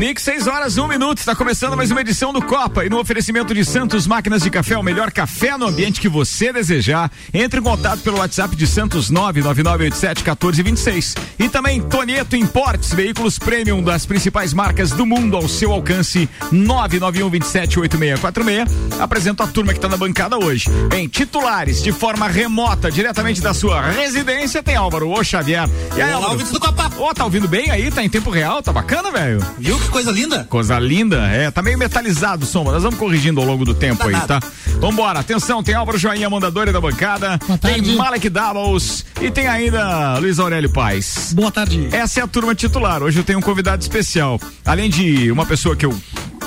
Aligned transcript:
Mix, 0.00 0.22
6 0.22 0.46
horas, 0.46 0.78
1 0.78 0.82
um 0.82 0.88
minuto. 0.88 1.18
Está 1.18 1.36
começando 1.36 1.76
mais 1.76 1.90
uma 1.90 2.00
edição 2.00 2.32
do 2.32 2.40
Copa. 2.40 2.86
E 2.86 2.88
no 2.88 2.98
oferecimento 2.98 3.52
de 3.52 3.62
Santos 3.66 4.06
Máquinas 4.06 4.42
de 4.42 4.48
Café, 4.48 4.78
o 4.78 4.82
melhor 4.82 5.12
café 5.12 5.58
no 5.58 5.66
ambiente 5.66 6.00
que 6.00 6.08
você 6.08 6.50
desejar. 6.50 7.12
Entre 7.34 7.60
em 7.60 7.62
contato 7.62 8.00
pelo 8.00 8.16
WhatsApp 8.16 8.56
de 8.56 8.66
Santos 8.66 9.12
999871426. 9.12 11.18
E 11.38 11.50
também 11.50 11.82
Tonieto 11.82 12.34
Importes, 12.34 12.94
veículos 12.94 13.38
premium 13.38 13.82
das 13.82 14.06
principais 14.06 14.54
marcas 14.54 14.90
do 14.90 15.04
mundo 15.04 15.36
ao 15.36 15.46
seu 15.46 15.70
alcance. 15.70 16.26
991278646. 16.50 18.70
Apresento 18.98 19.42
a 19.42 19.46
turma 19.46 19.72
que 19.72 19.78
está 19.78 19.88
na 19.88 19.98
bancada 19.98 20.38
hoje. 20.38 20.64
Em 20.96 21.06
titulares, 21.08 21.82
de 21.82 21.92
forma 21.92 22.26
remota, 22.26 22.90
diretamente 22.90 23.42
da 23.42 23.52
sua 23.52 23.82
residência, 23.90 24.62
tem 24.62 24.76
Álvaro 24.76 25.10
O 25.10 25.22
Xavier. 25.22 25.68
E 25.94 26.00
aí, 26.00 26.10
Álvaro? 26.10 26.38
do 26.38 26.58
Copa. 26.58 26.90
Ó, 26.96 27.10
oh, 27.10 27.14
tá 27.14 27.24
ouvindo 27.24 27.46
bem 27.46 27.70
aí? 27.70 27.90
Tá 27.90 28.02
em 28.02 28.08
tempo 28.08 28.30
real? 28.30 28.62
Tá 28.62 28.72
bacana, 28.72 29.10
velho? 29.10 29.44
Viu 29.60 29.78
que 29.78 29.88
coisa 29.88 30.10
linda? 30.10 30.44
Coisa 30.44 30.78
linda, 30.78 31.26
é. 31.28 31.50
Tá 31.50 31.60
meio 31.60 31.76
metalizado 31.78 32.44
o 32.44 32.46
som, 32.46 32.64
mas 32.64 32.74
nós 32.74 32.82
vamos 32.82 32.98
corrigindo 32.98 33.40
ao 33.40 33.46
longo 33.46 33.64
do 33.64 33.74
tempo 33.74 33.98
tá 33.98 34.06
aí, 34.06 34.12
nada. 34.12 34.40
tá? 34.40 34.48
Vambora, 34.80 35.18
atenção, 35.20 35.62
tem 35.62 35.74
Álvaro 35.74 35.98
Joinha, 35.98 36.28
mandadora 36.30 36.72
da 36.72 36.80
bancada. 36.80 37.38
Tem 37.60 37.82
Malek 37.94 38.28
Davos 38.30 39.04
e 39.20 39.30
tem 39.30 39.46
ainda 39.46 40.18
Luiz 40.18 40.38
Aurélio 40.38 40.70
Paz. 40.70 41.32
Boa 41.34 41.50
tarde. 41.50 41.88
Essa 41.92 42.20
é 42.20 42.22
a 42.22 42.26
turma 42.26 42.54
titular. 42.54 43.02
Hoje 43.02 43.18
eu 43.20 43.24
tenho 43.24 43.38
um 43.38 43.42
convidado 43.42 43.82
especial. 43.82 44.40
Além 44.64 44.88
de 44.88 45.30
uma 45.30 45.44
pessoa 45.44 45.76
que 45.76 45.84
eu 45.84 45.94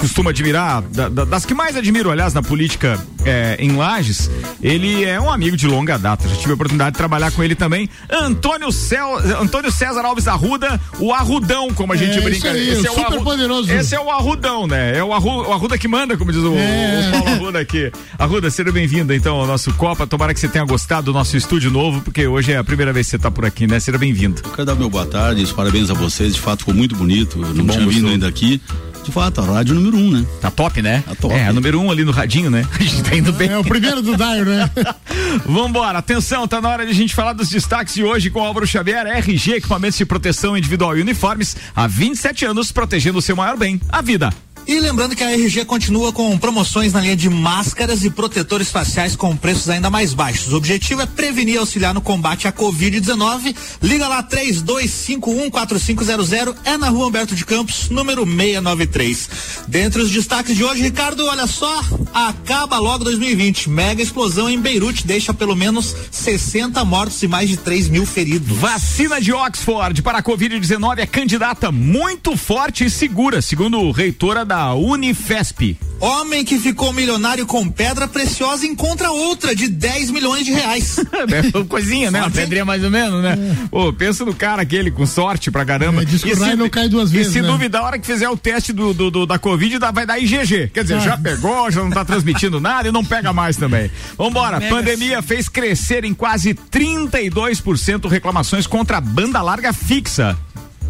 costumo 0.03 0.27
admirar, 0.27 0.81
da, 0.81 1.07
da, 1.07 1.23
das 1.23 1.45
que 1.45 1.53
mais 1.53 1.77
admiro, 1.77 2.11
aliás, 2.11 2.33
na 2.33 2.43
política 2.43 2.99
é, 3.23 3.55
em 3.57 3.77
Lages, 3.77 4.29
ele 4.61 5.05
é 5.05 5.17
um 5.17 5.31
amigo 5.31 5.55
de 5.55 5.65
longa 5.65 5.97
data. 5.97 6.27
Já 6.27 6.35
tive 6.35 6.51
a 6.51 6.55
oportunidade 6.55 6.91
de 6.91 6.97
trabalhar 6.97 7.31
com 7.31 7.41
ele 7.41 7.55
também. 7.55 7.89
Antônio, 8.11 8.69
Cel, 8.69 9.17
Antônio 9.39 9.71
César 9.71 10.01
Alves 10.01 10.27
Arruda, 10.27 10.77
o 10.99 11.13
Arrudão, 11.13 11.69
como 11.73 11.93
a 11.93 11.95
gente 11.95 12.17
é, 12.17 12.21
brinca. 12.21 12.51
Aí, 12.51 12.71
esse 12.71 12.85
é 12.85 12.91
o 12.91 12.95
super 12.95 13.21
poderoso. 13.21 13.71
Esse 13.71 13.95
é 13.95 13.99
o 13.99 14.11
Arrudão, 14.11 14.67
né? 14.67 14.97
É 14.97 15.01
o, 15.01 15.13
Arru, 15.13 15.47
o 15.47 15.53
Arruda 15.53 15.77
que 15.77 15.87
manda, 15.87 16.17
como 16.17 16.33
diz 16.33 16.43
o, 16.43 16.53
é. 16.53 17.07
o 17.07 17.11
Paulo 17.11 17.29
Arruda 17.29 17.59
aqui. 17.59 17.89
Arruda, 18.19 18.51
seja 18.51 18.73
bem-vindo 18.73 19.13
então 19.13 19.37
ao 19.37 19.47
nosso 19.47 19.73
Copa. 19.75 20.05
Tomara 20.05 20.33
que 20.33 20.39
você 20.41 20.49
tenha 20.49 20.65
gostado 20.65 21.05
do 21.05 21.13
nosso 21.13 21.37
estúdio 21.37 21.71
novo, 21.71 22.01
porque 22.01 22.27
hoje 22.27 22.51
é 22.51 22.57
a 22.57 22.63
primeira 22.63 22.91
vez 22.91 23.07
que 23.07 23.11
você 23.11 23.15
está 23.15 23.31
por 23.31 23.45
aqui, 23.45 23.67
né? 23.67 23.79
Seja 23.79 23.97
bem-vindo. 23.97 24.41
quero 24.49 24.65
dar 24.65 24.75
meu 24.75 24.89
boa 24.89 25.05
tarde, 25.05 25.45
parabéns 25.53 25.89
a 25.89 25.93
vocês. 25.93 26.35
De 26.35 26.41
fato, 26.41 26.59
ficou 26.59 26.73
muito 26.73 26.93
bonito. 26.93 27.41
Eu 27.41 27.53
não 27.53 27.63
Bom, 27.63 27.71
tinha 27.71 27.87
vindo 27.87 28.09
ainda 28.09 28.27
aqui 28.27 28.61
de 29.03 29.11
fato, 29.11 29.41
a 29.41 29.45
rádio 29.45 29.75
número 29.75 29.97
um, 29.97 30.11
né? 30.11 30.25
Tá 30.39 30.49
top, 30.49 30.81
né? 30.81 31.03
Tá 31.05 31.13
top. 31.15 31.33
É, 31.33 31.47
a 31.47 31.53
número 31.53 31.79
um 31.79 31.91
ali 31.91 32.05
no 32.05 32.11
radinho, 32.11 32.49
né? 32.49 32.65
A 32.73 32.81
gente 32.81 33.03
tá 33.03 33.15
indo 33.15 33.33
bem. 33.33 33.49
É 33.49 33.57
o 33.57 33.63
primeiro 33.63 34.01
do 34.01 34.15
Daio, 34.15 34.45
né? 34.45 34.69
Vambora, 35.45 35.99
atenção, 35.99 36.47
tá 36.47 36.61
na 36.61 36.69
hora 36.69 36.85
de 36.85 36.91
a 36.91 36.95
gente 36.95 37.13
falar 37.13 37.33
dos 37.33 37.49
destaques 37.49 37.93
de 37.93 38.03
hoje 38.03 38.29
com 38.29 38.39
o 38.39 38.43
Álvaro 38.43 38.65
Xavier, 38.65 39.05
RG, 39.05 39.55
equipamentos 39.55 39.97
de 39.97 40.05
proteção 40.05 40.57
individual 40.57 40.97
e 40.97 41.01
uniformes, 41.01 41.55
há 41.75 41.85
27 41.85 42.45
anos 42.45 42.71
protegendo 42.71 43.19
o 43.19 43.21
seu 43.21 43.35
maior 43.35 43.57
bem, 43.57 43.79
a 43.89 44.01
vida. 44.01 44.31
E 44.65 44.79
lembrando 44.79 45.13
que 45.15 45.23
a 45.23 45.31
RG 45.31 45.65
continua 45.65 46.13
com 46.13 46.37
promoções 46.37 46.93
na 46.93 47.01
linha 47.01 47.17
de 47.17 47.29
máscaras 47.29 48.05
e 48.05 48.09
protetores 48.09 48.71
faciais 48.71 49.15
com 49.15 49.35
preços 49.35 49.69
ainda 49.69 49.89
mais 49.89 50.13
baixos. 50.13 50.53
O 50.53 50.57
objetivo 50.57 51.01
é 51.01 51.05
prevenir 51.05 51.55
e 51.55 51.57
auxiliar 51.57 51.93
no 51.93 51.99
combate 51.99 52.47
à 52.47 52.51
Covid-19. 52.51 53.53
Liga 53.81 54.07
lá 54.07 54.23
32514500 54.23 56.55
é 56.63 56.77
na 56.77 56.87
rua 56.89 57.07
Humberto 57.07 57.35
de 57.35 57.45
Campos, 57.45 57.89
número 57.89 58.25
693. 58.25 59.29
Dentre 59.67 60.01
os 60.01 60.11
destaques 60.11 60.55
de 60.55 60.63
hoje, 60.63 60.81
Ricardo, 60.81 61.25
olha 61.25 61.45
só, 61.45 61.81
acaba 62.13 62.79
logo 62.79 63.03
2020. 63.03 63.69
Mega 63.69 64.01
explosão 64.01 64.49
em 64.49 64.57
Beirute 64.59 65.05
deixa 65.05 65.33
pelo 65.33 65.57
menos 65.57 65.93
60 66.09 66.85
mortos 66.85 67.21
e 67.21 67.27
mais 67.27 67.49
de 67.49 67.57
3 67.57 67.89
mil 67.89 68.05
feridos. 68.05 68.57
Vacina 68.57 69.19
de 69.19 69.33
Oxford 69.33 70.01
para 70.01 70.19
a 70.19 70.23
Covid-19 70.23 70.99
é 70.99 71.05
candidata 71.05 71.69
muito 71.69 72.37
forte 72.37 72.85
e 72.85 72.89
segura, 72.89 73.41
segundo 73.41 73.91
reitora 73.91 74.45
da 74.45 74.52
da 74.53 74.75
Unifesp. 74.75 75.75
Homem 75.99 76.45
que 76.45 76.59
ficou 76.59 76.93
milionário 76.93 77.43
com 77.43 77.67
pedra 77.67 78.07
preciosa 78.07 78.67
encontra 78.67 79.09
outra 79.09 79.55
de 79.55 79.67
10 79.67 80.11
milhões 80.11 80.45
de 80.45 80.51
reais. 80.51 80.97
é 81.57 81.63
coisinha, 81.63 82.11
né? 82.11 82.19
Uma 82.19 82.29
pedrinha 82.29 82.63
mais 82.63 82.83
ou 82.83 82.91
menos, 82.91 83.23
né? 83.23 83.31
É. 83.33 83.67
Pô, 83.69 83.91
pensa 83.91 84.23
no 84.23 84.35
cara 84.35 84.61
aquele 84.61 84.91
com 84.91 85.07
sorte 85.07 85.49
pra 85.49 85.65
caramba. 85.65 86.01
É, 86.01 86.03
e 86.03 86.35
se, 86.35 86.55
não 86.55 86.69
cai 86.69 86.87
duas 86.87 87.09
vezes. 87.09 87.29
E 87.29 87.33
se 87.33 87.41
né? 87.41 87.47
duvidar, 87.47 87.81
a 87.81 87.85
hora 87.85 87.99
que 87.99 88.05
fizer 88.05 88.29
o 88.29 88.37
teste 88.37 88.71
do, 88.71 88.93
do, 88.93 89.09
do 89.09 89.25
da 89.25 89.39
Covid, 89.39 89.79
dá, 89.79 89.89
vai 89.89 90.05
dar 90.05 90.19
IgG. 90.19 90.69
Quer 90.71 90.83
dizer, 90.83 90.97
ah. 90.97 90.99
já 90.99 91.17
pegou, 91.17 91.71
já 91.71 91.81
não 91.81 91.89
tá 91.89 92.05
transmitindo 92.05 92.59
nada 92.59 92.89
e 92.89 92.91
não 92.91 93.03
pega 93.03 93.33
mais 93.33 93.57
também. 93.57 93.89
Vambora, 94.15 94.59
Mega 94.59 94.75
pandemia 94.75 95.21
fez 95.23 95.49
crescer 95.49 96.05
em 96.05 96.13
quase 96.13 96.53
32% 96.53 98.07
reclamações 98.07 98.67
contra 98.67 98.97
a 98.97 99.01
banda 99.01 99.41
larga 99.41 99.73
fixa. 99.73 100.37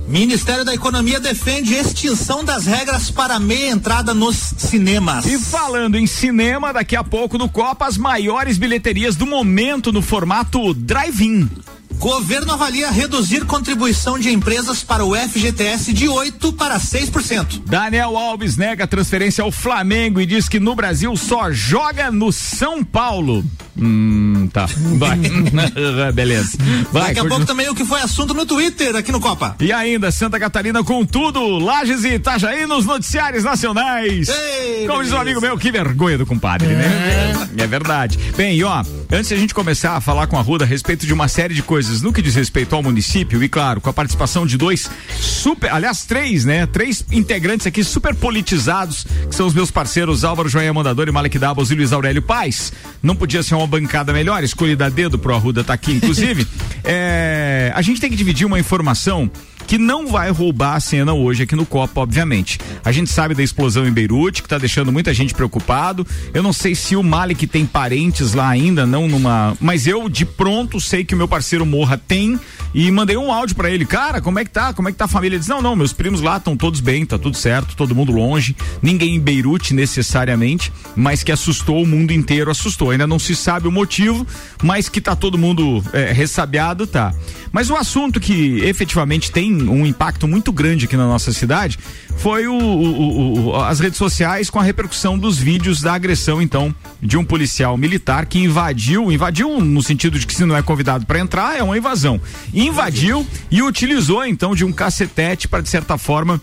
Ministério 0.08 0.66
da 0.66 0.74
Economia 0.74 1.20
defende 1.20 1.74
extinção 1.74 2.44
das 2.44 2.66
regras 2.66 3.10
para 3.10 3.40
meia 3.40 3.70
entrada 3.70 4.14
nos 4.14 4.36
cinemas. 4.58 5.26
E 5.26 5.40
falando 5.40 5.96
em 5.96 6.06
cinema, 6.06 6.74
daqui 6.74 6.96
a 6.96 7.04
pouco 7.04 7.38
no 7.38 7.50
Copa, 7.50 7.88
as 7.88 7.98
maiores 7.98 8.58
bilheterias 8.58 9.16
do 9.16 9.26
momento 9.26 9.92
no 9.92 10.02
formato 10.02 10.74
drive-in. 10.74 11.50
Governo 11.98 12.52
avalia 12.54 12.92
reduzir 12.92 13.46
contribuição 13.46 14.20
de 14.20 14.30
empresas 14.30 14.84
para 14.84 15.06
o 15.06 15.16
FGTS 15.16 15.94
de 15.94 16.08
8 16.08 16.54
para 16.54 16.80
6%. 16.80 17.62
Daniel 17.66 18.18
Alves 18.18 18.58
nega 18.58 18.86
transferência 18.86 19.44
ao 19.44 19.52
Flamengo 19.52 20.20
e 20.20 20.26
diz 20.26 20.48
que 20.50 20.60
no 20.60 20.76
Brasil 20.76 21.16
só 21.16 21.52
joga 21.52 22.12
no 22.12 22.32
São 22.32 22.84
Paulo. 22.84 23.44
Hum, 23.78 24.48
tá. 24.54 24.68
Vai. 24.98 25.18
Beleza. 26.14 26.58
Vai, 26.92 27.14
Daqui 27.14 27.20
a 27.20 27.26
pouco 27.26 27.46
também 27.46 27.70
o 27.70 27.76
que 27.76 27.84
foi 27.84 28.02
assunto 28.02 28.34
no 28.34 28.46
Twitter 28.46 28.96
aqui 28.96 29.12
no 29.12 29.20
Copa. 29.20 29.56
E 29.60 29.72
ainda 29.72 30.12
Santa 30.12 30.40
Catarina 30.40 30.84
com 30.84 31.06
tudo, 31.06 31.58
Lages 31.58 32.04
e 32.04 32.16
Itajaí 32.16 32.66
nos 32.66 32.86
noticiários 32.86 33.44
nacionais. 33.44 34.30
Ei, 34.30 34.86
Como 34.88 35.04
diz 35.04 35.12
um 35.12 35.18
amigo 35.18 35.42
meu, 35.42 35.58
que 35.58 35.72
vergonha 35.72 36.18
do 36.18 36.26
compadre, 36.26 36.68
né? 36.68 36.86
é. 36.86 37.38
né? 37.38 37.64
É 37.64 37.68
verdade. 37.68 38.20
Bem, 38.36 38.58
e 38.58 38.64
ó, 38.64 38.84
antes 39.12 39.30
de 39.30 39.34
a 39.34 39.38
gente 39.38 39.54
começar 39.54 39.96
a 39.96 40.02
falar 40.02 40.28
com 40.28 40.38
a 40.38 40.42
Ruda 40.42 40.66
a 40.66 40.68
respeito 40.68 41.06
de 41.06 41.14
uma 41.14 41.28
série 41.28 41.54
de 41.54 41.62
coisas 41.64 41.83
no 42.02 42.14
que 42.14 42.22
diz 42.22 42.36
respeito 42.36 42.76
ao 42.76 42.84
município, 42.84 43.44
e 43.44 43.50
claro, 43.50 43.82
com 43.82 43.90
a 43.90 43.94
participação 43.94 44.46
de 44.46 44.58
dois 44.58 44.90
super, 45.20 45.72
aliás, 45.72 46.06
três, 46.06 46.46
né? 46.46 46.66
Três 46.66 47.06
integrantes 47.12 47.68
aqui 47.68 47.84
super 47.84 48.16
politizados, 48.16 49.06
que 49.30 49.36
são 49.36 49.48
os 49.48 49.54
meus 49.54 49.72
parceiros 49.72 50.24
Álvaro 50.24 50.50
Joia 50.50 50.74
Mandador 50.74 51.08
e 51.08 51.12
Malek 51.12 51.38
Dabos 51.38 51.72
e 51.72 51.76
Luiz 51.76 51.92
Aurélio 51.92 52.22
Paz. 52.22 52.72
Não 53.02 53.16
podia 53.16 53.44
ser 53.44 53.56
uma 53.56 53.68
bancada 53.68 54.14
melhor, 54.14 54.44
escolhida 54.44 54.86
a 54.86 54.90
dedo 54.90 55.18
pro 55.18 55.34
Arruda 55.34 55.64
tá 55.64 55.74
aqui, 55.74 55.94
inclusive. 55.94 56.48
é, 56.84 57.72
a 57.76 57.82
gente 57.82 58.00
tem 58.00 58.10
que 58.10 58.16
dividir 58.16 58.46
uma 58.46 58.60
informação 58.60 59.30
que 59.68 59.78
não 59.78 60.08
vai 60.08 60.30
roubar 60.32 60.76
a 60.76 60.80
cena 60.80 61.14
hoje 61.14 61.44
aqui 61.44 61.56
no 61.56 61.66
Copa, 61.66 62.02
obviamente. 62.02 62.60
A 62.84 62.92
gente 62.92 63.10
sabe 63.10 63.34
da 63.34 63.44
explosão 63.44 63.88
em 63.88 63.92
Beirute, 63.92 64.42
que 64.42 64.46
está 64.46 64.58
deixando 64.58 64.92
muita 64.92 65.14
gente 65.14 65.34
preocupado. 65.34 66.06
Eu 66.34 66.44
não 66.44 66.54
sei 66.54 66.76
se 66.76 66.96
o 66.96 67.04
Malik 67.04 67.48
tem 67.48 67.66
parentes 67.66 68.34
lá 68.34 68.50
ainda, 68.50 68.86
não 68.86 69.08
numa. 69.08 69.56
Mas 69.60 69.88
eu, 69.88 70.10
de 70.10 70.26
pronto, 70.26 70.80
sei 70.80 71.04
que 71.04 71.14
o 71.14 71.18
meu 71.18 71.28
parceiro 71.28 71.66
Morra 71.66 71.98
tem 71.98 72.40
e 72.74 72.90
mandei 72.92 73.16
um 73.16 73.32
áudio 73.32 73.56
para 73.56 73.70
ele. 73.70 73.86
Cara, 73.86 74.22
como 74.22 74.40
é 74.40 74.44
que 74.44 74.52
tá? 74.52 74.74
Como 74.74 74.90
é 74.90 74.92
que 74.92 74.98
tá 74.98 75.06
a 75.06 75.08
família? 75.08 75.36
Ele 75.36 75.40
disse: 75.40 75.50
Não, 75.50 75.62
não, 75.62 75.76
meus 75.76 75.94
primos 75.94 76.22
lá 76.22 76.38
estão 76.38 76.58
todos 76.58 76.80
bem, 76.80 77.06
tá 77.06 77.18
tudo 77.18 77.38
certo, 77.38 77.76
todo 77.76 77.96
mundo 77.96 78.12
longe. 78.12 78.56
Ninguém 78.82 79.16
em 79.16 79.20
Beirute 79.20 79.74
necessariamente, 79.74 80.72
mas 80.96 81.24
que 81.24 81.32
assustou 81.32 81.82
o 81.82 81.88
mundo 81.88 82.12
inteiro, 82.12 82.50
assustou. 82.50 82.92
Ainda 82.92 83.08
não 83.08 83.20
se 83.20 83.36
sabe 83.36 83.68
o 83.68 83.72
motivo, 83.72 84.26
mas 84.62 84.90
que 84.90 85.00
tá 85.00 85.16
todo 85.16 85.38
mundo 85.38 85.84
é, 85.94 86.12
ressabiado, 86.12 86.88
tá. 86.88 87.14
Mas 87.52 87.70
o 87.70 87.76
assunto 87.76 88.20
que 88.20 88.60
efetivamente 88.64 89.32
tem 89.32 89.53
um 89.54 89.86
impacto 89.86 90.28
muito 90.28 90.52
grande 90.52 90.86
aqui 90.86 90.98
na 90.98 91.08
nossa 91.08 91.32
cidade 91.32 91.78
foi 92.18 92.48
o, 92.48 92.54
o, 92.54 93.48
o, 93.50 93.56
as 93.56 93.80
redes 93.80 93.98
sociais 93.98 94.50
com 94.50 94.60
a 94.60 94.64
repercussão 94.64 95.18
dos 95.18 95.38
vídeos 95.38 95.82
da 95.82 95.94
agressão, 95.94 96.42
então, 96.42 96.74
de 97.02 97.18
um 97.18 97.24
policial 97.24 97.78
militar 97.78 98.26
que 98.26 98.40
invadiu, 98.40 99.12
invadiu 99.12 99.60
no 99.60 99.82
sentido 99.82 100.18
de 100.18 100.26
que 100.26 100.34
se 100.34 100.46
não 100.46 100.56
é 100.56 100.62
convidado 100.62 101.06
para 101.06 101.20
entrar, 101.20 101.58
é 101.58 101.64
uma 101.64 101.78
invasão. 101.78 102.20
Invadiu 102.54 103.26
e 103.52 103.62
utilizou, 103.62 104.26
então, 104.26 104.56
de 104.56 104.64
um 104.64 104.72
cacetete 104.72 105.48
para, 105.48 105.62
de 105.62 105.70
certa 105.70 105.98
forma, 105.98 106.42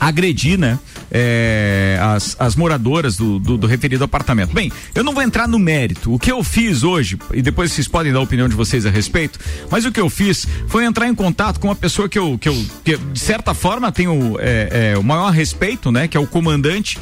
agredir, 0.00 0.58
né? 0.58 0.78
É, 1.10 1.98
as, 2.00 2.36
as 2.38 2.56
moradoras 2.56 3.16
do, 3.16 3.38
do, 3.38 3.56
do, 3.56 3.66
referido 3.66 4.02
apartamento. 4.02 4.52
Bem, 4.52 4.72
eu 4.94 5.04
não 5.04 5.12
vou 5.12 5.22
entrar 5.22 5.46
no 5.46 5.58
mérito. 5.58 6.12
O 6.12 6.18
que 6.18 6.32
eu 6.32 6.42
fiz 6.42 6.82
hoje, 6.82 7.16
e 7.32 7.40
depois 7.40 7.70
vocês 7.72 7.86
podem 7.86 8.12
dar 8.12 8.18
a 8.18 8.22
opinião 8.22 8.48
de 8.48 8.54
vocês 8.56 8.84
a 8.84 8.90
respeito, 8.90 9.38
mas 9.70 9.84
o 9.84 9.92
que 9.92 10.00
eu 10.00 10.10
fiz 10.10 10.46
foi 10.66 10.84
entrar 10.84 11.08
em 11.08 11.14
contato 11.14 11.60
com 11.60 11.68
uma 11.68 11.76
pessoa 11.76 12.08
que 12.08 12.18
eu, 12.18 12.36
que 12.38 12.48
eu 12.48 12.64
que, 12.84 12.96
de 12.96 13.20
certa 13.20 13.54
forma, 13.54 13.92
tenho 13.92 14.36
é, 14.40 14.92
é, 14.94 14.98
o 14.98 15.04
maior 15.04 15.30
respeito, 15.30 15.92
né? 15.92 16.08
Que 16.08 16.16
é 16.16 16.20
o 16.20 16.26
comandante 16.26 16.98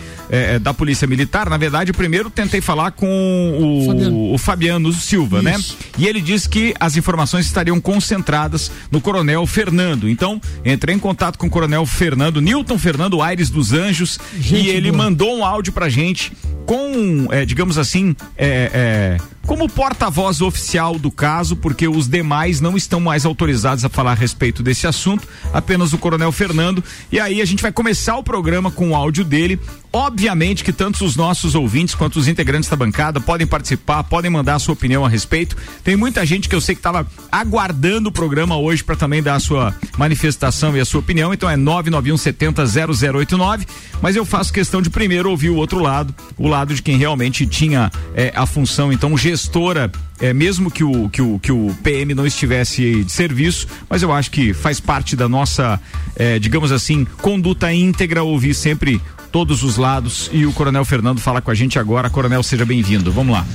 da 0.62 0.72
Polícia 0.72 1.06
Militar. 1.06 1.50
Na 1.50 1.58
verdade, 1.58 1.92
primeiro 1.92 2.30
tentei 2.30 2.60
falar 2.60 2.90
com 2.92 3.06
o 3.06 3.86
Fabiano, 3.86 4.32
o 4.32 4.38
Fabiano 4.38 4.92
Silva, 4.92 5.42
né? 5.42 5.54
Isso. 5.56 5.76
né? 5.78 5.92
E 5.98 6.08
ele 6.08 6.20
disse 6.20 6.48
que 6.48 6.74
as 6.80 6.96
informações 6.96 7.46
estariam 7.46 7.80
concentradas 7.80 8.70
no 8.90 9.00
Coronel 9.00 9.46
Fernando. 9.46 10.08
Então, 10.08 10.40
entrei 10.64 10.96
em 10.96 10.98
contato 10.98 11.38
com 11.38 11.46
o 11.46 11.50
Coronel 11.50 11.86
Fernando, 11.86 12.40
Newton 12.40 12.78
Fernando 12.82 13.22
Aires 13.22 13.48
dos 13.48 13.72
Anjos 13.72 14.18
gente 14.34 14.66
e 14.66 14.68
ele 14.68 14.90
boa. 14.90 15.04
mandou 15.04 15.38
um 15.38 15.44
áudio 15.44 15.72
pra 15.72 15.88
gente 15.88 16.32
com, 16.66 17.28
é, 17.30 17.44
digamos 17.44 17.78
assim, 17.78 18.14
é, 18.36 18.70
é, 18.74 19.16
como 19.46 19.68
porta-voz 19.68 20.40
oficial 20.40 20.98
do 20.98 21.10
caso, 21.10 21.56
porque 21.56 21.88
os 21.88 22.08
demais 22.08 22.60
não 22.60 22.76
estão 22.76 23.00
mais 23.00 23.26
autorizados 23.26 23.84
a 23.84 23.88
falar 23.88 24.12
a 24.12 24.14
respeito 24.14 24.62
desse 24.62 24.86
assunto, 24.86 25.26
apenas 25.52 25.92
o 25.92 25.98
Coronel 25.98 26.32
Fernando. 26.32 26.82
E 27.10 27.18
aí 27.18 27.40
a 27.40 27.44
gente 27.44 27.62
vai 27.62 27.72
começar 27.72 28.16
o 28.16 28.22
programa 28.22 28.70
com 28.70 28.90
o 28.90 28.94
áudio 28.94 29.24
dele. 29.24 29.58
Obviamente 29.92 30.64
que 30.64 30.72
tanto 30.72 31.04
os 31.04 31.16
nossos 31.16 31.54
ouvintes 31.54 31.94
quanto 31.94 32.18
os 32.18 32.26
integrantes 32.26 32.70
da 32.70 32.76
bancada 32.76 33.20
podem 33.20 33.46
participar, 33.46 34.02
podem 34.04 34.30
mandar 34.30 34.54
a 34.54 34.58
sua 34.58 34.72
opinião 34.72 35.04
a 35.04 35.08
respeito. 35.08 35.54
Tem 35.84 35.96
muita 35.96 36.24
gente 36.24 36.48
que 36.48 36.54
eu 36.54 36.62
sei 36.62 36.74
que 36.74 36.78
estava 36.78 37.06
aguardando 37.30 38.08
o 38.08 38.12
programa 38.12 38.56
hoje 38.56 38.82
para 38.82 38.96
também 38.96 39.22
dar 39.22 39.34
a 39.34 39.40
sua 39.40 39.74
manifestação 39.98 40.74
e 40.74 40.80
a 40.80 40.84
sua 40.84 41.00
opinião. 41.00 41.34
Então 41.34 41.48
é 41.48 41.56
991 41.56 42.16
70 42.16 42.64
0089. 42.64 43.66
Mas 44.00 44.16
eu 44.16 44.24
faço 44.24 44.52
questão 44.52 44.80
de 44.80 44.88
primeiro 44.88 45.30
ouvir 45.30 45.50
o 45.50 45.56
outro 45.56 45.78
lado, 45.78 46.14
o 46.38 46.48
lado 46.48 46.74
de 46.74 46.82
quem 46.82 46.96
realmente 46.96 47.46
tinha 47.46 47.92
é, 48.14 48.32
a 48.34 48.46
função, 48.46 48.92
então, 48.92 49.16
gestora 49.32 49.90
é, 50.20 50.32
mesmo 50.32 50.70
que 50.70 50.84
o, 50.84 51.08
que, 51.08 51.22
o, 51.22 51.38
que 51.38 51.50
o 51.50 51.74
PM 51.82 52.14
não 52.14 52.26
estivesse 52.26 53.02
de 53.02 53.10
serviço, 53.10 53.66
mas 53.88 54.02
eu 54.02 54.12
acho 54.12 54.30
que 54.30 54.52
faz 54.52 54.78
parte 54.78 55.16
da 55.16 55.28
nossa, 55.28 55.80
é, 56.14 56.38
digamos 56.38 56.70
assim, 56.70 57.04
conduta 57.20 57.72
íntegra 57.72 58.22
ouvir 58.22 58.54
sempre 58.54 59.00
todos 59.32 59.62
os 59.62 59.76
lados. 59.76 60.30
E 60.32 60.44
o 60.44 60.52
Coronel 60.52 60.84
Fernando 60.84 61.18
fala 61.18 61.40
com 61.40 61.50
a 61.50 61.54
gente 61.54 61.78
agora. 61.78 62.10
Coronel, 62.10 62.42
seja 62.42 62.64
bem-vindo. 62.64 63.10
Vamos 63.10 63.32
lá. 63.32 63.46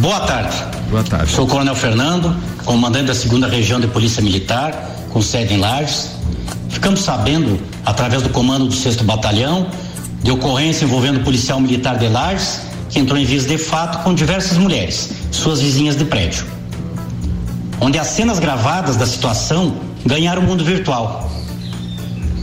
Boa 0.00 0.20
tarde. 0.20 0.56
Boa 0.90 1.02
tarde. 1.02 1.30
Sou 1.32 1.44
o 1.44 1.48
Coronel 1.48 1.74
Fernando, 1.74 2.34
comandante 2.64 3.06
da 3.06 3.14
segunda 3.14 3.48
região 3.48 3.80
de 3.80 3.88
Polícia 3.88 4.22
Militar, 4.22 4.72
com 5.10 5.20
sede 5.20 5.54
em 5.54 5.58
Lages. 5.58 6.12
Ficamos 6.70 7.00
sabendo, 7.00 7.60
através 7.84 8.22
do 8.22 8.28
comando 8.30 8.66
do 8.66 8.72
6 8.72 8.96
Batalhão, 9.02 9.70
de 10.22 10.30
ocorrência 10.30 10.84
envolvendo 10.84 11.20
o 11.20 11.24
policial 11.24 11.60
militar 11.60 11.98
de 11.98 12.08
Lages, 12.08 12.60
que 12.88 12.98
entrou 12.98 13.18
em 13.18 13.24
vias 13.24 13.46
de 13.46 13.58
fato 13.58 14.02
com 14.02 14.14
diversas 14.14 14.58
mulheres, 14.58 15.10
suas 15.30 15.60
vizinhas 15.60 15.96
de 15.96 16.04
prédio. 16.04 16.46
Onde 17.80 17.98
as 17.98 18.08
cenas 18.08 18.38
gravadas 18.38 18.96
da 18.96 19.06
situação 19.06 19.76
ganharam 20.04 20.42
o 20.42 20.44
mundo 20.44 20.64
virtual. 20.64 21.30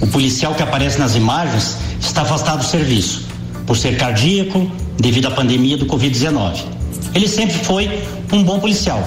O 0.02 0.08
policial 0.08 0.54
que 0.54 0.62
aparece 0.62 1.00
nas 1.00 1.16
imagens 1.16 1.78
está 2.00 2.22
afastado 2.22 2.60
do 2.60 2.66
serviço, 2.66 3.26
por 3.66 3.78
ser 3.78 3.98
cardíaco 3.98 4.70
devido 5.00 5.28
à 5.28 5.32
pandemia 5.32 5.78
do 5.78 5.86
Covid-19. 5.86 6.64
Ele 7.16 7.28
sempre 7.28 7.58
foi 7.60 8.04
um 8.32 8.44
bom 8.44 8.60
policial, 8.60 9.02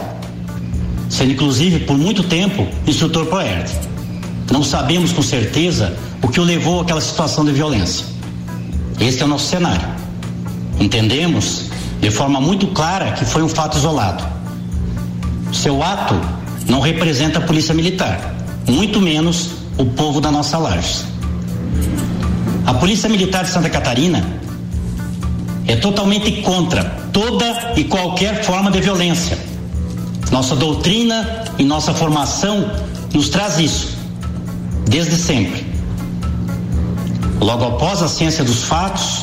sendo 1.08 1.32
inclusive 1.32 1.80
por 1.80 1.96
muito 1.98 2.22
tempo 2.24 2.66
instrutor 2.86 3.26
ProERD. 3.26 3.70
Não 4.50 4.62
sabemos 4.62 5.12
com 5.12 5.22
certeza 5.22 5.96
o 6.22 6.28
que 6.28 6.40
o 6.40 6.44
levou 6.44 6.80
àquela 6.80 7.00
situação 7.00 7.44
de 7.44 7.52
violência. 7.52 8.06
Este 8.98 9.22
é 9.22 9.26
o 9.26 9.28
nosso 9.28 9.48
cenário. 9.48 10.05
Entendemos 10.78 11.70
de 12.00 12.10
forma 12.10 12.40
muito 12.40 12.66
clara 12.68 13.12
que 13.12 13.24
foi 13.24 13.42
um 13.42 13.48
fato 13.48 13.76
isolado. 13.78 14.24
Seu 15.52 15.82
ato 15.82 16.14
não 16.68 16.80
representa 16.80 17.38
a 17.38 17.42
Polícia 17.42 17.74
Militar, 17.74 18.34
muito 18.66 19.00
menos 19.00 19.50
o 19.78 19.86
povo 19.86 20.20
da 20.20 20.30
nossa 20.30 20.58
laje. 20.58 21.04
A 22.66 22.74
Polícia 22.74 23.08
Militar 23.08 23.44
de 23.44 23.50
Santa 23.50 23.70
Catarina 23.70 24.24
é 25.66 25.76
totalmente 25.76 26.42
contra 26.42 26.84
toda 27.12 27.72
e 27.76 27.84
qualquer 27.84 28.44
forma 28.44 28.70
de 28.70 28.80
violência. 28.80 29.38
Nossa 30.30 30.56
doutrina 30.56 31.44
e 31.58 31.64
nossa 31.64 31.94
formação 31.94 32.70
nos 33.14 33.28
traz 33.28 33.58
isso, 33.58 33.96
desde 34.88 35.16
sempre. 35.16 35.64
Logo 37.40 37.64
após 37.64 38.02
a 38.02 38.08
ciência 38.08 38.44
dos 38.44 38.64
fatos, 38.64 39.22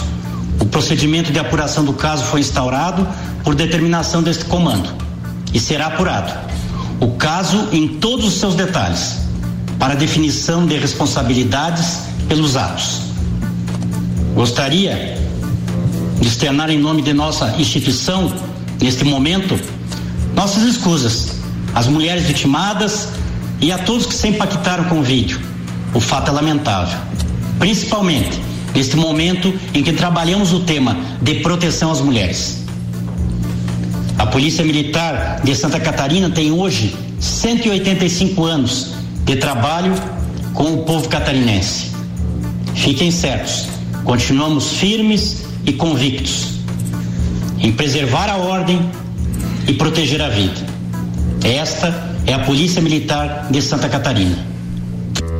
o 0.63 0.65
procedimento 0.65 1.30
de 1.30 1.38
apuração 1.38 1.83
do 1.83 1.92
caso 1.92 2.24
foi 2.24 2.39
instaurado 2.39 3.06
por 3.44 3.54
determinação 3.54 4.24
deste 4.24 4.45
comando 4.45 4.89
e 5.54 5.60
será 5.60 5.88
apurado. 5.88 6.31
O 7.01 7.10
caso 7.18 7.68
em 7.74 7.86
todos 7.86 8.25
os 8.25 8.36
seus 8.36 8.56
detalhes, 8.56 9.18
para 9.77 9.94
definição 9.94 10.65
de 10.65 10.77
responsabilidades 10.77 12.04
pelos 12.30 12.56
atos. 12.56 13.01
Gostaria 14.33 15.21
de 16.21 16.27
externar 16.30 16.69
em 16.69 16.80
nome 16.80 17.01
de 17.01 17.12
nossa 17.12 17.54
instituição, 17.60 18.33
neste 18.81 19.04
momento, 19.04 19.60
nossas 20.33 20.63
escusas 20.63 21.42
às 21.75 21.88
mulheres 21.88 22.24
vitimadas 22.24 23.10
e 23.60 23.69
a 23.69 23.80
todos 23.80 24.06
que 24.06 24.15
se 24.15 24.30
impactaram 24.30 24.86
com 24.86 25.00
o 25.00 25.04
vídeo. 25.04 25.42
O 25.94 26.00
fato 26.00 26.30
é 26.30 26.31
lamentável. 26.31 26.98
Principalmente 27.60 28.53
neste 28.74 28.96
momento 28.96 29.54
em 29.74 29.84
que 29.84 29.94
trabalhamos 29.94 30.52
o 30.54 30.62
tema 30.62 30.98
de 31.22 31.36
proteção 31.36 31.92
às 31.92 32.02
mulheres. 32.02 32.64
A 34.18 34.25
Polícia 34.25 34.64
Militar 34.64 35.42
de 35.44 35.56
Santa 35.56 35.80
Catarina 35.80 36.30
tem 36.30 36.52
hoje 36.52 36.96
185 37.20 38.44
anos 38.46 38.94
de 39.25 39.36
trabalho 39.36 39.94
com 40.54 40.74
o 40.74 40.84
povo 40.84 41.10
catarinense. 41.10 41.92
Fiquem 42.75 43.12
certos, 43.12 43.68
continuamos 44.04 44.74
firmes 44.74 45.46
e 45.66 45.74
convictos 45.74 46.54
em 47.60 47.72
preservar 47.72 48.30
a 48.30 48.38
ordem 48.38 48.90
e 49.68 49.74
proteger 49.74 50.22
a 50.22 50.30
vida. 50.30 50.62
Esta 51.44 52.14
é 52.25 52.34
a 52.34 52.40
Polícia 52.40 52.81
Militar 52.81 53.48
de 53.50 53.62
Santa 53.62 53.88
Catarina. 53.90 54.53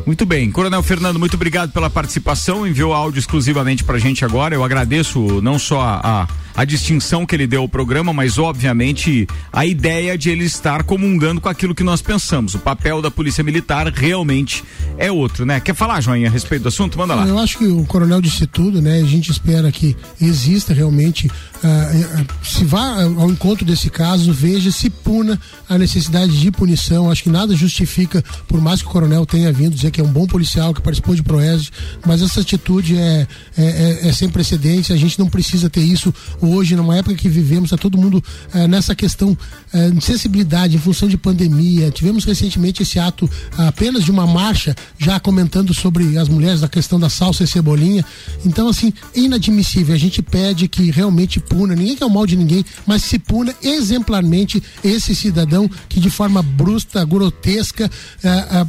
Muito 0.06 0.26
bem, 0.26 0.50
Coronel 0.50 0.82
Fernando, 0.82 1.18
muito 1.18 1.34
obrigado 1.34 1.72
pela 1.72 1.88
participação. 1.88 2.66
Enviou 2.66 2.92
áudio 2.92 3.18
exclusivamente 3.18 3.82
para 3.82 3.96
a 3.96 3.98
gente 3.98 4.22
agora. 4.24 4.54
Eu 4.54 4.62
agradeço 4.62 5.40
não 5.40 5.58
só 5.58 5.80
a, 5.80 6.22
a 6.22 6.28
distinção 6.62 7.26
que 7.26 7.34
ele 7.34 7.46
deu 7.46 7.62
ao 7.62 7.68
programa, 7.68 8.12
mas 8.12 8.38
obviamente 8.38 9.26
a 9.52 9.66
ideia 9.66 10.16
de 10.16 10.30
ele 10.30 10.44
estar 10.44 10.84
comungando 10.84 11.40
com 11.40 11.48
aquilo 11.48 11.74
que 11.74 11.82
nós 11.82 12.00
pensamos. 12.00 12.54
O 12.54 12.58
papel 12.58 13.02
da 13.02 13.10
Polícia 13.10 13.42
Militar 13.42 13.90
realmente 13.92 14.62
é 14.96 15.10
outro, 15.10 15.44
né? 15.44 15.58
Quer 15.58 15.74
falar, 15.74 16.00
Joinha, 16.00 16.28
a 16.28 16.30
respeito 16.30 16.62
do 16.62 16.68
assunto? 16.68 16.96
Manda 16.98 17.14
lá. 17.14 17.26
Eu 17.26 17.38
acho 17.38 17.58
que 17.58 17.66
o 17.66 17.84
coronel 17.86 18.20
disse 18.20 18.46
tudo, 18.46 18.80
né? 18.80 19.00
A 19.00 19.06
gente 19.06 19.30
espera 19.30 19.72
que 19.72 19.96
exista 20.20 20.72
realmente, 20.72 21.26
uh, 21.26 22.26
se 22.44 22.64
vá 22.64 23.02
ao 23.02 23.30
encontro 23.30 23.64
desse 23.64 23.90
caso, 23.90 24.32
veja, 24.32 24.70
se 24.70 24.90
puna 24.90 25.40
a 25.68 25.78
necessidade 25.78 26.38
de 26.38 26.50
punição. 26.50 27.10
Acho 27.10 27.24
que 27.24 27.30
nada 27.30 27.56
justifica, 27.56 28.22
por 28.46 28.60
mais 28.60 28.82
que 28.82 28.88
o 28.88 28.90
coronel 28.90 29.26
tenha 29.26 29.52
vindo 29.52 29.74
dizer 29.74 29.90
que 29.90 30.00
é 30.00 30.04
um 30.04 30.12
bom 30.12 30.26
policial, 30.26 30.74
que 30.74 30.82
participou 30.82 31.14
de 31.14 31.22
Proes, 31.22 31.72
mas 32.06 32.22
essa 32.22 32.40
atitude 32.40 32.96
é, 32.96 33.26
é, 33.56 33.64
é, 33.64 34.08
é 34.08 34.12
sem 34.12 34.28
precedência. 34.28 34.94
A 34.94 34.98
gente 34.98 35.18
não 35.18 35.28
precisa 35.28 35.70
ter 35.70 35.80
isso 35.80 36.12
hoje, 36.44 36.76
numa 36.76 36.96
época 36.96 37.14
que 37.14 37.28
vivemos, 37.28 37.66
está 37.66 37.76
todo 37.76 37.98
mundo 37.98 38.22
é, 38.52 38.66
nessa 38.66 38.94
questão 38.94 39.36
é, 39.72 39.90
de 39.90 40.04
sensibilidade 40.04 40.76
em 40.76 40.78
função 40.78 41.08
de 41.08 41.16
pandemia. 41.16 41.90
Tivemos 41.90 42.24
recentemente 42.24 42.82
esse 42.82 42.98
ato 42.98 43.28
apenas 43.56 44.04
de 44.04 44.10
uma 44.10 44.26
marcha, 44.26 44.74
já 44.98 45.18
comentando 45.18 45.74
sobre 45.74 46.18
as 46.18 46.28
mulheres, 46.28 46.62
a 46.62 46.68
questão 46.68 46.98
da 46.98 47.08
salsa 47.08 47.44
e 47.44 47.46
cebolinha. 47.46 48.04
Então, 48.44 48.68
assim, 48.68 48.92
inadmissível. 49.14 49.94
A 49.94 49.98
gente 49.98 50.22
pede 50.22 50.68
que 50.68 50.90
realmente 50.90 51.40
puna, 51.40 51.74
ninguém 51.74 51.96
quer 51.96 52.04
o 52.04 52.10
mal 52.10 52.26
de 52.26 52.36
ninguém, 52.36 52.64
mas 52.86 53.02
se 53.02 53.18
puna 53.18 53.54
exemplarmente 53.62 54.62
esse 54.82 55.14
cidadão 55.14 55.68
que 55.88 56.00
de 56.00 56.10
forma 56.10 56.42
brusca, 56.42 57.04
grotesca, 57.04 57.90
é, 58.22 58.66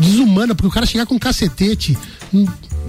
desumana, 0.00 0.54
porque 0.54 0.68
o 0.68 0.70
cara 0.70 0.86
chegar 0.86 1.06
com 1.06 1.14
um 1.14 1.18
cacetete. 1.18 1.96
Hum, 2.32 2.46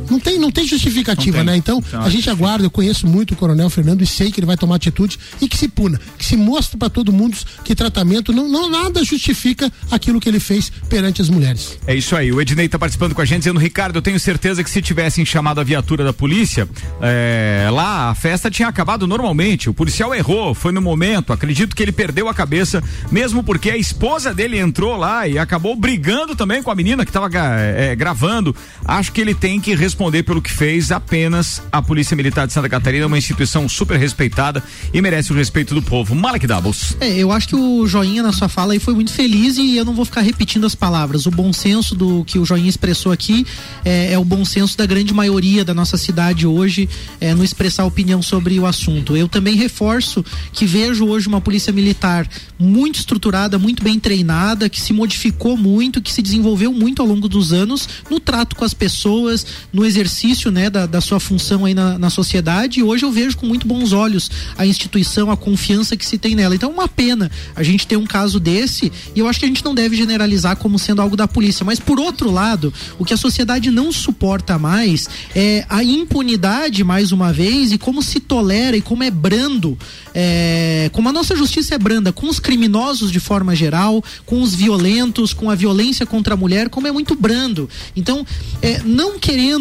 não 0.09 0.19
tem, 0.19 0.39
não 0.39 0.51
tem 0.51 0.67
justificativa, 0.67 1.37
não 1.37 1.45
tem. 1.45 1.53
né? 1.53 1.57
Então, 1.57 1.81
então, 1.85 2.01
a 2.01 2.09
gente 2.09 2.29
aguarda, 2.29 2.65
eu 2.65 2.69
conheço 2.69 3.07
muito 3.07 3.33
o 3.33 3.37
Coronel 3.37 3.69
Fernando 3.69 4.01
e 4.01 4.07
sei 4.07 4.31
que 4.31 4.39
ele 4.39 4.47
vai 4.47 4.57
tomar 4.57 4.75
atitude 4.75 5.19
e 5.41 5.47
que 5.47 5.57
se 5.57 5.67
puna, 5.67 5.99
que 6.17 6.25
se 6.25 6.35
mostre 6.35 6.77
para 6.77 6.89
todo 6.89 7.11
mundo 7.11 7.37
que 7.63 7.75
tratamento 7.75 8.33
não, 8.33 8.47
não 8.47 8.69
nada 8.69 9.03
justifica 9.03 9.71
aquilo 9.91 10.19
que 10.19 10.27
ele 10.27 10.39
fez 10.39 10.71
perante 10.89 11.21
as 11.21 11.29
mulheres. 11.29 11.77
É 11.85 11.95
isso 11.95 12.15
aí. 12.15 12.31
O 12.31 12.41
Ednei 12.41 12.65
está 12.65 12.79
participando 12.79 13.13
com 13.13 13.21
a 13.21 13.25
gente 13.25 13.39
dizendo, 13.39 13.59
Ricardo, 13.59 13.97
eu 13.97 14.01
tenho 14.01 14.19
certeza 14.19 14.63
que 14.63 14.69
se 14.69 14.81
tivessem 14.81 15.25
chamado 15.25 15.59
a 15.61 15.63
viatura 15.63 16.03
da 16.03 16.13
polícia, 16.13 16.67
é, 17.01 17.69
lá 17.71 18.09
a 18.09 18.15
festa 18.15 18.49
tinha 18.49 18.67
acabado 18.67 19.07
normalmente. 19.07 19.69
O 19.69 19.73
policial 19.73 20.13
errou, 20.13 20.53
foi 20.53 20.71
no 20.71 20.81
momento. 20.81 21.31
Acredito 21.31 21.75
que 21.75 21.83
ele 21.83 21.91
perdeu 21.91 22.27
a 22.27 22.33
cabeça, 22.33 22.83
mesmo 23.11 23.43
porque 23.43 23.69
a 23.69 23.77
esposa 23.77 24.33
dele 24.33 24.57
entrou 24.57 24.95
lá 24.95 25.27
e 25.27 25.37
acabou 25.37 25.75
brigando 25.75 26.35
também 26.35 26.63
com 26.63 26.71
a 26.71 26.75
menina 26.75 27.05
que 27.05 27.09
estava 27.09 27.29
é, 27.33 27.95
gravando. 27.95 28.55
Acho 28.85 29.11
que 29.11 29.21
ele 29.21 29.33
tem 29.33 29.59
que 29.59 29.75
responder 29.79 30.23
pelo 30.23 30.41
que 30.41 30.51
fez 30.51 30.91
apenas 30.91 31.61
a 31.71 31.81
Polícia 31.81 32.15
Militar 32.15 32.45
de 32.45 32.51
Santa 32.51 32.67
Catarina, 32.67 33.07
uma 33.07 33.17
instituição 33.17 33.67
super 33.69 33.97
respeitada 33.97 34.61
e 34.93 35.01
merece 35.01 35.31
o 35.31 35.35
respeito 35.35 35.73
do 35.73 35.81
povo. 35.81 36.13
Malek 36.13 36.45
Doubles. 36.45 36.97
É, 36.99 37.17
eu 37.17 37.31
acho 37.31 37.47
que 37.47 37.55
o 37.55 37.87
Joinha 37.87 38.21
na 38.21 38.33
sua 38.33 38.49
fala 38.49 38.73
aí 38.73 38.79
foi 38.79 38.93
muito 38.93 39.13
feliz 39.13 39.57
e 39.57 39.77
eu 39.77 39.85
não 39.85 39.93
vou 39.93 40.03
ficar 40.03 40.21
repetindo 40.21 40.65
as 40.65 40.75
palavras. 40.75 41.25
O 41.25 41.31
bom 41.31 41.53
senso 41.53 41.95
do 41.95 42.25
que 42.25 42.37
o 42.37 42.45
Joinha 42.45 42.69
expressou 42.69 43.11
aqui 43.11 43.47
é, 43.85 44.11
é 44.11 44.19
o 44.19 44.25
bom 44.25 44.43
senso 44.43 44.77
da 44.77 44.85
grande 44.85 45.13
maioria 45.13 45.63
da 45.63 45.73
nossa 45.73 45.97
cidade 45.97 46.45
hoje 46.45 46.89
é, 47.21 47.33
no 47.33 47.43
expressar 47.43 47.85
opinião 47.85 48.21
sobre 48.21 48.59
o 48.59 48.65
assunto. 48.65 49.15
Eu 49.15 49.29
também 49.29 49.55
reforço 49.55 50.25
que 50.51 50.65
vejo 50.65 51.05
hoje 51.05 51.27
uma 51.27 51.39
polícia 51.39 51.71
militar 51.71 52.27
muito 52.57 52.99
estruturada, 52.99 53.57
muito 53.57 53.81
bem 53.81 53.97
treinada, 53.97 54.67
que 54.67 54.81
se 54.81 54.91
modificou 54.91 55.55
muito, 55.55 56.01
que 56.01 56.11
se 56.11 56.21
desenvolveu 56.21 56.73
muito 56.73 57.01
ao 57.01 57.07
longo 57.07 57.29
dos 57.29 57.53
anos 57.53 57.87
no 58.09 58.19
trato 58.19 58.57
com 58.57 58.65
as 58.65 58.73
pessoas, 58.73 59.45
no 59.71 59.85
exercício 59.85 60.51
né, 60.51 60.69
da, 60.69 60.85
da 60.85 61.01
sua 61.01 61.19
função 61.19 61.65
aí 61.65 61.73
na, 61.73 61.97
na 61.97 62.09
sociedade. 62.09 62.79
E 62.79 62.83
hoje 62.83 63.05
eu 63.05 63.11
vejo 63.11 63.37
com 63.37 63.45
muito 63.45 63.67
bons 63.67 63.93
olhos 63.93 64.29
a 64.57 64.65
instituição, 64.65 65.31
a 65.31 65.37
confiança 65.37 65.95
que 65.95 66.05
se 66.05 66.17
tem 66.17 66.35
nela. 66.35 66.55
Então, 66.55 66.71
é 66.71 66.73
uma 66.73 66.87
pena 66.87 67.31
a 67.55 67.63
gente 67.63 67.87
ter 67.87 67.97
um 67.97 68.05
caso 68.05 68.39
desse, 68.39 68.91
e 69.15 69.19
eu 69.19 69.27
acho 69.27 69.39
que 69.39 69.45
a 69.45 69.47
gente 69.47 69.63
não 69.63 69.75
deve 69.75 69.95
generalizar 69.95 70.55
como 70.55 70.79
sendo 70.79 71.01
algo 71.01 71.15
da 71.15 71.27
polícia. 71.27 71.65
Mas, 71.65 71.79
por 71.79 71.99
outro 71.99 72.31
lado, 72.31 72.73
o 72.97 73.05
que 73.05 73.13
a 73.13 73.17
sociedade 73.17 73.69
não 73.69 73.91
suporta 73.91 74.57
mais 74.57 75.07
é 75.35 75.65
a 75.69 75.83
impunidade, 75.83 76.83
mais 76.83 77.11
uma 77.11 77.31
vez, 77.31 77.71
e 77.71 77.77
como 77.77 78.01
se 78.01 78.19
tolera 78.19 78.75
e 78.75 78.81
como 78.81 79.03
é 79.03 79.11
brando, 79.11 79.77
é, 80.13 80.89
como 80.93 81.09
a 81.09 81.13
nossa 81.13 81.35
justiça 81.35 81.75
é 81.75 81.77
branda 81.77 82.11
com 82.11 82.27
os 82.27 82.39
criminosos 82.39 83.11
de 83.11 83.19
forma 83.19 83.55
geral, 83.55 84.03
com 84.25 84.41
os 84.41 84.55
violentos, 84.55 85.33
com 85.33 85.49
a 85.49 85.55
violência 85.55 86.05
contra 86.05 86.33
a 86.33 86.37
mulher, 86.37 86.69
como 86.69 86.87
é 86.87 86.91
muito 86.91 87.15
brando. 87.15 87.69
Então, 87.95 88.25
é, 88.61 88.81
não 88.83 89.19
querendo 89.19 89.58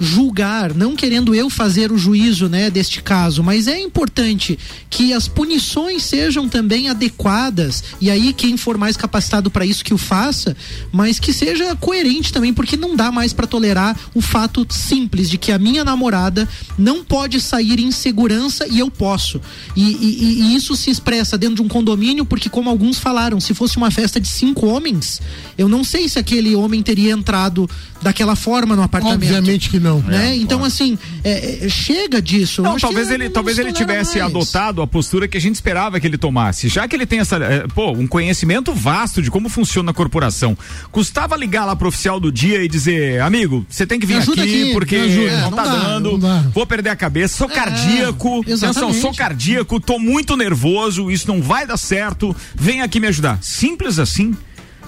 julgar, 0.00 0.74
não 0.74 0.94
querendo 0.94 1.34
eu 1.34 1.50
fazer 1.50 1.90
o 1.90 1.98
juízo, 1.98 2.48
né, 2.48 2.70
deste 2.70 3.02
caso, 3.02 3.42
mas 3.42 3.66
é 3.66 3.80
importante 3.80 4.58
que 4.88 5.12
as 5.12 5.26
punições 5.26 6.04
sejam 6.04 6.48
também 6.48 6.88
adequadas 6.88 7.82
e 8.00 8.10
aí 8.10 8.32
quem 8.32 8.56
for 8.56 8.78
mais 8.78 8.96
capacitado 8.96 9.50
para 9.50 9.66
isso 9.66 9.84
que 9.84 9.94
o 9.94 9.98
faça, 9.98 10.56
mas 10.92 11.18
que 11.18 11.32
seja 11.32 11.74
coerente 11.76 12.32
também, 12.32 12.52
porque 12.52 12.76
não 12.76 12.94
dá 12.94 13.10
mais 13.10 13.32
para 13.32 13.46
tolerar 13.46 13.98
o 14.14 14.20
fato 14.20 14.66
simples 14.70 15.28
de 15.28 15.38
que 15.38 15.52
a 15.52 15.58
minha 15.58 15.84
namorada 15.84 16.48
não 16.76 17.04
pode 17.04 17.40
sair 17.40 17.80
em 17.80 17.90
segurança 17.90 18.66
e 18.68 18.78
eu 18.78 18.90
posso. 18.90 19.40
E, 19.76 19.82
e, 19.82 20.40
e 20.42 20.56
isso 20.56 20.76
se 20.76 20.90
expressa 20.90 21.36
dentro 21.36 21.56
de 21.56 21.62
um 21.62 21.68
condomínio, 21.68 22.24
porque 22.24 22.48
como 22.48 22.70
alguns 22.70 22.98
falaram, 22.98 23.40
se 23.40 23.54
fosse 23.54 23.76
uma 23.76 23.90
festa 23.90 24.20
de 24.20 24.28
cinco 24.28 24.66
homens, 24.66 25.20
eu 25.56 25.68
não 25.68 25.82
sei 25.82 26.08
se 26.08 26.18
aquele 26.18 26.54
homem 26.54 26.82
teria 26.82 27.12
entrado 27.12 27.68
daquela 28.00 28.36
forma 28.36 28.76
no 28.76 28.82
apartamento. 28.82 29.20
Obviamente 29.38 29.70
que 29.70 29.78
não. 29.78 30.00
Né? 30.00 30.30
É, 30.30 30.36
então, 30.36 30.64
assim, 30.64 30.98
é, 31.24 31.66
é, 31.66 31.68
chega 31.68 32.20
disso. 32.20 32.62
Não, 32.62 32.76
talvez 32.76 33.10
ele, 33.10 33.30
talvez 33.30 33.58
ele 33.58 33.72
tivesse 33.72 34.18
mais. 34.18 34.30
adotado 34.30 34.82
a 34.82 34.86
postura 34.86 35.26
que 35.26 35.36
a 35.36 35.40
gente 35.40 35.54
esperava 35.54 35.98
que 36.00 36.06
ele 36.06 36.18
tomasse. 36.18 36.68
Já 36.68 36.86
que 36.86 36.94
ele 36.94 37.06
tem 37.06 37.20
essa, 37.20 37.36
é, 37.36 37.66
pô, 37.68 37.92
um 37.92 38.06
conhecimento 38.06 38.72
vasto 38.72 39.22
de 39.22 39.30
como 39.30 39.48
funciona 39.48 39.90
a 39.90 39.94
corporação. 39.94 40.56
Custava 40.90 41.36
ligar 41.36 41.64
lá 41.64 41.74
pro 41.74 41.88
oficial 41.88 42.20
do 42.20 42.30
dia 42.30 42.62
e 42.62 42.68
dizer, 42.68 43.20
amigo, 43.20 43.66
você 43.68 43.86
tem 43.86 43.98
que 43.98 44.06
vir 44.06 44.18
aqui, 44.18 44.40
aqui, 44.40 44.72
porque 44.72 44.98
não, 44.98 45.50
não, 45.50 45.56
tá 45.56 45.64
dá, 45.64 45.74
dando, 45.74 46.18
não 46.18 46.50
vou 46.50 46.66
perder 46.66 46.90
a 46.90 46.96
cabeça, 46.96 47.36
sou 47.36 47.50
é, 47.50 47.54
cardíaco, 47.54 48.40
atenção, 48.40 48.92
sou 48.92 49.14
cardíaco, 49.14 49.80
tô 49.80 49.98
muito 49.98 50.36
nervoso, 50.36 51.10
isso 51.10 51.28
não 51.28 51.40
vai 51.40 51.66
dar 51.66 51.76
certo, 51.76 52.34
vem 52.54 52.82
aqui 52.82 53.00
me 53.00 53.06
ajudar. 53.08 53.38
Simples 53.42 53.98
assim. 53.98 54.36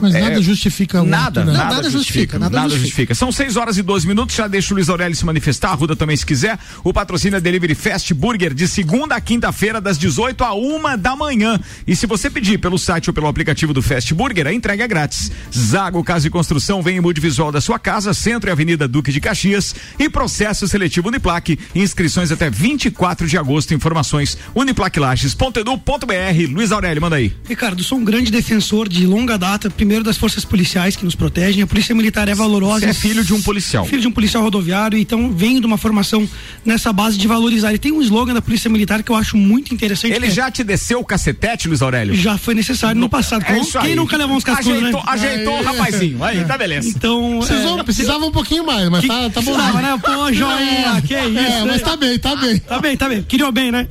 Mas 0.00 0.12
nada 0.14 0.38
é, 0.38 0.42
justifica 0.42 1.02
o 1.02 1.04
nada, 1.04 1.44
né? 1.44 1.52
nada, 1.52 1.74
nada, 1.76 1.90
justifica, 1.90 2.38
nada, 2.38 2.54
nada 2.54 2.68
justifica. 2.68 2.86
justifica. 2.86 3.14
São 3.14 3.32
6 3.32 3.56
horas 3.56 3.78
e 3.78 3.82
12 3.82 4.06
minutos, 4.06 4.34
já 4.34 4.46
deixa 4.46 4.72
o 4.72 4.76
Luiz 4.76 4.88
Aurélio 4.88 5.16
se 5.16 5.24
manifestar, 5.24 5.70
a 5.70 5.74
Ruda 5.74 5.94
também 5.94 6.16
se 6.16 6.24
quiser. 6.24 6.58
O 6.82 6.92
patrocínio 6.92 7.36
é 7.36 7.40
Delivery 7.40 7.74
Fast 7.74 8.12
Burger 8.14 8.54
de 8.54 8.66
segunda 8.66 9.16
a 9.16 9.20
quinta-feira, 9.20 9.80
das 9.80 9.98
18 9.98 10.42
a 10.44 10.54
uma 10.54 10.96
da 10.96 11.14
manhã. 11.14 11.58
E 11.86 11.94
se 11.94 12.06
você 12.06 12.30
pedir 12.30 12.58
pelo 12.58 12.78
site 12.78 13.10
ou 13.10 13.14
pelo 13.14 13.26
aplicativo 13.26 13.72
do 13.72 13.82
Fast 13.82 14.12
Burger, 14.14 14.46
a 14.46 14.52
entrega 14.52 14.84
é 14.84 14.88
grátis. 14.88 15.30
Zago 15.54 16.02
Casa 16.04 16.26
e 16.26 16.30
Construção 16.30 16.82
vem 16.82 16.96
em 16.96 17.00
multivisual 17.00 17.52
da 17.52 17.60
sua 17.60 17.78
casa, 17.78 18.14
Centro 18.14 18.50
e 18.50 18.52
Avenida 18.52 18.88
Duque 18.88 19.12
de 19.12 19.20
Caxias 19.20 19.74
e 19.98 20.08
processo 20.08 20.66
seletivo 20.66 21.08
Uniplaque. 21.08 21.58
Inscrições 21.74 22.30
até 22.32 22.48
24 22.48 23.26
de 23.26 23.36
agosto. 23.36 23.74
Informações 23.74 24.38
uniplaquilages.edu.br. 24.54 26.52
Luiz 26.52 26.72
Aurélio, 26.72 27.02
manda 27.02 27.16
aí. 27.16 27.34
Ricardo, 27.44 27.82
sou 27.82 27.98
um 27.98 28.04
grande 28.04 28.30
defensor 28.30 28.88
de 28.88 29.06
longa 29.06 29.36
data, 29.36 29.68
primeiro 29.70 29.89
das 29.98 30.16
forças 30.16 30.44
policiais 30.44 30.96
que 30.96 31.04
nos 31.04 31.14
protegem. 31.14 31.62
A 31.62 31.66
polícia 31.66 31.94
militar 31.94 32.28
é 32.28 32.34
valorosa. 32.34 32.80
Você 32.80 32.90
é 32.90 32.94
filho 32.94 33.24
de 33.24 33.34
um 33.34 33.42
policial. 33.42 33.84
Filho 33.84 34.02
de 34.02 34.08
um 34.08 34.12
policial 34.12 34.42
rodoviário, 34.42 34.98
então 34.98 35.32
venho 35.32 35.60
de 35.60 35.66
uma 35.66 35.76
formação 35.76 36.28
nessa 36.64 36.92
base 36.92 37.18
de 37.18 37.26
valorizar. 37.26 37.74
E 37.74 37.78
tem 37.78 37.92
um 37.92 38.00
slogan 38.00 38.34
da 38.34 38.42
polícia 38.42 38.70
militar 38.70 39.02
que 39.02 39.10
eu 39.10 39.16
acho 39.16 39.36
muito 39.36 39.74
interessante. 39.74 40.14
Ele 40.14 40.30
já 40.30 40.46
é... 40.46 40.50
te 40.50 40.62
desceu 40.62 41.00
o 41.00 41.04
cacetete, 41.04 41.68
Luiz 41.68 41.82
Aurélio? 41.82 42.14
Já 42.14 42.38
foi 42.38 42.54
necessário 42.54 42.94
no, 42.94 43.02
no 43.02 43.08
passado. 43.08 43.42
É 43.42 43.60
Quem 43.60 43.80
aí. 43.80 43.96
nunca 43.96 44.16
levou 44.16 44.36
uns 44.36 44.44
cascudos, 44.44 44.78
ajeitou, 44.78 45.00
né? 45.00 45.06
Ajeitou 45.08 45.58
o 45.58 45.62
rapazinho. 45.62 46.24
Aí, 46.24 46.44
tá 46.44 46.56
beleza. 46.56 46.88
Então. 46.88 47.40
Precisou, 47.44 47.78
é... 47.78 47.82
Precisava 47.82 48.24
um 48.24 48.32
pouquinho 48.32 48.64
mais, 48.64 48.88
mas 48.88 49.00
que, 49.00 49.08
tá, 49.08 49.30
tá 49.30 49.40
bom. 49.40 49.54
Precisava, 49.54 49.82
né? 49.82 49.98
Pô, 50.02 50.32
joinha, 50.32 50.96
é, 50.96 51.00
que 51.00 51.14
é 51.14 51.28
isso. 51.28 51.38
É, 51.38 51.64
mas 51.64 51.82
tá 51.82 51.96
bem, 51.96 52.18
tá 52.18 52.36
bem. 52.36 52.58
Tá 52.58 52.78
bem, 52.78 52.96
tá 52.96 53.08
bem. 53.08 53.22
Queria 53.22 53.50
bem, 53.50 53.72
né? 53.72 53.86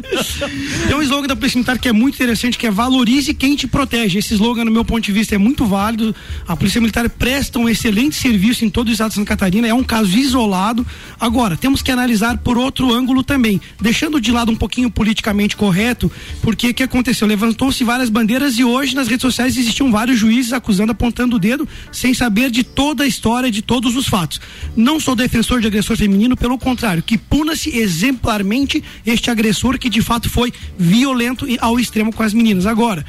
Tem 0.87 0.95
um 0.95 1.01
slogan 1.01 1.27
da 1.27 1.35
polícia 1.35 1.57
militar 1.57 1.77
que 1.77 1.89
é 1.89 1.93
muito 1.93 2.15
interessante, 2.15 2.57
que 2.57 2.67
é 2.67 2.71
valorize 2.71 3.33
quem 3.33 3.55
te 3.55 3.67
protege. 3.67 4.19
Esse 4.19 4.33
slogan, 4.35 4.65
no 4.65 4.71
meu 4.71 4.85
ponto 4.85 5.03
de 5.03 5.11
vista, 5.11 5.35
é 5.35 5.37
muito 5.37 5.65
válido. 5.65 5.88
A 6.47 6.55
polícia 6.55 6.81
militar 6.81 7.09
presta 7.09 7.59
um 7.59 7.69
excelente 7.69 8.15
serviço 8.15 8.65
em 8.65 8.69
todo 8.69 8.89
o 8.89 8.91
estado 8.91 9.09
de 9.09 9.15
Santa 9.15 9.27
Catarina, 9.27 9.67
é 9.67 9.73
um 9.73 9.83
caso 9.83 10.17
isolado. 10.17 10.85
Agora, 11.19 11.55
temos 11.55 11.81
que 11.81 11.91
analisar 11.91 12.37
por 12.39 12.57
outro 12.57 12.93
ângulo 12.93 13.23
também, 13.23 13.61
deixando 13.79 14.19
de 14.19 14.31
lado 14.31 14.51
um 14.51 14.55
pouquinho 14.55 14.89
politicamente 14.89 15.55
correto, 15.55 16.11
porque 16.41 16.69
o 16.69 16.73
que 16.73 16.83
aconteceu? 16.83 17.27
Levantou-se 17.27 17.83
várias 17.83 18.09
bandeiras 18.09 18.57
e 18.57 18.63
hoje 18.63 18.95
nas 18.95 19.07
redes 19.07 19.21
sociais 19.21 19.57
existiam 19.57 19.91
vários 19.91 20.19
juízes 20.19 20.53
acusando, 20.53 20.91
apontando 20.91 21.35
o 21.35 21.39
dedo, 21.39 21.67
sem 21.91 22.13
saber 22.13 22.51
de 22.51 22.63
toda 22.63 23.03
a 23.03 23.07
história, 23.07 23.51
de 23.51 23.61
todos 23.61 23.95
os 23.95 24.07
fatos. 24.07 24.39
Não 24.75 24.99
sou 24.99 25.15
defensor 25.15 25.61
de 25.61 25.67
agressor 25.67 25.97
feminino, 25.97 26.35
pelo 26.35 26.57
contrário, 26.57 27.03
que 27.03 27.17
puna-se 27.17 27.77
exemplarmente 27.77 28.83
este 29.05 29.29
agressor 29.29 29.77
que 29.77 29.89
de 29.89 30.01
fato 30.01 30.29
foi 30.29 30.53
violento 30.77 31.45
ao 31.59 31.79
extremo 31.79 32.13
com 32.13 32.23
as 32.23 32.33
meninas. 32.33 32.65
Agora, 32.65 33.05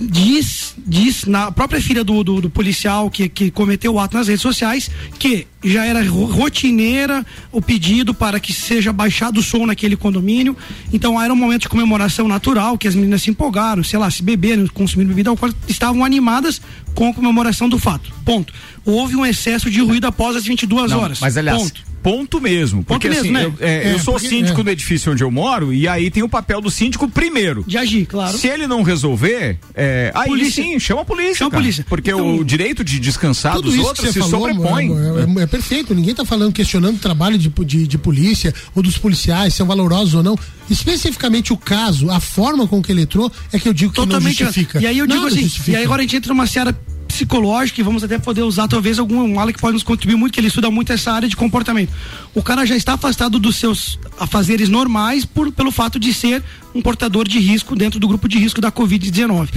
diz, 0.00 0.74
diz 0.86 1.24
na 1.24 1.52
própria 1.52 1.80
filha 1.80 2.02
do, 2.02 2.24
do, 2.24 2.40
do, 2.42 2.50
policial 2.50 3.10
que, 3.10 3.28
que 3.28 3.50
cometeu 3.50 3.94
o 3.94 4.00
ato 4.00 4.16
nas 4.16 4.28
redes 4.28 4.42
sociais 4.42 4.90
que 5.18 5.46
já 5.62 5.84
era 5.86 6.02
rotineira 6.02 7.24
o 7.50 7.62
pedido 7.62 8.12
para 8.12 8.38
que 8.38 8.52
seja 8.52 8.92
baixado 8.92 9.38
o 9.38 9.42
som 9.42 9.64
naquele 9.64 9.96
condomínio. 9.96 10.56
Então 10.92 11.20
era 11.20 11.32
um 11.32 11.36
momento 11.36 11.62
de 11.62 11.68
comemoração 11.68 12.28
natural, 12.28 12.76
que 12.76 12.86
as 12.86 12.94
meninas 12.94 13.22
se 13.22 13.30
empolgaram, 13.30 13.82
sei 13.82 13.98
lá, 13.98 14.10
se 14.10 14.22
beberam, 14.22 14.66
consumiram 14.66 15.08
bebida 15.08 15.30
alcoólica, 15.30 15.58
estavam 15.66 16.04
animadas 16.04 16.60
com 16.94 17.08
a 17.08 17.14
comemoração 17.14 17.68
do 17.68 17.78
fato. 17.78 18.12
Ponto. 18.24 18.52
Houve 18.84 19.16
um 19.16 19.24
excesso 19.24 19.70
de 19.70 19.80
ruído 19.80 20.06
após 20.06 20.36
as 20.36 20.44
22 20.44 20.90
Não, 20.90 21.00
horas. 21.00 21.20
Mas 21.20 21.36
aliás, 21.36 21.62
Ponto 21.62 21.93
ponto 22.04 22.38
mesmo. 22.38 22.84
Porque 22.84 23.08
ponto 23.08 23.22
mesmo, 23.22 23.38
assim, 23.38 23.48
né? 23.48 23.56
eu, 23.58 23.66
é, 23.66 23.88
é, 23.88 23.94
eu, 23.94 23.98
sou 23.98 24.14
porque, 24.14 24.28
síndico 24.28 24.60
é. 24.60 24.64
do 24.64 24.70
edifício 24.70 25.10
onde 25.10 25.24
eu 25.24 25.30
moro 25.30 25.72
e 25.72 25.88
aí 25.88 26.10
tem 26.10 26.22
o 26.22 26.28
papel 26.28 26.60
do 26.60 26.70
síndico 26.70 27.08
primeiro. 27.08 27.64
De 27.66 27.78
agir, 27.78 28.04
claro. 28.04 28.36
Se 28.36 28.46
ele 28.46 28.66
não 28.66 28.82
resolver, 28.82 29.58
é, 29.74 30.12
aí 30.14 30.28
polícia. 30.28 30.62
sim, 30.62 30.78
chama 30.78 31.00
a 31.00 31.04
polícia. 31.04 31.36
Chama 31.36 31.48
a 31.48 31.60
polícia. 31.60 31.86
Porque 31.88 32.10
então, 32.10 32.36
o 32.36 32.44
direito 32.44 32.84
de 32.84 33.00
descansar 33.00 33.58
dos 33.58 33.78
outros 33.78 34.10
se 34.10 34.20
falou, 34.20 34.48
sobrepõe. 34.48 34.90
É, 35.38 35.42
é, 35.42 35.46
perfeito, 35.46 35.94
ninguém 35.94 36.10
está 36.10 36.26
falando, 36.26 36.52
questionando 36.52 36.96
o 36.96 37.00
trabalho 37.00 37.38
de, 37.38 37.48
de, 37.48 37.86
de 37.86 37.98
polícia 37.98 38.54
ou 38.74 38.82
dos 38.82 38.98
policiais, 38.98 39.54
são 39.54 39.66
valorosos 39.66 40.14
ou 40.14 40.22
não. 40.22 40.38
Especificamente 40.68 41.54
o 41.54 41.56
caso, 41.56 42.10
a 42.10 42.20
forma 42.20 42.66
com 42.66 42.82
que 42.82 42.92
ele 42.92 43.02
entrou, 43.02 43.32
é 43.50 43.58
que 43.58 43.66
eu 43.66 43.72
digo 43.72 43.92
que 43.92 43.96
Totalmente, 43.96 44.42
não 44.42 44.46
justifica. 44.46 44.80
E 44.80 44.86
aí 44.86 44.98
eu 44.98 45.06
digo 45.06 45.26
assim, 45.26 45.42
justifica. 45.42 45.70
e 45.72 45.76
aí 45.76 45.84
agora 45.84 46.00
a 46.00 46.02
gente 46.02 46.16
entra 46.16 46.32
numa 46.34 46.46
seara 46.46 46.76
psicológica 47.14 47.80
e 47.80 47.84
vamos 47.84 48.02
até 48.02 48.18
poder 48.18 48.42
usar 48.42 48.66
talvez 48.66 48.98
algum 48.98 49.38
ala 49.38 49.52
que 49.52 49.60
pode 49.60 49.74
nos 49.74 49.84
contribuir 49.84 50.16
muito, 50.16 50.34
que 50.34 50.40
ele 50.40 50.48
estuda 50.48 50.68
muito 50.68 50.92
essa 50.92 51.12
área 51.12 51.28
de 51.28 51.36
comportamento. 51.36 51.92
O 52.34 52.42
cara 52.42 52.66
já 52.66 52.74
está 52.74 52.94
afastado 52.94 53.38
dos 53.38 53.56
seus 53.56 53.98
afazeres 54.18 54.68
normais 54.68 55.24
por, 55.24 55.52
pelo 55.52 55.70
fato 55.70 55.98
de 55.98 56.12
ser 56.12 56.42
um 56.74 56.82
portador 56.82 57.28
de 57.28 57.38
risco 57.38 57.76
dentro 57.76 58.00
do 58.00 58.08
grupo 58.08 58.28
de 58.28 58.36
risco 58.36 58.60
da 58.60 58.72
Covid-19. 58.72 59.48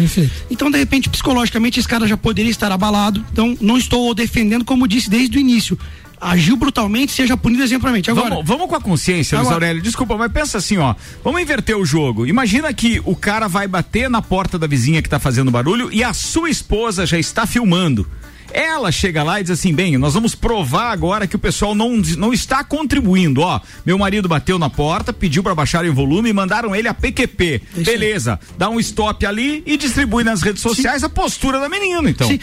Então, 0.52 0.70
de 0.70 0.78
repente, 0.78 1.10
psicologicamente, 1.10 1.80
esse 1.80 1.88
cara 1.88 2.08
já 2.08 2.16
poderia 2.16 2.52
estar 2.52 2.72
abalado. 2.72 3.26
Então, 3.32 3.58
não 3.60 3.76
estou 3.76 4.14
defendendo, 4.14 4.64
como 4.64 4.88
disse 4.88 5.10
desde 5.10 5.36
o 5.38 5.42
início 5.42 5.78
agiu 6.20 6.56
brutalmente, 6.58 7.12
seja 7.12 7.38
punido 7.38 7.64
exemplarmente. 7.64 8.10
Agora, 8.10 8.30
vamos, 8.30 8.46
vamos 8.46 8.68
com 8.68 8.76
a 8.76 8.82
consciência, 8.82 9.38
Luiz 9.38 9.52
Aurélio. 9.52 9.82
Desculpa, 9.82 10.18
mas 10.18 10.32
pensa 10.32 10.58
assim, 10.58 10.78
ó. 10.78 10.96
Vamos 11.24 11.42
inverter 11.42 11.78
o 11.78 11.86
jogo. 11.86 12.26
Imagina 12.26 12.74
que 12.74 13.02
o 13.06 13.16
cara 13.16 13.48
vai 13.48 13.68
bater 13.68 14.10
na 14.10 14.22
porta 14.22 14.58
da 14.58 14.68
vizinha 14.68 15.02
que 15.02 15.10
tá 15.10 15.20
fazendo 15.20 15.52
barulho 15.52 15.90
e 15.92 16.04
a 16.04 16.14
sua 16.14 16.50
esposa 16.50 17.06
já 17.06 17.18
está 17.18 17.46
filmando. 17.46 18.08
Ela 18.54 18.92
chega 18.92 19.24
lá 19.24 19.40
e 19.40 19.44
diz 19.44 19.52
assim: 19.52 19.74
bem, 19.74 19.98
nós 19.98 20.14
vamos 20.14 20.36
provar 20.36 20.92
agora 20.92 21.28
que 21.28 21.36
o 21.36 21.40
pessoal 21.40 21.76
não, 21.76 21.98
não 22.18 22.34
está 22.34 22.64
contribuindo. 22.64 23.42
Ó, 23.42 23.60
meu 23.86 23.98
marido 23.98 24.28
bateu 24.28 24.58
na 24.58 24.70
porta, 24.70 25.12
pediu 25.14 25.44
para 25.44 25.56
baixarem 25.56 25.90
o 25.90 25.94
volume 25.94 26.30
e 26.30 26.34
mandaram 26.34 26.76
ele 26.76 26.88
a 26.88 26.94
PQP. 26.94 27.62
Isso 27.76 27.86
Beleza, 27.86 28.40
dá 28.58 28.70
um 28.70 28.80
stop 28.80 29.26
ali 29.26 29.64
e 29.66 29.78
distribui 29.78 30.24
nas 30.24 30.42
redes 30.42 30.62
sociais 30.62 31.02
Sim. 31.02 31.06
a 31.06 31.10
postura 31.10 31.60
da 31.60 31.70
menina, 31.70 32.10
então. 32.10 32.28
Sim. 32.28 32.40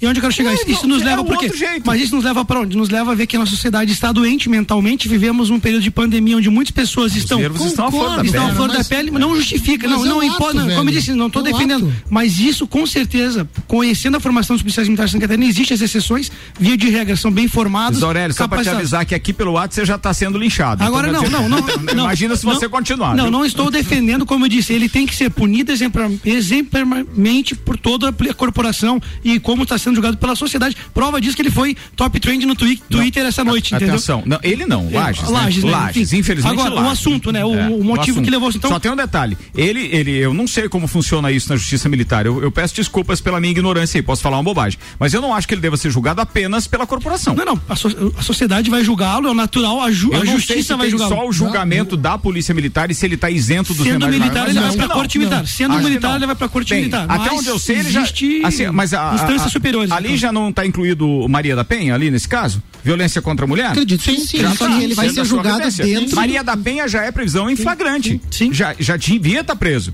E 0.00 0.06
onde 0.06 0.18
eu 0.18 0.22
quero 0.22 0.32
chegar? 0.32 0.54
Isso, 0.54 0.70
isso 0.70 0.86
nos 0.86 1.02
é 1.02 1.06
leva 1.06 1.24
por 1.24 1.38
quê? 1.38 1.50
Mas 1.84 2.00
isso 2.00 2.14
nos 2.14 2.24
leva 2.24 2.44
para 2.44 2.60
onde? 2.60 2.76
Nos 2.76 2.88
leva 2.88 3.12
a 3.12 3.14
ver 3.14 3.26
que 3.26 3.36
a 3.36 3.38
nossa 3.38 3.52
sociedade 3.52 3.92
está 3.92 4.12
doente 4.12 4.48
mentalmente. 4.48 5.08
Vivemos 5.08 5.50
um 5.50 5.60
período 5.60 5.82
de 5.82 5.90
pandemia 5.90 6.36
onde 6.36 6.50
muitas 6.50 6.72
pessoas 6.72 7.12
Os 7.12 7.18
estão. 7.18 7.40
estão 7.40 7.86
a 7.86 7.90
flor 7.90 8.16
da 8.16 8.24
estão 8.24 8.44
pele. 8.44 8.56
flor 8.56 8.68
da 8.68 8.84
pele, 8.84 9.10
não 9.10 9.36
justifica. 9.36 9.88
Não, 9.88 10.04
não, 10.04 10.22
é 10.22 10.26
um 10.26 10.32
ato, 10.32 10.54
não 10.54 10.76
como 10.76 10.90
eu 10.90 10.94
disse, 10.94 11.12
não 11.12 11.26
estou 11.26 11.46
é 11.46 11.52
defendendo. 11.52 11.88
Ato. 11.88 12.04
Mas 12.10 12.38
isso, 12.38 12.66
com 12.66 12.86
certeza, 12.86 13.48
conhecendo 13.66 14.16
a 14.16 14.20
formação 14.20 14.56
dos 14.56 14.62
policiais 14.62 14.88
militares 14.88 15.10
de 15.10 15.16
Santa 15.16 15.28
Catarina, 15.28 15.43
existem 15.46 15.74
as 15.74 15.80
exceções, 15.80 16.30
via 16.58 16.76
de 16.76 16.88
regra, 16.88 17.16
são 17.16 17.30
bem 17.30 17.48
formados. 17.48 18.02
Aurélio, 18.02 18.34
só 18.34 18.48
para 18.48 18.62
te 18.62 18.68
avisar 18.68 19.04
que 19.04 19.14
aqui 19.14 19.32
pelo 19.32 19.56
ato 19.56 19.74
você 19.74 19.84
já 19.84 19.96
está 19.96 20.12
sendo 20.12 20.38
linchado. 20.38 20.82
Então 20.82 20.86
Agora 20.86 21.08
então, 21.08 21.30
não, 21.30 21.48
não, 21.48 21.60
não, 21.60 21.78
não, 21.94 22.04
Imagina 22.04 22.36
se 22.36 22.44
você 22.44 22.68
continuar. 22.68 23.14
Não, 23.14 23.24
viu? 23.24 23.32
não 23.32 23.44
estou 23.44 23.70
defendendo, 23.70 24.26
como 24.26 24.44
eu 24.44 24.48
disse, 24.48 24.72
ele 24.72 24.88
tem 24.88 25.06
que 25.06 25.14
ser 25.14 25.30
punido 25.30 25.72
exemplarmente 26.24 27.54
por 27.54 27.73
toda 27.84 28.08
a 28.08 28.34
corporação 28.34 28.98
e 29.22 29.38
como 29.38 29.64
está 29.64 29.76
sendo 29.76 29.96
julgado 29.96 30.16
pela 30.16 30.34
sociedade. 30.34 30.74
Prova 30.94 31.20
disso 31.20 31.36
que 31.36 31.42
ele 31.42 31.50
foi 31.50 31.76
top 31.94 32.18
trend 32.18 32.46
no 32.46 32.56
twi 32.56 32.78
Twitter 32.88 33.22
não, 33.22 33.28
essa 33.28 33.44
noite, 33.44 33.74
a, 33.74 33.76
entendeu? 33.76 33.96
Atenção, 33.96 34.22
não, 34.24 34.38
ele 34.42 34.64
não, 34.64 34.90
Lages, 34.90 35.28
Lages, 35.28 35.64
né? 35.64 35.70
Lages, 35.70 36.12
né? 36.12 36.18
infelizmente 36.18 36.52
Agora, 36.52 36.74
Lages. 36.74 36.88
o 36.88 36.92
assunto, 36.92 37.30
né? 37.30 37.44
O, 37.44 37.54
é, 37.54 37.68
o 37.68 37.84
motivo 37.84 38.20
o 38.20 38.22
que 38.22 38.30
levou 38.30 38.48
então. 38.48 38.70
Só 38.70 38.80
tem 38.80 38.90
um 38.90 38.96
detalhe, 38.96 39.36
ele, 39.54 39.86
ele, 39.92 40.12
eu 40.16 40.32
não 40.32 40.46
sei 40.46 40.66
como 40.66 40.88
funciona 40.88 41.30
isso 41.30 41.50
na 41.50 41.56
justiça 41.56 41.86
militar, 41.86 42.24
eu, 42.24 42.42
eu 42.42 42.50
peço 42.50 42.74
desculpas 42.74 43.20
pela 43.20 43.38
minha 43.38 43.50
ignorância 43.50 43.98
aí, 43.98 44.02
posso 44.02 44.22
falar 44.22 44.38
uma 44.38 44.42
bobagem, 44.42 44.78
mas 44.98 45.12
eu 45.12 45.20
não 45.20 45.34
acho 45.34 45.46
que 45.46 45.52
ele 45.52 45.60
deva 45.60 45.76
ser 45.76 45.90
julgado 45.90 46.22
apenas 46.22 46.66
pela 46.66 46.86
corporação. 46.86 47.34
Não, 47.34 47.44
não, 47.44 47.60
a, 47.68 47.76
so, 47.76 48.14
a 48.16 48.22
sociedade 48.22 48.70
vai 48.70 48.82
julgá-lo, 48.82 49.28
é 49.28 49.34
natural, 49.34 49.82
a, 49.82 49.92
ju, 49.92 50.10
a 50.14 50.24
justiça 50.24 50.74
vai 50.74 50.88
julgá-lo. 50.88 51.14
só 51.14 51.28
o 51.28 51.32
julgamento 51.32 51.96
não, 51.96 52.02
da 52.02 52.16
polícia 52.16 52.54
militar 52.54 52.90
e 52.90 52.94
se 52.94 53.04
ele 53.04 53.16
está 53.16 53.28
isento 53.28 53.74
dos 53.74 53.84
Sendo 53.84 54.08
militar, 54.08 54.48
ele 54.48 54.58
vai 54.58 54.74
pra 54.74 54.88
corte 54.88 55.18
militar. 55.18 55.46
Sendo 55.46 55.74
militar, 55.76 56.16
ele 56.16 56.26
vai 56.26 56.34
pra 56.34 56.48
corte 56.48 56.74
militar. 56.74 57.04
Até 57.08 57.30
onde 57.30 57.48
eu 57.48 57.58
sei, 57.58 57.73
ele 57.78 57.90
já. 57.90 58.02
Assim, 58.44 58.66
mas 58.72 58.92
a, 58.94 59.14
instâncias 59.14 59.52
superiores. 59.52 59.90
Ali 59.90 60.08
então. 60.08 60.16
já 60.16 60.32
não 60.32 60.50
está 60.50 60.66
incluído 60.66 61.26
Maria 61.28 61.56
da 61.56 61.64
Penha, 61.64 61.94
ali 61.94 62.10
nesse 62.10 62.28
caso? 62.28 62.62
Violência 62.82 63.22
contra 63.22 63.44
a 63.44 63.48
mulher? 63.48 63.66
Acredito 63.66 64.02
sim, 64.02 64.18
sim. 64.18 64.38
Já 64.40 64.54
só 64.54 64.68
tá, 64.68 64.82
ele 64.82 64.94
vai 64.94 65.08
ser 65.08 65.24
julgado 65.24 65.70
dentro. 65.70 66.16
Maria 66.16 66.44
da 66.44 66.56
Penha 66.56 66.86
já 66.86 67.02
é 67.02 67.10
previsão 67.10 67.48
em 67.48 67.56
flagrante. 67.56 68.20
Sim. 68.30 68.52
Já, 68.52 68.74
já 68.78 68.96
devia 68.96 69.40
estar 69.40 69.54
tá 69.54 69.58
preso. 69.58 69.92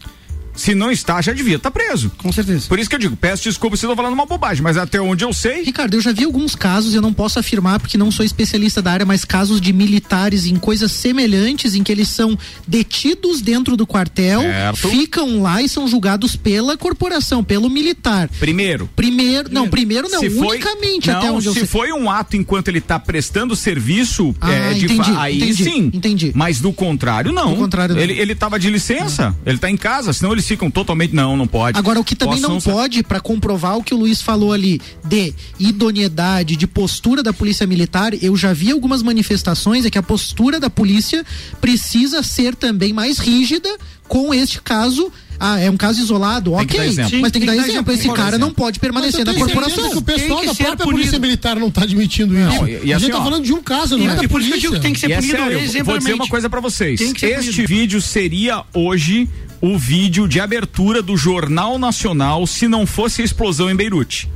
Se 0.60 0.74
não 0.74 0.90
está, 0.90 1.22
já 1.22 1.32
devia 1.32 1.56
estar 1.56 1.70
tá 1.70 1.80
preso. 1.80 2.12
Com 2.18 2.30
certeza. 2.30 2.68
Por 2.68 2.78
isso 2.78 2.90
que 2.90 2.94
eu 2.94 3.00
digo, 3.00 3.16
peço 3.16 3.44
desculpa 3.44 3.78
se 3.78 3.86
estou 3.86 3.96
falando 3.96 4.12
uma 4.12 4.26
bobagem, 4.26 4.62
mas 4.62 4.76
até 4.76 5.00
onde 5.00 5.24
eu 5.24 5.32
sei. 5.32 5.62
Ricardo, 5.62 5.94
eu 5.94 6.02
já 6.02 6.12
vi 6.12 6.24
alguns 6.24 6.54
casos, 6.54 6.94
eu 6.94 7.00
não 7.00 7.14
posso 7.14 7.38
afirmar 7.38 7.80
porque 7.80 7.96
não 7.96 8.10
sou 8.10 8.26
especialista 8.26 8.82
da 8.82 8.92
área, 8.92 9.06
mas 9.06 9.24
casos 9.24 9.58
de 9.58 9.72
militares 9.72 10.44
em 10.44 10.56
coisas 10.56 10.92
semelhantes, 10.92 11.74
em 11.74 11.82
que 11.82 11.90
eles 11.90 12.08
são 12.08 12.38
detidos 12.68 13.40
dentro 13.40 13.74
do 13.74 13.86
quartel, 13.86 14.42
certo. 14.42 14.88
ficam 14.90 15.40
lá 15.40 15.62
e 15.62 15.68
são 15.68 15.88
julgados 15.88 16.36
pela 16.36 16.76
corporação, 16.76 17.42
pelo 17.42 17.70
militar. 17.70 18.28
Primeiro. 18.38 18.86
Primeiro, 18.94 19.48
não, 19.50 19.66
primeiro 19.66 20.10
não, 20.10 20.20
se 20.20 20.28
unicamente 20.28 21.06
foi, 21.06 21.14
até 21.14 21.26
não, 21.28 21.36
onde 21.36 21.46
eu 21.46 21.54
sei. 21.54 21.62
Se 21.62 21.68
foi 21.68 21.90
um 21.90 22.10
ato 22.10 22.36
enquanto 22.36 22.68
ele 22.68 22.80
está 22.80 22.98
prestando 22.98 23.56
serviço, 23.56 24.34
ah, 24.38 24.52
é, 24.52 24.74
de 24.74 24.84
entendi, 24.84 25.12
aí 25.16 25.36
entendi, 25.38 25.64
sim. 25.64 25.90
Entendi. 25.94 26.32
Mas 26.34 26.60
do 26.60 26.70
contrário, 26.70 27.32
não. 27.32 27.54
Do 27.54 27.56
contrário, 27.56 27.94
não. 27.94 28.02
Ele, 28.02 28.12
ele 28.12 28.34
tava 28.34 28.58
de 28.58 28.68
licença, 28.68 29.34
ah. 29.34 29.42
ele 29.46 29.56
está 29.56 29.70
em 29.70 29.76
casa, 29.76 30.12
senão 30.12 30.32
eles 30.32 30.49
ficam 30.50 30.70
totalmente. 30.70 31.14
Não, 31.14 31.36
não 31.36 31.46
pode. 31.46 31.78
Agora, 31.78 32.00
o 32.00 32.04
que 32.04 32.16
também 32.16 32.40
Posso 32.40 32.48
não, 32.48 32.60
pode, 32.60 33.02
para 33.02 33.20
comprovar 33.20 33.76
o 33.76 33.82
que 33.82 33.94
o 33.94 33.96
Luiz 33.96 34.20
falou 34.20 34.52
ali, 34.52 34.80
de 35.04 35.32
idoneidade, 35.58 36.56
de 36.56 36.66
postura 36.66 37.22
da 37.22 37.32
polícia 37.32 37.66
militar, 37.66 38.12
eu 38.22 38.36
já 38.36 38.52
vi 38.52 38.70
algumas 38.70 39.02
manifestações, 39.02 39.84
é 39.84 39.90
que 39.90 39.98
a 39.98 40.02
postura 40.02 40.58
da 40.58 40.68
polícia 40.68 41.24
precisa 41.60 42.22
ser 42.22 42.54
também 42.54 42.92
mais 42.92 43.18
rígida 43.18 43.68
com 44.08 44.34
este 44.34 44.60
caso 44.60 45.12
ah, 45.42 45.58
é 45.58 45.70
um 45.70 45.76
caso 45.76 46.02
isolado, 46.02 46.52
ok. 46.52 46.92
Sim, 46.92 47.20
mas 47.22 47.32
tem 47.32 47.40
que 47.40 47.46
dar 47.46 47.54
exemplo. 47.54 47.70
exemplo. 47.70 47.94
Esse 47.94 48.08
cara 48.08 48.28
exemplo. 48.28 48.40
não 48.40 48.52
pode 48.52 48.78
permanecer 48.78 49.24
na 49.24 49.32
corporação. 49.32 49.88
Que 49.88 49.96
o 49.96 50.02
pessoal 50.02 50.44
da 50.44 50.54
própria 50.54 50.86
Polícia 50.86 51.18
Militar 51.18 51.56
não 51.56 51.68
está 51.68 51.84
admitindo 51.84 52.38
isso. 52.38 52.56
Não, 52.56 52.68
e, 52.68 52.72
e 52.84 52.92
a 52.92 52.96
assim, 52.96 53.06
gente 53.06 53.16
tá 53.16 53.24
falando 53.24 53.44
de 53.44 53.54
um 53.54 53.62
caso, 53.62 53.96
não 53.96 54.10
é? 54.10 54.28
Por 54.28 54.42
isso 54.42 54.52
que 54.52 54.68
que 54.68 54.80
tem 54.80 54.92
que 54.92 55.00
ser 55.00 55.16
punido 55.16 55.36
é 55.78 55.82
Vou 55.82 55.96
dizer 55.96 56.12
uma 56.12 56.28
coisa 56.28 56.50
para 56.50 56.60
vocês. 56.60 57.00
Este 57.00 57.64
vídeo 57.64 58.02
seria 58.02 58.64
hoje 58.74 59.26
o 59.60 59.76
vídeo 59.76 60.26
de 60.26 60.40
abertura 60.40 61.02
do 61.02 61.16
Jornal 61.16 61.78
Nacional 61.78 62.46
se 62.46 62.66
não 62.66 62.86
fosse 62.86 63.20
a 63.20 63.24
explosão 63.24 63.70
em 63.70 63.76
Beirute. 63.76 64.28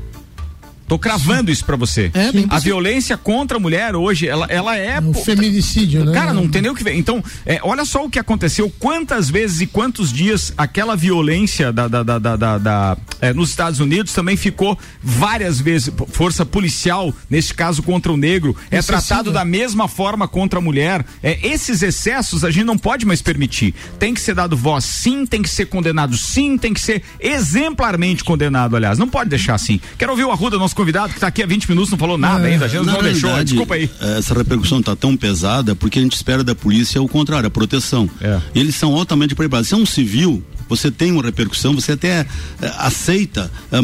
Tô 0.86 0.98
cravando 0.98 1.50
isso 1.50 1.64
para 1.64 1.76
você. 1.76 2.10
É, 2.14 2.30
a 2.48 2.58
violência 2.58 3.16
contra 3.16 3.56
a 3.56 3.60
mulher 3.60 3.96
hoje, 3.96 4.28
ela, 4.28 4.46
ela 4.48 4.76
é. 4.76 5.00
Um 5.00 5.14
feminicídio, 5.14 6.04
né? 6.04 6.12
Cara, 6.12 6.32
não 6.32 6.48
tem 6.48 6.62
nem 6.62 6.70
o 6.70 6.74
que 6.74 6.84
ver. 6.84 6.94
Então, 6.94 7.22
é, 7.46 7.58
olha 7.62 7.84
só 7.84 8.04
o 8.04 8.10
que 8.10 8.18
aconteceu, 8.18 8.72
quantas 8.78 9.30
vezes 9.30 9.60
e 9.60 9.66
quantos 9.66 10.12
dias 10.12 10.52
aquela 10.56 10.94
violência 10.94 11.72
da, 11.72 11.88
da, 11.88 12.02
da, 12.02 12.18
da, 12.18 12.58
da 12.58 12.96
é, 13.20 13.32
nos 13.32 13.50
Estados 13.50 13.80
Unidos 13.80 14.12
também 14.12 14.36
ficou 14.36 14.78
várias 15.02 15.60
vezes. 15.60 15.90
Força 16.09 16.44
policial, 16.44 17.14
neste 17.30 17.54
caso 17.54 17.82
contra 17.82 18.12
o 18.12 18.16
negro, 18.16 18.54
é 18.70 18.82
tratado 18.82 19.32
da 19.32 19.44
mesma 19.44 19.88
forma 19.88 20.28
contra 20.28 20.59
a 20.59 20.62
mulher. 20.62 21.04
É, 21.22 21.38
esses 21.46 21.82
excessos 21.82 22.44
a 22.44 22.50
gente 22.50 22.64
não 22.64 22.76
pode 22.76 23.06
mais 23.06 23.22
permitir. 23.22 23.74
Tem 23.98 24.12
que 24.12 24.20
ser 24.20 24.35
dado 24.35 24.56
voz 24.56 24.85
sim, 24.85 25.26
tem 25.26 25.42
que 25.42 25.48
ser 25.48 25.66
condenado 25.66 26.16
sim, 26.16 26.56
tem 26.59 26.74
que 26.74 26.80
ser 26.80 27.02
exemplarmente 27.18 28.22
condenado, 28.22 28.76
aliás. 28.76 28.98
Não 28.98 29.09
pode 29.09 29.30
deixar 29.30 29.54
assim. 29.54 29.80
Quero 29.98 30.12
ouvir 30.12 30.24
o 30.24 30.30
Arruda, 30.30 30.59
nosso 30.59 30.73
nosso 30.74 30.76
convidado 30.76 31.08
que 31.10 31.14
está 31.14 31.28
aqui 31.28 31.42
há 31.42 31.46
20 31.46 31.68
minutos 31.68 31.90
não 31.90 31.98
falou 31.98 32.18
nada 32.18 32.48
é, 32.48 32.52
ainda, 32.52 32.64
a 32.64 32.68
gente 32.68 32.84
não 32.84 33.00
deixou, 33.00 33.44
desculpa 33.44 33.74
aí. 33.74 33.88
Essa 34.18 34.34
repercussão 34.34 34.80
está 34.80 34.96
tão 34.96 35.16
pesada 35.16 35.74
porque 35.74 35.98
a 36.00 36.02
gente 36.02 36.14
espera 36.14 36.42
da 36.42 36.54
polícia 36.54 37.00
o 37.00 37.08
contrário, 37.08 37.46
a 37.46 37.50
proteção. 37.50 38.10
É. 38.20 38.40
Eles 38.54 38.74
são 38.74 38.94
altamente 38.94 39.34
preparados. 39.34 39.68
Se 39.68 39.74
é 39.74 39.76
um 39.76 39.87
civil, 39.87 40.42
você 40.68 40.90
tem 40.90 41.12
uma 41.12 41.22
repercussão, 41.22 41.74
você 41.74 41.92
até 41.92 42.26
é, 42.60 42.72
aceita, 42.78 43.50
é, 43.70 43.80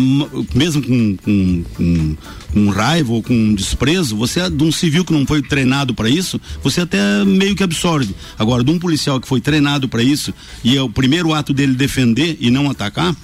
mesmo 0.54 0.82
com, 0.82 1.16
com, 1.16 1.64
com, 1.74 2.16
com, 2.52 2.68
raiva 2.70 3.12
ou 3.12 3.22
com 3.22 3.54
desprezo, 3.54 4.16
você 4.16 4.40
é 4.40 4.50
de 4.50 4.62
um 4.62 4.72
civil 4.72 5.04
que 5.04 5.12
não 5.12 5.26
foi 5.26 5.42
treinado 5.42 5.94
para 5.94 6.08
isso, 6.08 6.40
você 6.62 6.80
até 6.80 7.24
meio 7.24 7.54
que 7.54 7.62
absorve. 7.62 8.14
Agora, 8.38 8.64
de 8.64 8.70
um 8.70 8.78
policial 8.78 9.20
que 9.20 9.28
foi 9.28 9.40
treinado 9.40 9.88
para 9.88 10.02
isso 10.02 10.34
e 10.64 10.76
é 10.76 10.82
o 10.82 10.90
primeiro 10.90 11.32
ato 11.32 11.52
dele 11.52 11.74
defender 11.74 12.36
e 12.40 12.50
não 12.50 12.70
atacar, 12.70 13.14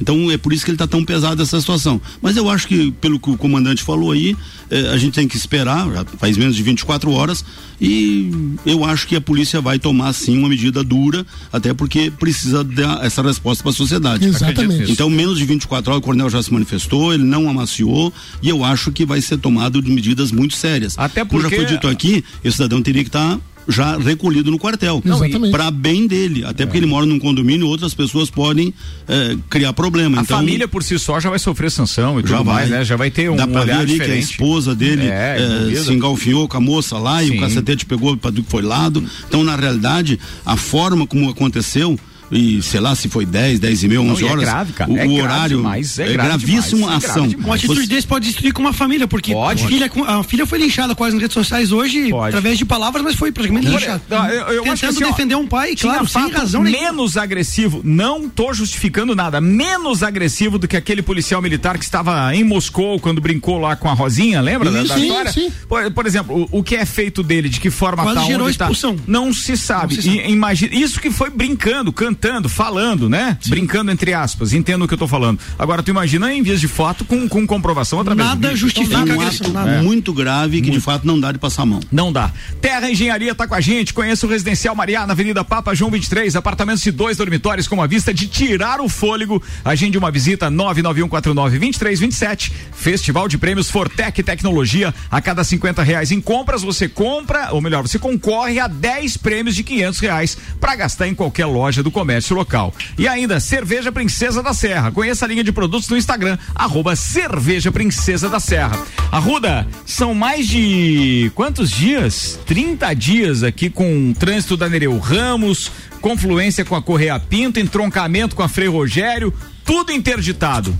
então 0.00 0.30
é 0.30 0.36
por 0.36 0.52
isso 0.52 0.64
que 0.64 0.70
ele 0.70 0.76
está 0.76 0.86
tão 0.86 1.04
pesado 1.04 1.42
essa 1.42 1.58
situação. 1.60 2.00
Mas 2.20 2.36
eu 2.36 2.48
acho 2.48 2.66
que, 2.66 2.90
pelo 2.92 3.18
que 3.18 3.30
o 3.30 3.36
comandante 3.36 3.82
falou 3.82 4.12
aí, 4.12 4.36
eh, 4.70 4.90
a 4.92 4.96
gente 4.96 5.14
tem 5.14 5.28
que 5.28 5.36
esperar, 5.36 5.90
já 5.92 6.04
faz 6.18 6.36
menos 6.36 6.56
de 6.56 6.62
24 6.62 7.10
horas, 7.10 7.44
e 7.80 8.30
eu 8.64 8.84
acho 8.84 9.06
que 9.06 9.16
a 9.16 9.20
polícia 9.20 9.60
vai 9.60 9.78
tomar 9.78 10.12
sim 10.12 10.38
uma 10.38 10.48
medida 10.48 10.82
dura, 10.82 11.26
até 11.52 11.74
porque 11.74 12.10
precisa 12.10 12.62
dar 12.64 13.04
essa 13.04 13.22
resposta 13.22 13.62
para 13.62 13.70
a 13.70 13.74
sociedade. 13.74 14.26
Exatamente. 14.26 14.90
Então, 14.90 15.10
menos 15.10 15.38
de 15.38 15.44
24 15.44 15.90
horas, 15.90 16.02
o 16.02 16.04
coronel 16.04 16.30
já 16.30 16.42
se 16.42 16.52
manifestou, 16.52 17.12
ele 17.12 17.24
não 17.24 17.48
amaciou, 17.48 18.12
e 18.42 18.48
eu 18.48 18.64
acho 18.64 18.92
que 18.92 19.04
vai 19.04 19.20
ser 19.20 19.38
tomado 19.38 19.80
de 19.82 19.90
medidas 19.90 20.30
muito 20.30 20.54
sérias. 20.54 20.94
Até 20.98 21.24
porque. 21.24 21.44
Como 21.44 21.50
já 21.50 21.56
foi 21.56 21.64
dito 21.66 21.88
aqui, 21.88 22.24
esse 22.42 22.56
cidadão 22.56 22.82
teria 22.82 23.02
que 23.02 23.08
estar. 23.08 23.36
Tá 23.36 23.53
já 23.68 23.96
recolhido 23.96 24.50
no 24.50 24.58
quartel. 24.58 25.02
Para 25.50 25.70
bem 25.70 26.06
dele. 26.06 26.44
Até 26.44 26.64
porque 26.64 26.78
ele 26.78 26.86
mora 26.86 27.06
num 27.06 27.18
condomínio, 27.18 27.66
outras 27.66 27.94
pessoas 27.94 28.30
podem 28.30 28.72
é, 29.08 29.36
criar 29.48 29.72
problema. 29.72 30.18
A 30.18 30.22
então, 30.22 30.38
família 30.38 30.68
por 30.68 30.82
si 30.82 30.98
só 30.98 31.18
já 31.20 31.30
vai 31.30 31.38
sofrer 31.38 31.70
sanção 31.70 32.18
e 32.18 32.22
tudo 32.22 32.30
já 32.30 32.42
vai, 32.42 32.54
mais, 32.54 32.70
né? 32.70 32.84
Já 32.84 32.96
vai 32.96 33.10
ter 33.10 33.30
um 33.30 33.36
Dá 33.36 33.46
pra 33.46 33.62
olhar 33.62 33.76
ver 33.76 33.82
ali 33.82 33.92
diferente. 33.92 34.12
que 34.12 34.18
a 34.18 34.30
esposa 34.30 34.74
dele 34.74 35.06
é, 35.06 35.70
é, 35.72 35.76
se 35.76 35.92
engalfinhou 35.92 36.48
com 36.48 36.56
a 36.56 36.60
moça 36.60 36.98
lá 36.98 37.20
Sim. 37.20 37.32
e 37.32 37.36
o 37.36 37.40
cacetete 37.40 37.86
pegou 37.86 38.16
para 38.16 38.32
foi 38.48 38.62
lado. 38.62 39.02
Então, 39.28 39.42
na 39.42 39.56
realidade, 39.56 40.18
a 40.44 40.56
forma 40.56 41.06
como 41.06 41.28
aconteceu 41.30 41.98
e 42.30 42.62
sei 42.62 42.80
lá 42.80 42.94
se 42.94 43.08
foi 43.08 43.26
10, 43.26 43.60
10 43.60 43.82
e 43.82 43.88
meia, 43.88 44.00
11 44.00 44.22
não, 44.22 44.28
é 44.28 44.32
horas. 44.32 44.42
É 44.42 44.46
grave, 44.46 44.72
cara. 44.72 44.90
O, 44.90 44.98
é 44.98 45.06
o 45.06 45.12
horário 45.14 45.56
demais, 45.58 45.98
é, 45.98 46.12
é 46.12 46.12
gravíssima 46.12 46.86
demais, 46.86 47.04
ação. 47.04 47.24
É 47.24 47.36
uma 47.36 47.54
atitude 47.54 47.80
Você... 47.80 47.86
desse 47.86 48.06
pode 48.06 48.26
destruir 48.26 48.52
com 48.52 48.62
uma 48.62 48.72
família, 48.72 49.06
porque 49.06 49.32
pode. 49.32 49.64
A, 49.64 49.68
filha, 49.68 49.90
a 50.06 50.22
filha 50.22 50.46
foi 50.46 50.58
linchada 50.58 50.94
quase 50.94 51.14
nas 51.14 51.22
redes 51.22 51.34
sociais 51.34 51.72
hoje, 51.72 52.10
pode. 52.10 52.28
através 52.28 52.58
de 52.58 52.64
palavras, 52.64 53.02
mas 53.02 53.14
foi 53.14 53.30
praticamente 53.30 53.68
linchada. 53.68 54.02
Eu, 54.10 54.54
eu 54.54 54.62
Tentando 54.64 54.90
assim, 54.90 55.04
defender 55.04 55.34
um 55.34 55.46
pai, 55.46 55.76
claro, 55.76 56.06
sem 56.06 56.30
razão 56.30 56.62
Menos 56.62 57.16
agressivo, 57.16 57.80
não 57.84 58.28
tô 58.28 58.52
justificando 58.52 59.14
nada, 59.14 59.40
menos 59.40 60.02
agressivo 60.02 60.58
do 60.58 60.66
que 60.66 60.76
aquele 60.76 61.02
policial 61.02 61.40
militar 61.40 61.78
que 61.78 61.84
estava 61.84 62.34
em 62.34 62.42
Moscou 62.42 62.98
quando 62.98 63.20
brincou 63.20 63.58
lá 63.58 63.76
com 63.76 63.88
a 63.88 63.92
Rosinha, 63.92 64.40
lembra 64.40 64.70
sim, 64.70 64.88
da, 64.88 64.94
sim, 64.94 65.02
história? 65.02 65.32
Sim. 65.32 65.52
Por, 65.68 65.90
por 65.92 66.06
exemplo, 66.06 66.48
o, 66.50 66.58
o, 66.58 66.62
que 66.62 66.74
é 66.74 66.84
feito 66.84 67.22
dele, 67.22 67.48
de 67.48 67.60
que 67.60 67.70
forma 67.70 68.02
quase 68.02 68.20
tá, 68.20 68.26
gerou 68.26 68.46
onde 68.46 68.58
tá, 68.58 68.64
expulsão. 68.64 68.96
não 69.06 69.32
se 69.32 69.56
sabe. 69.56 69.94
Não 69.94 70.02
se 70.02 70.08
sabe. 70.08 70.28
E, 70.28 70.32
imagina, 70.32 70.74
isso 70.74 71.00
que 71.00 71.10
foi 71.10 71.30
brincando, 71.30 71.92
cantando 71.92 72.13
cantando, 72.14 72.48
falando, 72.48 73.10
né? 73.10 73.36
Sim. 73.40 73.50
Brincando 73.50 73.90
entre 73.90 74.14
aspas, 74.14 74.52
entendo 74.52 74.84
o 74.84 74.88
que 74.88 74.94
eu 74.94 74.98
tô 74.98 75.08
falando. 75.08 75.40
Agora 75.58 75.82
tu 75.82 75.90
imagina 75.90 76.32
em 76.32 76.42
vias 76.42 76.60
de 76.60 76.68
fato 76.68 77.04
com, 77.04 77.28
com 77.28 77.44
comprovação 77.46 78.00
através 78.00 78.28
Nada 78.28 78.50
do 78.50 78.56
justifica 78.56 79.00
então, 79.00 79.18
um 79.18 79.20
ato 79.20 79.50
muito 79.82 80.12
grave 80.12 80.58
que 80.58 80.68
muito. 80.68 80.78
de 80.78 80.84
fato 80.84 81.04
não 81.06 81.18
dá 81.18 81.32
de 81.32 81.38
passar 81.38 81.62
a 81.62 81.66
mão. 81.66 81.80
Não 81.90 82.12
dá. 82.12 82.30
Terra 82.60 82.90
Engenharia 82.90 83.34
tá 83.34 83.48
com 83.48 83.54
a 83.54 83.60
gente, 83.60 83.92
conheça 83.92 84.26
o 84.26 84.30
Residencial 84.30 84.74
Mariá 84.74 85.06
na 85.06 85.12
Avenida 85.12 85.44
Papa 85.44 85.74
João 85.74 85.90
23, 85.90 86.36
apartamentos 86.36 86.82
de 86.82 86.90
dois 86.90 87.16
dormitórios 87.16 87.66
com 87.66 87.74
uma 87.74 87.86
vista 87.86 88.14
de 88.14 88.26
tirar 88.26 88.80
o 88.80 88.88
fôlego. 88.88 89.42
Agende 89.64 89.98
uma 89.98 90.10
visita 90.10 90.50
991492327. 90.50 92.52
Festival 92.72 93.28
de 93.28 93.38
Prêmios 93.38 93.70
Fortec 93.70 94.22
Tecnologia. 94.22 94.94
A 95.10 95.20
cada 95.20 95.42
50 95.42 95.82
reais 95.82 96.12
em 96.12 96.20
compras 96.20 96.62
você 96.62 96.88
compra, 96.88 97.48
ou 97.52 97.60
melhor, 97.60 97.82
você 97.82 97.98
concorre 97.98 98.60
a 98.60 98.68
10 98.68 99.16
prêmios 99.16 99.56
de 99.56 99.62
500 99.62 100.00
reais 100.00 100.38
para 100.60 100.76
gastar 100.76 101.08
em 101.08 101.14
qualquer 101.14 101.46
loja 101.46 101.82
do 101.82 101.90
comércio 101.90 102.03
local. 102.34 102.74
E 102.98 103.08
ainda 103.08 103.40
Cerveja 103.40 103.90
Princesa 103.90 104.42
da 104.42 104.52
Serra. 104.52 104.90
Conheça 104.90 105.24
a 105.24 105.28
linha 105.28 105.44
de 105.44 105.52
produtos 105.52 105.88
no 105.88 105.96
Instagram, 105.96 106.38
arroba 106.54 106.94
Cerveja 106.96 107.72
Princesa 107.72 108.28
da 108.28 108.38
Serra. 108.38 108.78
Arruda, 109.10 109.66
são 109.86 110.14
mais 110.14 110.46
de 110.48 111.30
quantos 111.34 111.70
dias? 111.70 112.38
30 112.46 112.94
dias 112.94 113.42
aqui 113.42 113.70
com 113.70 114.12
trânsito 114.12 114.56
da 114.56 114.68
Nereu 114.68 114.98
Ramos, 114.98 115.70
confluência 116.00 116.64
com 116.64 116.76
a 116.76 116.82
Correia 116.82 117.18
Pinto, 117.18 117.58
entroncamento 117.58 118.36
com 118.36 118.42
a 118.42 118.48
Frei 118.48 118.68
Rogério, 118.68 119.32
tudo 119.64 119.92
interditado. 119.92 120.76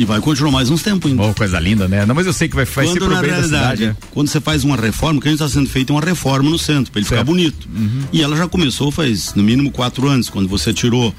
E 0.00 0.04
vai 0.06 0.18
continuar 0.18 0.50
mais 0.50 0.70
uns 0.70 0.82
tempos 0.82 1.10
ainda. 1.10 1.22
Oh, 1.22 1.34
coisa 1.34 1.60
linda, 1.60 1.86
né? 1.86 2.06
Não, 2.06 2.14
mas 2.14 2.24
eu 2.24 2.32
sei 2.32 2.48
que 2.48 2.56
vai, 2.56 2.64
vai 2.64 2.86
quando, 2.86 2.92
ser 2.94 3.00
pro 3.00 3.10
na 3.10 3.20
realidade, 3.20 3.44
cidade, 3.44 3.84
é. 3.84 3.96
Quando 4.10 4.28
você 4.28 4.40
faz 4.40 4.64
uma 4.64 4.74
reforma, 4.74 5.20
que 5.20 5.28
a 5.28 5.30
gente 5.30 5.42
está 5.42 5.54
sendo 5.54 5.68
feita 5.68 5.92
é 5.92 5.94
uma 5.94 6.00
reforma 6.00 6.48
no 6.48 6.58
centro, 6.58 6.90
para 6.90 7.00
ele 7.00 7.06
certo. 7.06 7.20
ficar 7.20 7.30
bonito. 7.30 7.68
Uhum. 7.70 8.04
E 8.10 8.22
ela 8.22 8.34
já 8.34 8.48
começou 8.48 8.90
faz 8.90 9.34
no 9.34 9.42
mínimo 9.42 9.70
quatro 9.70 10.08
anos, 10.08 10.30
quando 10.30 10.48
você 10.48 10.72
tirou 10.72 11.14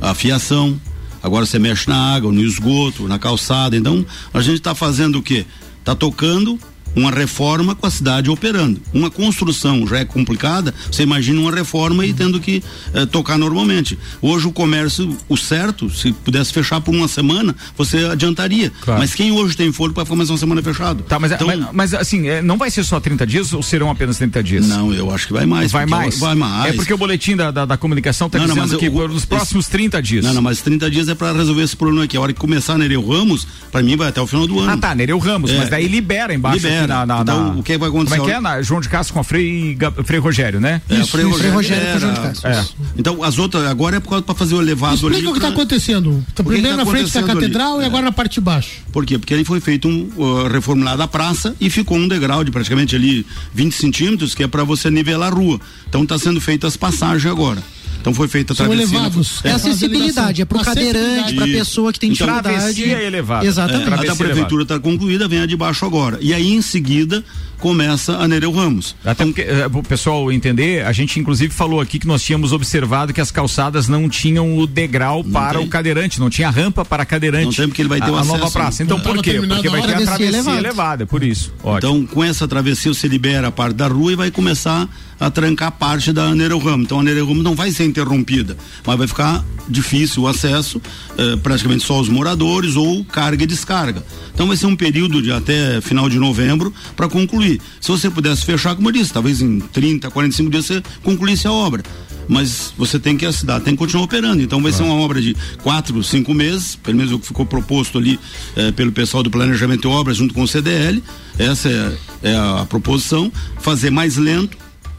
a 0.00 0.12
fiação, 0.14 0.76
agora 1.22 1.46
você 1.46 1.60
mexe 1.60 1.88
na 1.88 1.96
água, 1.96 2.32
no 2.32 2.42
esgoto, 2.42 3.06
na 3.06 3.20
calçada. 3.20 3.76
Então, 3.76 4.04
a 4.32 4.40
gente 4.40 4.56
está 4.56 4.74
fazendo 4.74 5.20
o 5.20 5.22
quê? 5.22 5.46
Está 5.78 5.94
tocando 5.94 6.58
uma 6.94 7.10
reforma 7.10 7.74
com 7.74 7.86
a 7.86 7.90
cidade 7.90 8.30
operando. 8.30 8.80
Uma 8.92 9.10
construção 9.10 9.86
já 9.86 9.98
é 9.98 10.04
complicada, 10.04 10.74
você 10.90 11.02
imagina 11.02 11.40
uma 11.40 11.50
reforma 11.50 12.06
e 12.06 12.12
tendo 12.12 12.40
que 12.40 12.62
eh, 12.92 13.06
tocar 13.06 13.38
normalmente. 13.38 13.98
Hoje 14.20 14.46
o 14.46 14.52
comércio, 14.52 15.16
o 15.28 15.36
certo, 15.36 15.90
se 15.90 16.12
pudesse 16.12 16.52
fechar 16.52 16.80
por 16.80 16.94
uma 16.94 17.08
semana, 17.08 17.54
você 17.76 18.04
adiantaria. 18.06 18.72
Claro. 18.80 19.00
Mas 19.00 19.14
quem 19.14 19.32
hoje 19.32 19.56
tem 19.56 19.72
fôlego 19.72 19.94
para 19.94 20.16
mais 20.16 20.30
uma 20.30 20.38
semana 20.38 20.62
fechado? 20.62 21.02
Tá, 21.02 21.18
mas, 21.18 21.32
então, 21.32 21.46
mas, 21.46 21.68
mas, 21.72 21.94
assim, 21.94 22.28
é, 22.28 22.42
não 22.42 22.56
vai 22.56 22.70
ser 22.70 22.84
só 22.84 23.00
30 23.00 23.26
dias 23.26 23.52
ou 23.52 23.62
serão 23.62 23.90
apenas 23.90 24.18
30 24.18 24.42
dias? 24.42 24.68
Não, 24.68 24.92
eu 24.92 25.10
acho 25.10 25.26
que 25.26 25.32
vai 25.32 25.46
mais. 25.46 25.72
Vai 25.72 25.86
mais? 25.86 26.18
Vai 26.18 26.34
mais. 26.34 26.72
É 26.72 26.76
porque 26.76 26.92
o 26.92 26.98
boletim 26.98 27.36
da, 27.36 27.50
da, 27.50 27.64
da 27.64 27.76
comunicação 27.76 28.26
está 28.26 28.38
dizendo 28.38 28.66
não, 28.66 28.78
que 28.78 28.86
eu, 28.86 29.08
nos 29.08 29.24
próximos 29.24 29.66
30 29.68 30.02
dias. 30.02 30.24
Não, 30.24 30.34
não, 30.34 30.42
mas 30.42 30.60
30 30.60 30.90
dias 30.90 31.08
é 31.08 31.14
para 31.14 31.32
resolver 31.32 31.62
esse 31.62 31.76
problema 31.76 32.04
aqui. 32.04 32.16
A 32.16 32.20
hora 32.20 32.32
que 32.32 32.40
começar 32.40 32.78
Nereu 32.78 33.06
Ramos, 33.06 33.46
para 33.70 33.82
mim 33.82 33.96
vai 33.96 34.08
até 34.08 34.20
o 34.20 34.26
final 34.26 34.46
do 34.46 34.60
ano. 34.60 34.70
Ah, 34.70 34.76
tá, 34.76 34.94
Nereu 34.94 35.18
Ramos, 35.18 35.50
é, 35.50 35.58
mas 35.58 35.68
daí 35.68 35.88
libera 35.88 36.34
embaixo. 36.34 36.56
Libera 36.58 36.83
na, 36.86 37.06
na, 37.06 37.20
então, 37.22 37.54
na... 37.54 37.60
o 37.60 37.62
que 37.62 37.76
vai 37.76 37.88
acontecer? 37.88 38.16
Como 38.16 38.28
é 38.28 38.32
que 38.32 38.38
é? 38.38 38.40
Na, 38.40 38.62
João 38.62 38.80
de 38.80 38.88
Castro 38.88 39.14
com 39.14 39.20
a 39.20 39.24
Frei, 39.24 39.76
Frei 40.04 40.20
Rogério, 40.20 40.60
né? 40.60 40.80
É, 40.88 40.96
isso, 40.96 41.08
Frei, 41.08 41.24
Rogério, 41.24 41.52
Rogério 41.54 41.86
era, 41.86 42.00
João 42.00 42.14
de 42.14 42.20
Castro. 42.20 42.50
É. 42.50 42.64
Então, 42.96 43.22
as 43.22 43.38
outras, 43.38 43.64
agora 43.66 43.96
é 43.96 44.00
para 44.00 44.34
fazer 44.34 44.54
o 44.54 44.62
elevado 44.62 44.94
Explica 44.94 45.16
ali. 45.16 45.24
Explica 45.24 45.30
o 45.30 45.32
que 45.32 45.38
está 45.38 45.48
acontecendo. 45.48 46.24
Tá 46.34 46.44
primeiro 46.44 46.76
tá 46.76 46.84
na 46.84 46.90
frente 46.90 47.12
da 47.12 47.22
catedral 47.22 47.74
ali? 47.74 47.84
e 47.84 47.86
agora 47.86 48.02
é. 48.02 48.04
na 48.04 48.12
parte 48.12 48.34
de 48.34 48.40
baixo. 48.40 48.82
Por 48.92 49.04
quê? 49.04 49.18
Porque 49.18 49.34
ali 49.34 49.44
foi 49.44 49.60
feito 49.60 49.88
um 49.88 50.10
uh, 50.16 50.48
reformulado 50.48 51.02
a 51.02 51.08
praça 51.08 51.54
e 51.60 51.68
ficou 51.70 51.96
um 51.96 52.08
degrau 52.08 52.44
de 52.44 52.50
praticamente 52.50 52.94
ali 52.94 53.26
20 53.52 53.72
centímetros, 53.72 54.34
que 54.34 54.42
é 54.42 54.46
para 54.46 54.64
você 54.64 54.90
nivelar 54.90 55.32
a 55.32 55.34
rua. 55.34 55.60
Então 55.88 56.02
está 56.02 56.18
sendo 56.18 56.40
feitas 56.40 56.74
as 56.74 56.76
passagens 56.76 57.30
agora. 57.30 57.62
Então 58.04 58.12
foi 58.12 58.28
feita 58.28 58.52
a 58.52 58.56
travessia. 58.56 58.86
São 58.86 58.96
elevados. 58.98 59.40
É, 59.42 59.52
acessibilidade, 59.52 60.42
é 60.42 60.44
pro 60.44 60.62
cadeirante, 60.62 61.34
pra 61.34 61.46
pessoa 61.46 61.90
que 61.90 61.98
tem 61.98 62.12
então, 62.12 62.26
dificuldade. 62.26 62.58
Travessia 62.58 63.02
elevada. 63.02 63.46
Exatamente. 63.46 63.90
É, 63.90 63.94
a 63.94 64.04
da 64.04 64.14
prefeitura 64.14 64.62
está 64.64 64.78
concluída, 64.78 65.26
vem 65.26 65.40
a 65.40 65.46
de 65.46 65.56
baixo 65.56 65.86
agora. 65.86 66.18
E 66.20 66.34
aí 66.34 66.52
em 66.52 66.60
seguida 66.60 67.24
começa 67.58 68.18
a 68.18 68.28
Nereu 68.28 68.52
Ramos. 68.52 68.94
Até 69.02 69.24
porque, 69.24 69.40
é, 69.40 69.66
o 69.72 69.82
pessoal 69.82 70.30
entender, 70.30 70.84
a 70.84 70.92
gente 70.92 71.18
inclusive 71.18 71.54
falou 71.54 71.80
aqui 71.80 71.98
que 71.98 72.06
nós 72.06 72.22
tínhamos 72.22 72.52
observado 72.52 73.10
que 73.10 73.22
as 73.22 73.30
calçadas 73.30 73.88
não 73.88 74.06
tinham 74.06 74.58
o 74.58 74.66
degrau 74.66 75.22
não 75.24 75.32
para 75.32 75.58
tem. 75.58 75.66
o 75.66 75.70
cadeirante, 75.70 76.20
não 76.20 76.28
tinha 76.28 76.50
rampa 76.50 76.84
para 76.84 77.06
cadeirante. 77.06 77.46
Não 77.46 77.52
tem 77.52 77.68
porque 77.68 77.80
ele 77.80 77.88
vai 77.88 78.02
ter 78.02 78.12
a, 78.12 78.18
a 78.18 78.24
nova 78.24 78.50
praça. 78.50 78.82
Então 78.82 79.00
por 79.00 79.22
quê? 79.22 79.40
Porque 79.40 79.70
vai 79.70 79.80
ter 79.80 79.94
a 79.94 79.96
travessia 79.96 80.26
elevada, 80.26 80.58
elevada 80.58 81.06
por 81.06 81.22
isso. 81.22 81.54
Ótimo. 81.62 81.78
Então 81.78 82.06
com 82.06 82.22
essa 82.22 82.46
travessia 82.46 82.92
você 82.92 83.08
libera 83.08 83.48
a 83.48 83.50
parte 83.50 83.76
da 83.76 83.86
rua 83.86 84.12
e 84.12 84.16
vai 84.16 84.30
começar 84.30 84.86
a 85.18 85.30
trancar 85.30 85.72
parte 85.72 86.12
da 86.12 86.34
Nereu 86.34 86.58
Ramos. 86.58 86.86
Então 86.86 87.00
a 87.00 87.02
Nereu 87.02 87.26
Ramos 87.26 87.44
não 87.44 87.54
vai 87.54 87.70
ser 87.70 87.84
interrompida, 87.84 88.56
mas 88.86 88.98
vai 88.98 89.06
ficar 89.06 89.44
difícil 89.68 90.22
o 90.22 90.28
acesso, 90.28 90.80
eh, 91.16 91.36
praticamente 91.36 91.84
só 91.84 92.00
os 92.00 92.08
moradores 92.08 92.76
ou 92.76 93.04
carga 93.04 93.44
e 93.44 93.46
descarga. 93.46 94.04
Então 94.32 94.46
vai 94.46 94.56
ser 94.56 94.66
um 94.66 94.76
período 94.76 95.22
de 95.22 95.32
até 95.32 95.80
final 95.80 96.08
de 96.08 96.18
novembro 96.18 96.72
para 96.96 97.08
concluir. 97.08 97.60
Se 97.80 97.88
você 97.88 98.10
pudesse 98.10 98.44
fechar, 98.44 98.74
como 98.74 98.88
eu 98.88 98.92
disse, 98.92 99.12
talvez 99.12 99.40
em 99.40 99.60
30, 99.60 100.10
45 100.10 100.50
dias 100.50 100.66
você 100.66 100.82
concluísse 101.02 101.46
a 101.46 101.52
obra. 101.52 101.82
Mas 102.26 102.72
você 102.78 102.98
tem 102.98 103.16
que 103.16 103.26
a 103.26 103.32
cidade 103.32 103.64
tem 103.64 103.74
que 103.74 103.78
continuar 103.78 104.04
operando. 104.04 104.42
Então 104.42 104.62
vai 104.62 104.72
claro. 104.72 104.86
ser 104.86 104.90
uma 104.90 105.00
obra 105.02 105.20
de 105.20 105.36
quatro, 105.62 106.02
cinco 106.02 106.32
meses, 106.32 106.74
pelo 106.74 106.96
menos 106.96 107.12
o 107.12 107.18
que 107.18 107.26
ficou 107.26 107.44
proposto 107.44 107.98
ali 107.98 108.18
eh, 108.56 108.72
pelo 108.72 108.92
pessoal 108.92 109.22
do 109.22 109.30
planejamento 109.30 109.86
e 109.86 109.90
obras 109.90 110.16
junto 110.16 110.32
com 110.32 110.42
o 110.42 110.48
CDL. 110.48 111.02
Essa 111.38 111.68
é, 111.68 112.30
é 112.30 112.34
a 112.34 112.66
proposição. 112.66 113.30
Fazer 113.58 113.90
mais 113.90 114.16
lento, 114.16 114.56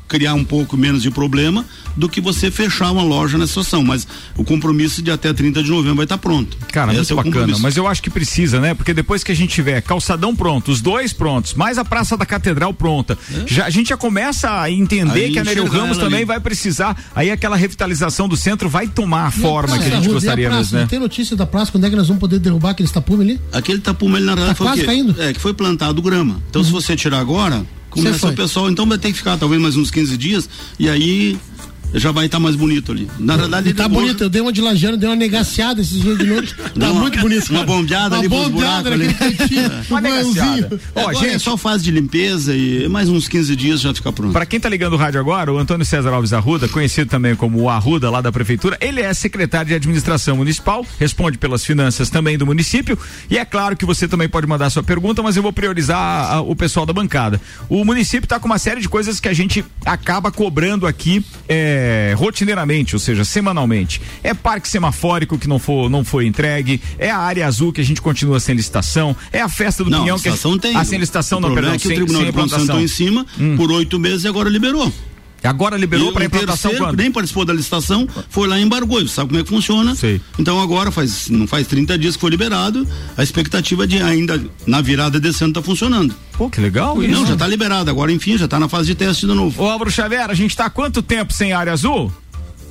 criar 0.07 0.33
um 0.33 0.43
pouco 0.43 0.77
menos 0.77 1.01
de 1.01 1.11
problema 1.11 1.65
do 1.95 2.09
que 2.09 2.19
você 2.21 2.51
fechar 2.51 2.91
uma 2.91 3.03
loja 3.03 3.37
nessa 3.37 3.47
situação. 3.47 3.83
Mas 3.83 4.07
o 4.37 4.43
compromisso 4.43 5.01
de 5.01 5.11
até 5.11 5.33
30 5.33 5.63
de 5.63 5.69
novembro 5.69 5.95
vai 5.95 6.05
estar 6.05 6.17
tá 6.17 6.21
pronto. 6.21 6.57
Cara, 6.71 6.93
Esse 6.93 7.13
muito 7.13 7.27
é 7.27 7.31
bacana. 7.31 7.57
Mas 7.59 7.77
eu 7.77 7.87
acho 7.87 8.01
que 8.01 8.09
precisa, 8.09 8.59
né? 8.59 8.73
Porque 8.73 8.93
depois 8.93 9.23
que 9.23 9.31
a 9.31 9.35
gente 9.35 9.53
tiver 9.53 9.81
calçadão 9.81 10.35
pronto, 10.35 10.71
os 10.71 10.81
dois 10.81 11.13
prontos, 11.13 11.53
mais 11.53 11.77
a 11.77 11.85
Praça 11.85 12.17
da 12.17 12.25
Catedral 12.25 12.73
pronta, 12.73 13.17
é? 13.33 13.43
já, 13.47 13.65
a 13.65 13.69
gente 13.69 13.89
já 13.89 13.97
começa 13.97 14.61
a 14.61 14.69
entender 14.69 15.25
aí 15.25 15.31
que 15.31 15.39
a 15.39 15.43
Nereu 15.43 15.67
Ramos 15.67 15.97
também 15.97 16.19
ali. 16.19 16.25
vai 16.25 16.39
precisar. 16.39 16.95
Aí 17.15 17.31
aquela 17.31 17.55
revitalização 17.55 18.27
do 18.27 18.35
centro 18.35 18.69
vai 18.69 18.87
tomar 18.87 19.27
a 19.27 19.31
forma 19.31 19.77
que 19.77 19.85
a 19.85 19.89
gente 19.89 20.09
gostaria 20.09 20.49
mesmo, 20.49 20.77
né? 20.77 20.87
Tem 20.89 20.99
notícia 20.99 21.35
da 21.35 21.45
praça, 21.45 21.71
quando 21.71 21.85
é 21.85 21.89
que 21.89 21.95
nós 21.95 22.07
vamos 22.07 22.19
poder 22.19 22.39
derrubar 22.39 22.71
aquele 22.71 22.89
tapume 22.89 23.23
ali? 23.23 23.41
Aquele 23.51 23.79
tapume 23.79 24.17
ali 24.17 24.25
na 24.25 24.33
realidade 24.33 24.57
tá 24.57 24.63
foi 24.63 24.73
quase 24.73 24.85
caindo. 24.85 25.21
É, 25.21 25.33
que 25.33 25.39
foi 25.39 25.53
plantado 25.53 26.01
grama. 26.01 26.41
Então 26.49 26.61
uhum. 26.61 26.65
se 26.65 26.71
você 26.71 26.95
tirar 26.95 27.19
agora, 27.19 27.65
começa 27.95 28.27
o 28.27 28.33
pessoal, 28.33 28.69
então 28.69 28.85
vai 28.85 28.97
ter 28.97 29.11
que 29.11 29.17
ficar 29.17 29.37
talvez 29.37 29.61
mais 29.61 29.75
uns 29.75 29.89
15 29.89 30.17
dias 30.17 30.49
e 30.79 30.89
aí 30.89 31.37
já 31.95 32.11
vai 32.11 32.25
estar 32.25 32.37
tá 32.37 32.43
mais 32.43 32.55
bonito 32.55 32.91
ali. 32.91 33.09
Na 33.17 33.37
verdade, 33.37 33.73
tá 33.73 33.87
bonito. 33.87 34.23
Eu 34.23 34.29
dei 34.29 34.41
uma 34.41 34.51
de 34.51 34.61
lajana, 34.61 34.97
dei 34.97 35.09
uma 35.09 35.15
negaciada 35.15 35.81
esses 35.81 36.01
dias 36.01 36.17
de 36.17 36.25
noite. 36.25 36.55
Tá 36.75 36.91
uma, 36.91 37.01
muito 37.01 37.19
bonito. 37.19 37.49
Uma 37.51 37.63
bombeada 37.63 38.15
uma 38.15 38.19
ali 38.19 38.27
bombeada 38.27 38.91
ali. 38.91 39.05
É. 39.07 39.85
Uma 39.89 40.01
negaciada. 40.01 40.79
Ó, 40.93 41.13
gente, 41.13 41.35
é 41.35 41.39
só 41.39 41.55
fase 41.55 41.83
de 41.85 41.91
limpeza 41.91 42.53
e 42.53 42.87
mais 42.89 43.07
uns 43.07 43.29
15 43.29 43.55
dias 43.55 43.79
já 43.79 43.93
fica 43.93 44.11
pronto. 44.11 44.33
Para 44.33 44.45
quem 44.45 44.59
tá 44.59 44.67
ligando 44.67 44.93
o 44.93 44.97
rádio 44.97 45.19
agora, 45.19 45.53
o 45.53 45.57
Antônio 45.57 45.85
César 45.85 46.09
Alves 46.11 46.33
Arruda, 46.33 46.67
conhecido 46.67 47.09
também 47.09 47.33
como 47.33 47.61
o 47.61 47.69
Arruda 47.69 48.09
lá 48.09 48.19
da 48.19 48.29
prefeitura, 48.31 48.77
ele 48.81 48.99
é 48.99 49.13
secretário 49.13 49.69
de 49.69 49.73
administração 49.75 50.35
municipal, 50.35 50.85
responde 50.99 51.37
pelas 51.37 51.63
finanças 51.63 52.09
também 52.09 52.37
do 52.37 52.45
município 52.45 52.99
e 53.29 53.37
é 53.37 53.45
claro 53.45 53.77
que 53.77 53.85
você 53.85 54.07
também 54.07 54.27
pode 54.27 54.47
mandar 54.47 54.69
sua 54.69 54.83
pergunta, 54.83 55.23
mas 55.23 55.37
eu 55.37 55.43
vou 55.43 55.53
priorizar 55.53 55.97
a, 55.97 56.33
a, 56.33 56.41
o 56.41 56.55
pessoal 56.55 56.85
da 56.85 56.91
bancada. 56.91 57.39
O 57.69 57.85
município 57.85 58.27
tá 58.27 58.37
com 58.37 58.47
uma 58.47 58.59
série 58.59 58.81
de 58.81 58.89
coisas 58.89 59.19
que 59.19 59.29
a 59.29 59.33
gente 59.33 59.63
acaba 59.85 60.29
cobrando 60.31 60.85
aqui 60.85 61.23
é, 61.47 61.84
rotineiramente, 62.15 62.95
ou 62.95 62.99
seja, 62.99 63.23
semanalmente. 63.23 64.01
É 64.23 64.33
parque 64.33 64.67
semafórico 64.67 65.37
que 65.37 65.47
não, 65.47 65.59
for, 65.59 65.89
não 65.89 66.03
foi 66.03 66.25
entregue, 66.25 66.81
é 66.97 67.09
a 67.09 67.17
área 67.17 67.45
azul 67.45 67.71
que 67.71 67.81
a 67.81 67.83
gente 67.83 68.01
continua 68.01 68.39
sem 68.39 68.55
licitação, 68.55 69.15
é 69.31 69.41
a 69.41 69.49
festa 69.49 69.83
do 69.83 69.89
não, 69.89 70.01
Pinhão 70.01 70.19
que 70.19 70.29
a, 70.29 70.35
tem. 70.59 70.75
a 70.75 70.83
sem 70.83 70.99
licitação 70.99 71.39
o 71.39 71.41
não, 71.41 71.53
perdão, 71.53 71.73
é 71.73 71.77
que 71.77 71.87
o 71.87 71.93
Tribunal 71.93 72.21
sem 72.21 72.31
de 72.31 72.37
Contas 72.37 72.61
sentou 72.61 72.79
em 72.79 72.87
cima 72.87 73.25
hum. 73.39 73.55
por 73.55 73.71
oito 73.71 73.99
meses 73.99 74.23
e 74.23 74.27
agora 74.27 74.49
liberou. 74.49 74.91
Agora 75.43 75.77
liberou 75.77 76.11
para 76.11 76.25
implantação 76.25 76.71
terceiro, 76.71 76.85
quando? 76.91 76.97
Nem 76.97 77.11
participou 77.11 77.45
da 77.45 77.53
licitação, 77.53 78.07
foi 78.29 78.47
lá 78.47 78.59
e 78.59 78.63
embargou. 78.63 79.07
Sabe 79.07 79.29
como 79.29 79.39
é 79.39 79.43
que 79.43 79.49
funciona? 79.49 79.95
Sei. 79.95 80.19
Então 80.39 80.59
agora 80.59 80.91
faz 80.91 81.29
não 81.29 81.45
faz 81.47 81.67
30 81.67 81.97
dias 81.97 82.15
que 82.15 82.21
foi 82.21 82.31
liberado, 82.31 82.87
a 83.15 83.23
expectativa 83.23 83.85
de 83.85 84.01
ainda 84.01 84.43
na 84.65 84.81
virada 84.81 85.19
desse 85.19 85.43
ano 85.43 85.53
tá 85.53 85.61
funcionando. 85.61 86.15
Pô, 86.33 86.49
que 86.49 86.59
legal 86.59 87.01
isso. 87.01 87.11
Não, 87.11 87.25
já 87.25 87.35
tá 87.35 87.47
liberado. 87.47 87.89
Agora 87.89 88.11
enfim, 88.11 88.37
já 88.37 88.47
tá 88.47 88.59
na 88.59 88.67
fase 88.67 88.87
de 88.87 88.95
teste 88.95 89.25
de 89.25 89.33
novo. 89.33 89.61
Ô, 89.61 89.69
Álvaro 89.69 89.91
Xavier, 89.91 90.29
a 90.29 90.33
gente 90.33 90.55
tá 90.55 90.65
há 90.65 90.69
quanto 90.69 91.01
tempo 91.01 91.31
sem 91.33 91.53
área 91.53 91.71
azul? 91.73 92.11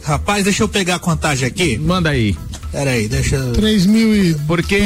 Rapaz, 0.03 0.45
deixa 0.45 0.63
eu 0.63 0.69
pegar 0.69 0.97
a 0.97 0.99
contagem 0.99 1.49
aqui. 1.49 1.79
Manda 1.79 2.11
aí. 2.11 2.37
Peraí, 2.75 3.07
deixa 3.07 3.37
eu. 3.37 3.53
3012, 3.53 4.35
Porque 4.47 4.79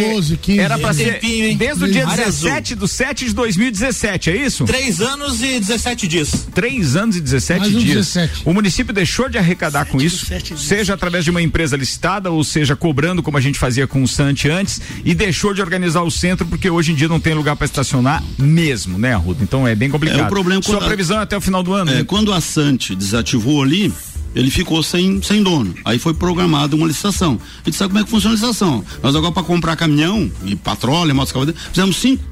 15. 0.42 0.60
Era 0.60 0.78
pra 0.78 0.92
ser 0.92 1.14
tempinho, 1.14 1.56
desde 1.56 1.84
o 1.84 1.90
dia 1.90 2.04
17 2.04 2.74
do 2.74 2.86
7 2.86 3.24
de 3.26 3.34
2017, 3.34 4.30
é 4.30 4.36
isso? 4.36 4.64
Três 4.64 5.00
anos 5.00 5.42
e 5.42 5.58
17 5.58 6.06
dias. 6.06 6.46
Três 6.54 6.96
anos 6.96 7.16
e 7.16 7.20
17 7.20 7.60
Mais 7.60 7.72
dias. 7.72 8.06
17. 8.14 8.42
O 8.44 8.52
município 8.52 8.92
deixou 8.92 9.28
de 9.28 9.38
arrecadar 9.38 9.84
7, 9.84 9.90
com 9.90 10.00
isso, 10.02 10.26
7, 10.26 10.60
seja 10.60 10.92
através 10.92 11.24
de 11.24 11.30
uma 11.30 11.40
empresa 11.40 11.76
licitada, 11.76 12.30
ou 12.30 12.44
seja, 12.44 12.76
cobrando 12.76 13.22
como 13.22 13.38
a 13.38 13.40
gente 13.40 13.58
fazia 13.58 13.86
com 13.86 14.02
o 14.02 14.08
Sante 14.08 14.50
antes, 14.50 14.80
e 15.02 15.14
deixou 15.14 15.54
de 15.54 15.62
organizar 15.62 16.02
o 16.02 16.10
centro 16.10 16.46
porque 16.46 16.68
hoje 16.68 16.92
em 16.92 16.94
dia 16.94 17.08
não 17.08 17.18
tem 17.18 17.32
lugar 17.32 17.56
para 17.56 17.64
estacionar 17.64 18.22
mesmo, 18.38 18.98
né, 18.98 19.14
Arruda? 19.14 19.42
Então 19.42 19.66
é 19.66 19.74
bem 19.74 19.88
complicado. 19.88 20.20
É 20.20 20.24
o 20.24 20.28
problema 20.28 20.62
Sua 20.62 20.80
previsão 20.80 21.16
a, 21.16 21.20
é 21.20 21.22
até 21.22 21.36
o 21.36 21.40
final 21.40 21.62
do 21.62 21.72
ano. 21.72 21.90
É, 21.90 21.94
né? 21.96 22.04
quando 22.04 22.32
a 22.34 22.40
Sante 22.40 22.94
desativou 22.94 23.62
ali, 23.62 23.92
ele 24.34 24.50
ficou 24.50 24.82
sem, 24.82 25.22
sem 25.22 25.42
dono. 25.42 25.74
Aí 25.84 25.98
foi 25.98 26.14
programada 26.14 26.76
uma 26.76 26.86
licitação. 26.86 27.40
A 27.62 27.64
gente 27.64 27.76
sabe 27.76 27.90
como 27.90 28.00
é 28.00 28.04
que 28.04 28.10
funciona 28.10 28.34
a 28.34 28.36
licitação. 28.36 28.84
Nós 29.02 29.14
agora 29.14 29.32
para 29.32 29.42
comprar 29.42 29.76
caminhão 29.76 30.30
e 30.44 30.54
patrulha, 30.54 31.14
motos 31.14 31.32
fizemos 31.70 31.96
cinco. 31.96 32.22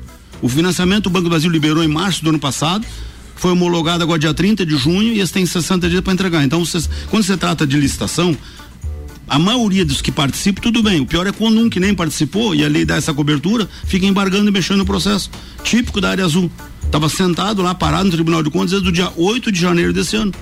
O 0.43 0.49
financiamento 0.49 1.07
o 1.07 1.11
Banco 1.11 1.25
do 1.25 1.31
Brasil 1.31 1.51
liberou 1.51 1.83
em 1.83 1.89
março 1.89 2.23
do 2.23 2.31
ano 2.31 2.39
passado, 2.39 2.87
foi 3.37 3.53
homologado 3.53 4.03
agora 4.03 4.19
dia 4.19 4.35
30 4.35 4.65
de 4.67 4.77
junho 4.77 5.13
e 5.13 5.19
eles 5.19 5.31
têm 5.31 5.45
60 5.47 5.89
dias 5.89 6.01
para 6.03 6.13
entregar. 6.13 6.45
Então, 6.45 6.65
vocês, 6.65 6.89
quando 7.11 7.23
se 7.23 7.37
trata 7.37 7.67
de 7.67 7.77
licitação, 7.77 8.37
a 9.29 9.39
maioria 9.39 9.85
dos 9.85 10.01
que 10.01 10.13
participam, 10.13 10.63
tudo 10.63 10.83
bem. 10.83 11.01
O 11.01 11.07
pior 11.07 11.27
é 11.27 11.33
quando 11.33 11.61
um 11.61 11.69
que 11.69 11.81
nem 11.81 11.95
participou 11.95 12.55
e 12.55 12.65
a 12.65 12.69
lei 12.69 12.85
dá 12.85 12.97
essa 12.97 13.13
cobertura, 13.13 13.69
fica 13.85 14.07
embargando 14.07 14.49
e 14.49 14.53
mexendo 14.53 14.79
no 14.79 14.87
processo. 14.87 15.31
Típico 15.65 16.01
da 16.01 16.11
área 16.11 16.25
azul. 16.25 16.51
Estava 16.85 17.09
sentado 17.09 17.63
lá, 17.63 17.75
parado 17.75 18.05
no 18.05 18.13
Tribunal 18.13 18.43
de 18.43 18.51
Contas 18.51 18.71
desde 18.71 18.89
o 18.89 18.93
dia 18.93 19.13
8 19.17 19.51
de 19.51 19.61
janeiro 19.61 19.93
desse 19.93 20.17
ano. 20.17 20.33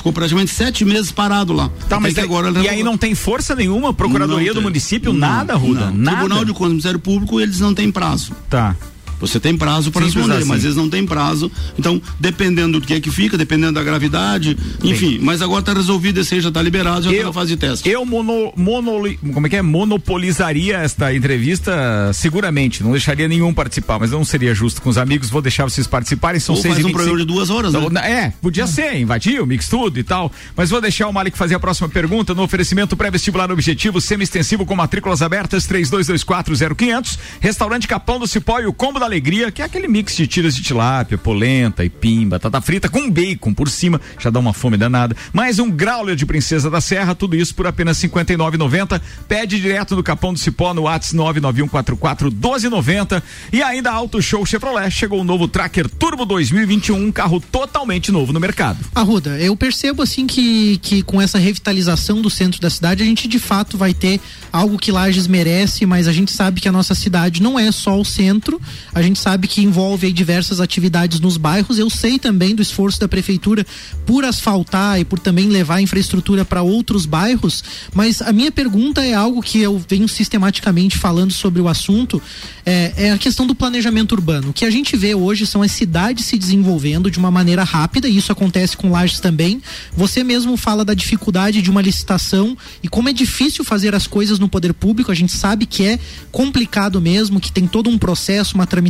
Ficou 0.00 0.14
praticamente 0.14 0.50
sete 0.50 0.82
meses 0.82 1.12
parado 1.12 1.52
lá. 1.52 1.70
Tá, 1.86 2.00
mas 2.00 2.16
agora 2.16 2.50
e 2.62 2.66
aí 2.66 2.82
não 2.82 2.96
tem 2.96 3.14
força 3.14 3.54
nenhuma, 3.54 3.92
Procuradoria 3.92 4.54
do 4.54 4.62
Município, 4.62 5.12
não, 5.12 5.20
nada, 5.20 5.54
Ruda? 5.54 5.90
Não. 5.90 5.92
Nada. 5.92 6.16
Tribunal 6.16 6.44
de 6.46 6.52
Contas, 6.54 6.70
Ministério 6.70 6.98
Público, 6.98 7.38
eles 7.38 7.60
não 7.60 7.74
têm 7.74 7.92
prazo. 7.92 8.32
Tá. 8.48 8.74
Você 9.20 9.38
tem 9.38 9.56
prazo 9.56 9.90
para 9.90 10.04
responder, 10.04 10.38
assim. 10.38 10.48
mas 10.48 10.64
eles 10.64 10.76
não 10.76 10.88
têm 10.88 11.06
prazo. 11.06 11.50
Então, 11.78 12.00
dependendo 12.18 12.80
do 12.80 12.86
que 12.86 12.94
é 12.94 13.00
que 13.00 13.10
fica, 13.10 13.36
dependendo 13.36 13.74
da 13.74 13.82
gravidade, 13.82 14.56
enfim. 14.82 15.12
Sim. 15.12 15.18
Mas 15.20 15.42
agora 15.42 15.60
está 15.60 15.72
resolvido, 15.72 16.20
esse 16.20 16.34
aí 16.34 16.40
já 16.40 16.48
está 16.48 16.62
liberado, 16.62 17.02
já 17.02 17.12
está 17.12 17.24
na 17.24 17.32
fase 17.32 17.50
de 17.50 17.56
teste. 17.56 17.88
Eu 17.88 18.04
mono, 18.04 18.52
mono, 18.56 18.92
como 19.32 19.46
é 19.46 19.50
que 19.50 19.56
é? 19.56 19.62
monopolizaria 19.62 20.78
esta 20.78 21.14
entrevista 21.14 22.10
seguramente. 22.12 22.82
Não 22.82 22.92
deixaria 22.92 23.28
nenhum 23.28 23.52
participar, 23.52 23.98
mas 23.98 24.10
não 24.10 24.24
seria 24.24 24.54
justo 24.54 24.82
com 24.82 24.90
os 24.90 24.98
amigos. 24.98 25.30
Vou 25.30 25.42
deixar 25.42 25.64
vocês 25.64 25.86
participarem. 25.86 26.40
São 26.40 26.54
Ou 26.54 26.60
seis 26.60 26.74
faz 26.74 26.86
um 26.86 26.92
programa 26.92 27.18
de 27.18 27.24
duas 27.24 27.50
horas, 27.50 27.72
né? 27.72 28.10
É, 28.10 28.32
podia 28.42 28.66
ser, 28.66 28.96
invadir 28.96 29.40
o 29.40 29.46
mix 29.46 29.68
tudo 29.68 29.98
e 29.98 30.02
tal. 30.02 30.32
Mas 30.56 30.70
vou 30.70 30.80
deixar 30.80 31.08
o 31.08 31.12
Malik 31.12 31.36
fazer 31.36 31.54
a 31.54 31.60
próxima 31.60 31.88
pergunta 31.88 32.34
no 32.34 32.42
oferecimento 32.42 32.96
pré-vestibular 32.96 33.50
objetivo 33.50 34.00
semi-extensivo 34.00 34.66
com 34.66 34.74
matrículas 34.74 35.22
abertas 35.22 35.66
32240500. 35.66 37.18
Restaurante 37.40 37.86
Capão 37.86 38.18
do 38.18 38.26
Cipó 38.26 38.60
e 38.60 38.66
o 38.66 38.72
Combo 38.72 38.98
da 38.98 39.06
Alegria, 39.10 39.50
que 39.50 39.60
é 39.60 39.64
aquele 39.64 39.88
mix 39.88 40.16
de 40.16 40.24
tiras 40.24 40.54
de 40.54 40.62
tilápia, 40.62 41.18
polenta 41.18 41.84
e 41.84 41.90
pimba, 41.90 42.36
batata 42.36 42.60
frita 42.60 42.88
com 42.88 43.10
bacon 43.10 43.52
por 43.52 43.68
cima, 43.68 44.00
já 44.16 44.30
dá 44.30 44.38
uma 44.38 44.52
fome 44.52 44.76
danada. 44.76 45.16
Mais 45.32 45.58
um 45.58 45.68
growler 45.68 46.14
de 46.14 46.24
Princesa 46.24 46.70
da 46.70 46.80
Serra, 46.80 47.12
tudo 47.12 47.34
isso 47.34 47.52
por 47.52 47.66
apenas 47.66 48.00
R$ 48.00 48.08
59,90. 48.08 49.00
Pede 49.26 49.60
direto 49.60 49.96
do 49.96 50.02
Capão 50.04 50.32
do 50.32 50.38
Cipó 50.38 50.72
no 50.72 50.82
WhatsApp 50.82 51.16
99144 51.16 52.30
1290. 52.30 53.22
E 53.52 53.60
ainda 53.64 53.90
Auto 53.90 54.22
Show 54.22 54.46
Chevrolet, 54.46 54.92
chegou 54.92 55.20
o 55.20 55.24
novo 55.24 55.48
Tracker 55.48 55.88
Turbo 55.88 56.24
2021, 56.24 56.96
um 56.96 57.10
carro 57.10 57.40
totalmente 57.40 58.12
novo 58.12 58.32
no 58.32 58.38
mercado. 58.38 58.78
Arruda, 58.94 59.40
eu 59.40 59.56
percebo 59.56 60.02
assim 60.02 60.24
que, 60.24 60.78
que 60.78 61.02
com 61.02 61.20
essa 61.20 61.36
revitalização 61.36 62.22
do 62.22 62.30
centro 62.30 62.60
da 62.60 62.70
cidade, 62.70 63.02
a 63.02 63.06
gente 63.06 63.26
de 63.26 63.40
fato 63.40 63.76
vai 63.76 63.92
ter 63.92 64.20
algo 64.52 64.78
que 64.78 64.92
Lages 64.92 65.26
merece, 65.26 65.84
mas 65.84 66.06
a 66.06 66.12
gente 66.12 66.30
sabe 66.30 66.60
que 66.60 66.68
a 66.68 66.72
nossa 66.72 66.94
cidade 66.94 67.42
não 67.42 67.58
é 67.58 67.72
só 67.72 67.98
o 68.00 68.04
centro, 68.04 68.60
a 68.94 68.99
gente 69.02 69.18
sabe 69.18 69.46
que 69.48 69.62
envolve 69.62 70.12
diversas 70.12 70.60
atividades 70.60 71.20
nos 71.20 71.36
bairros. 71.36 71.78
Eu 71.78 71.88
sei 71.88 72.18
também 72.18 72.54
do 72.54 72.62
esforço 72.62 73.00
da 73.00 73.08
prefeitura 73.08 73.66
por 74.06 74.24
asfaltar 74.24 75.00
e 75.00 75.04
por 75.04 75.18
também 75.18 75.48
levar 75.48 75.80
infraestrutura 75.80 76.44
para 76.44 76.62
outros 76.62 77.06
bairros, 77.06 77.62
mas 77.94 78.20
a 78.20 78.32
minha 78.32 78.50
pergunta 78.50 79.04
é 79.04 79.14
algo 79.14 79.42
que 79.42 79.60
eu 79.60 79.82
venho 79.88 80.08
sistematicamente 80.08 80.98
falando 80.98 81.32
sobre 81.32 81.60
o 81.60 81.68
assunto, 81.68 82.20
é, 82.64 82.92
é 82.96 83.12
a 83.12 83.18
questão 83.18 83.46
do 83.46 83.54
planejamento 83.54 84.12
urbano. 84.12 84.50
O 84.50 84.52
que 84.52 84.64
a 84.64 84.70
gente 84.70 84.96
vê 84.96 85.14
hoje 85.14 85.46
são 85.46 85.62
as 85.62 85.72
cidades 85.72 86.24
se 86.24 86.36
desenvolvendo 86.36 87.10
de 87.10 87.18
uma 87.18 87.30
maneira 87.30 87.64
rápida, 87.64 88.08
e 88.08 88.16
isso 88.16 88.32
acontece 88.32 88.76
com 88.76 88.90
Lages 88.90 89.20
também. 89.20 89.62
Você 89.96 90.22
mesmo 90.24 90.56
fala 90.56 90.84
da 90.84 90.94
dificuldade 90.94 91.62
de 91.62 91.70
uma 91.70 91.82
licitação 91.82 92.56
e 92.82 92.88
como 92.88 93.08
é 93.08 93.12
difícil 93.12 93.64
fazer 93.64 93.94
as 93.94 94.06
coisas 94.06 94.38
no 94.38 94.48
poder 94.48 94.74
público, 94.74 95.10
a 95.10 95.14
gente 95.14 95.32
sabe 95.32 95.66
que 95.66 95.84
é 95.84 95.98
complicado 96.30 97.00
mesmo, 97.00 97.40
que 97.40 97.52
tem 97.52 97.66
todo 97.66 97.88
um 97.88 97.98
processo, 97.98 98.54
uma 98.54 98.66
tramitação, 98.66 98.89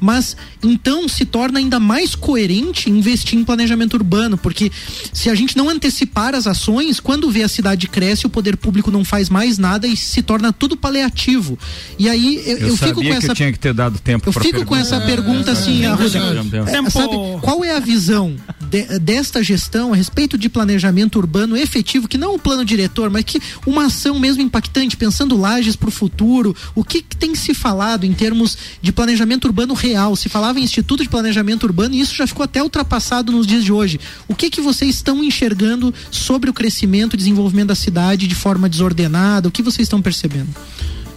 mas 0.00 0.36
então 0.62 1.08
se 1.08 1.24
torna 1.24 1.58
ainda 1.58 1.78
mais 1.78 2.14
coerente 2.14 2.90
investir 2.90 3.38
em 3.38 3.44
planejamento 3.44 3.94
urbano, 3.94 4.36
porque 4.38 4.70
se 5.12 5.28
a 5.28 5.34
gente 5.34 5.56
não 5.56 5.68
antecipar 5.68 6.34
as 6.34 6.46
ações, 6.46 7.00
quando 7.00 7.30
vê 7.30 7.42
a 7.42 7.48
cidade 7.48 7.88
cresce, 7.88 8.26
o 8.26 8.30
poder 8.30 8.56
público 8.56 8.90
não 8.90 9.04
faz 9.04 9.28
mais 9.28 9.58
nada 9.58 9.86
e 9.86 9.96
se 9.96 10.22
torna 10.22 10.52
tudo 10.52 10.76
paliativo. 10.76 11.58
E 11.98 12.08
aí 12.08 12.42
eu, 12.46 12.58
eu, 12.58 12.68
eu 12.68 12.76
fico 12.76 13.02
com 13.02 13.12
essa. 13.12 13.28
eu 13.28 13.34
tinha 13.34 13.52
que 13.52 13.58
ter 13.58 13.74
dado 13.74 13.98
tempo. 13.98 14.28
Eu 14.28 14.32
fico 14.32 14.64
com 14.64 14.76
essa 14.76 15.00
pergunta 15.00 15.52
assim, 15.52 15.84
Arruda, 15.84 16.18
é, 16.66 16.90
sabe, 16.90 17.14
qual 17.40 17.64
é 17.64 17.76
a 17.76 17.80
visão 17.80 18.36
de, 18.60 18.98
desta 18.98 19.42
gestão 19.42 19.92
a 19.92 19.96
respeito 19.96 20.38
de 20.38 20.48
planejamento 20.48 21.18
urbano 21.18 21.56
efetivo, 21.56 22.08
que 22.08 22.18
não 22.18 22.34
o 22.34 22.38
plano 22.38 22.64
diretor, 22.64 23.10
mas 23.10 23.24
que 23.24 23.40
uma 23.66 23.86
ação 23.86 24.18
mesmo 24.18 24.42
impactante, 24.42 24.96
pensando 24.96 25.36
lajes 25.36 25.76
para 25.76 25.88
o 25.88 25.92
futuro, 25.92 26.54
o 26.74 26.84
que, 26.84 27.02
que 27.02 27.16
tem 27.16 27.34
se 27.34 27.54
falado 27.54 28.04
em 28.04 28.12
termos 28.12 28.56
de 28.80 28.89
planejamento 28.92 29.46
urbano 29.46 29.74
real? 29.74 30.14
Se 30.16 30.28
falava 30.28 30.58
em 30.58 30.62
Instituto 30.62 31.02
de 31.02 31.08
Planejamento 31.08 31.64
Urbano 31.64 31.94
e 31.94 32.00
isso 32.00 32.14
já 32.14 32.26
ficou 32.26 32.44
até 32.44 32.62
ultrapassado 32.62 33.32
nos 33.32 33.46
dias 33.46 33.64
de 33.64 33.72
hoje. 33.72 34.00
O 34.28 34.34
que 34.34 34.50
que 34.50 34.60
vocês 34.60 34.96
estão 34.96 35.22
enxergando 35.22 35.92
sobre 36.10 36.50
o 36.50 36.52
crescimento 36.52 37.14
e 37.14 37.16
desenvolvimento 37.16 37.68
da 37.68 37.74
cidade 37.74 38.26
de 38.26 38.34
forma 38.34 38.68
desordenada? 38.68 39.48
O 39.48 39.50
que 39.50 39.62
vocês 39.62 39.86
estão 39.86 40.00
percebendo? 40.00 40.48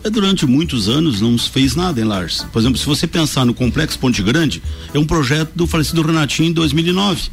É, 0.03 0.09
durante 0.09 0.45
muitos 0.45 0.89
anos 0.89 1.21
não 1.21 1.37
se 1.37 1.49
fez 1.49 1.75
nada 1.75 1.99
em 2.01 2.03
Lars. 2.03 2.45
Por 2.51 2.59
exemplo, 2.59 2.77
se 2.77 2.85
você 2.85 3.07
pensar 3.07 3.45
no 3.45 3.53
Complexo 3.53 3.97
Ponte 3.97 4.21
Grande, 4.21 4.61
é 4.93 4.99
um 4.99 5.05
projeto 5.05 5.51
do 5.55 5.65
falecido 5.65 6.01
Renatinho 6.01 6.49
em 6.49 6.53
2009. 6.53 7.29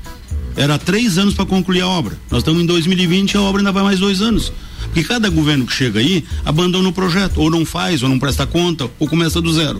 Era 0.56 0.78
três 0.78 1.18
anos 1.18 1.34
para 1.34 1.46
concluir 1.46 1.80
a 1.80 1.88
obra. 1.88 2.16
Nós 2.30 2.40
estamos 2.40 2.62
em 2.62 2.66
2020 2.66 3.32
e 3.32 3.36
a 3.36 3.40
obra 3.40 3.60
ainda 3.60 3.72
vai 3.72 3.82
mais 3.82 3.98
dois 3.98 4.22
anos. 4.22 4.52
Porque 4.84 5.02
cada 5.04 5.28
governo 5.28 5.66
que 5.66 5.72
chega 5.72 5.98
aí 6.00 6.24
abandona 6.44 6.88
o 6.88 6.92
projeto, 6.92 7.40
ou 7.40 7.50
não 7.50 7.64
faz, 7.64 8.02
ou 8.02 8.08
não 8.08 8.18
presta 8.18 8.46
conta, 8.46 8.88
ou 8.98 9.08
começa 9.08 9.40
do 9.40 9.52
zero. 9.52 9.78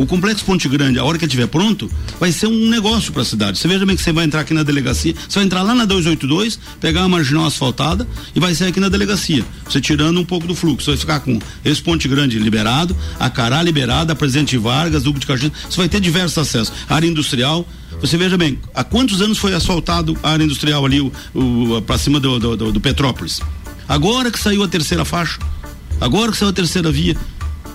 O 0.00 0.06
complexo 0.06 0.46
Ponte 0.46 0.66
Grande, 0.66 0.98
a 0.98 1.04
hora 1.04 1.18
que 1.18 1.26
estiver 1.26 1.46
pronto, 1.46 1.90
vai 2.18 2.32
ser 2.32 2.46
um 2.46 2.70
negócio 2.70 3.12
para 3.12 3.20
a 3.20 3.24
cidade. 3.24 3.58
Você 3.58 3.68
veja 3.68 3.84
bem 3.84 3.94
que 3.94 4.02
você 4.02 4.10
vai 4.14 4.24
entrar 4.24 4.40
aqui 4.40 4.54
na 4.54 4.62
delegacia, 4.62 5.14
você 5.28 5.38
vai 5.38 5.44
entrar 5.44 5.62
lá 5.62 5.74
na 5.74 5.84
282, 5.84 6.58
pegar 6.80 7.00
uma 7.00 7.10
marginal 7.10 7.44
asfaltada 7.44 8.08
e 8.34 8.40
vai 8.40 8.54
sair 8.54 8.68
aqui 8.68 8.80
na 8.80 8.88
delegacia. 8.88 9.44
Você 9.68 9.78
tirando 9.78 10.18
um 10.18 10.24
pouco 10.24 10.46
do 10.46 10.54
fluxo. 10.54 10.86
Você 10.86 10.92
vai 10.92 10.96
ficar 10.96 11.20
com 11.20 11.38
esse 11.62 11.82
Ponte 11.82 12.08
Grande 12.08 12.38
liberado, 12.38 12.96
a 13.18 13.28
Cará 13.28 13.62
liberada, 13.62 14.14
a 14.14 14.16
Presidente 14.16 14.56
Vargas, 14.56 15.02
Duque 15.02 15.20
de 15.20 15.26
Caxias. 15.26 15.52
Você 15.68 15.76
vai 15.76 15.88
ter 15.88 16.00
diversos 16.00 16.38
acessos. 16.38 16.72
área 16.88 17.06
industrial. 17.06 17.68
Você 18.00 18.16
veja 18.16 18.38
bem, 18.38 18.58
há 18.74 18.82
quantos 18.82 19.20
anos 19.20 19.36
foi 19.36 19.52
asfaltado 19.52 20.16
a 20.22 20.30
área 20.30 20.44
industrial 20.44 20.86
ali, 20.86 21.02
o, 21.02 21.12
o 21.34 21.82
para 21.82 21.98
cima 21.98 22.18
do, 22.18 22.38
do, 22.38 22.56
do, 22.56 22.72
do 22.72 22.80
Petrópolis? 22.80 23.42
Agora 23.86 24.30
que 24.30 24.38
saiu 24.40 24.62
a 24.62 24.68
terceira 24.68 25.04
faixa, 25.04 25.38
agora 26.00 26.32
que 26.32 26.38
saiu 26.38 26.48
a 26.48 26.54
terceira 26.54 26.90
via. 26.90 27.14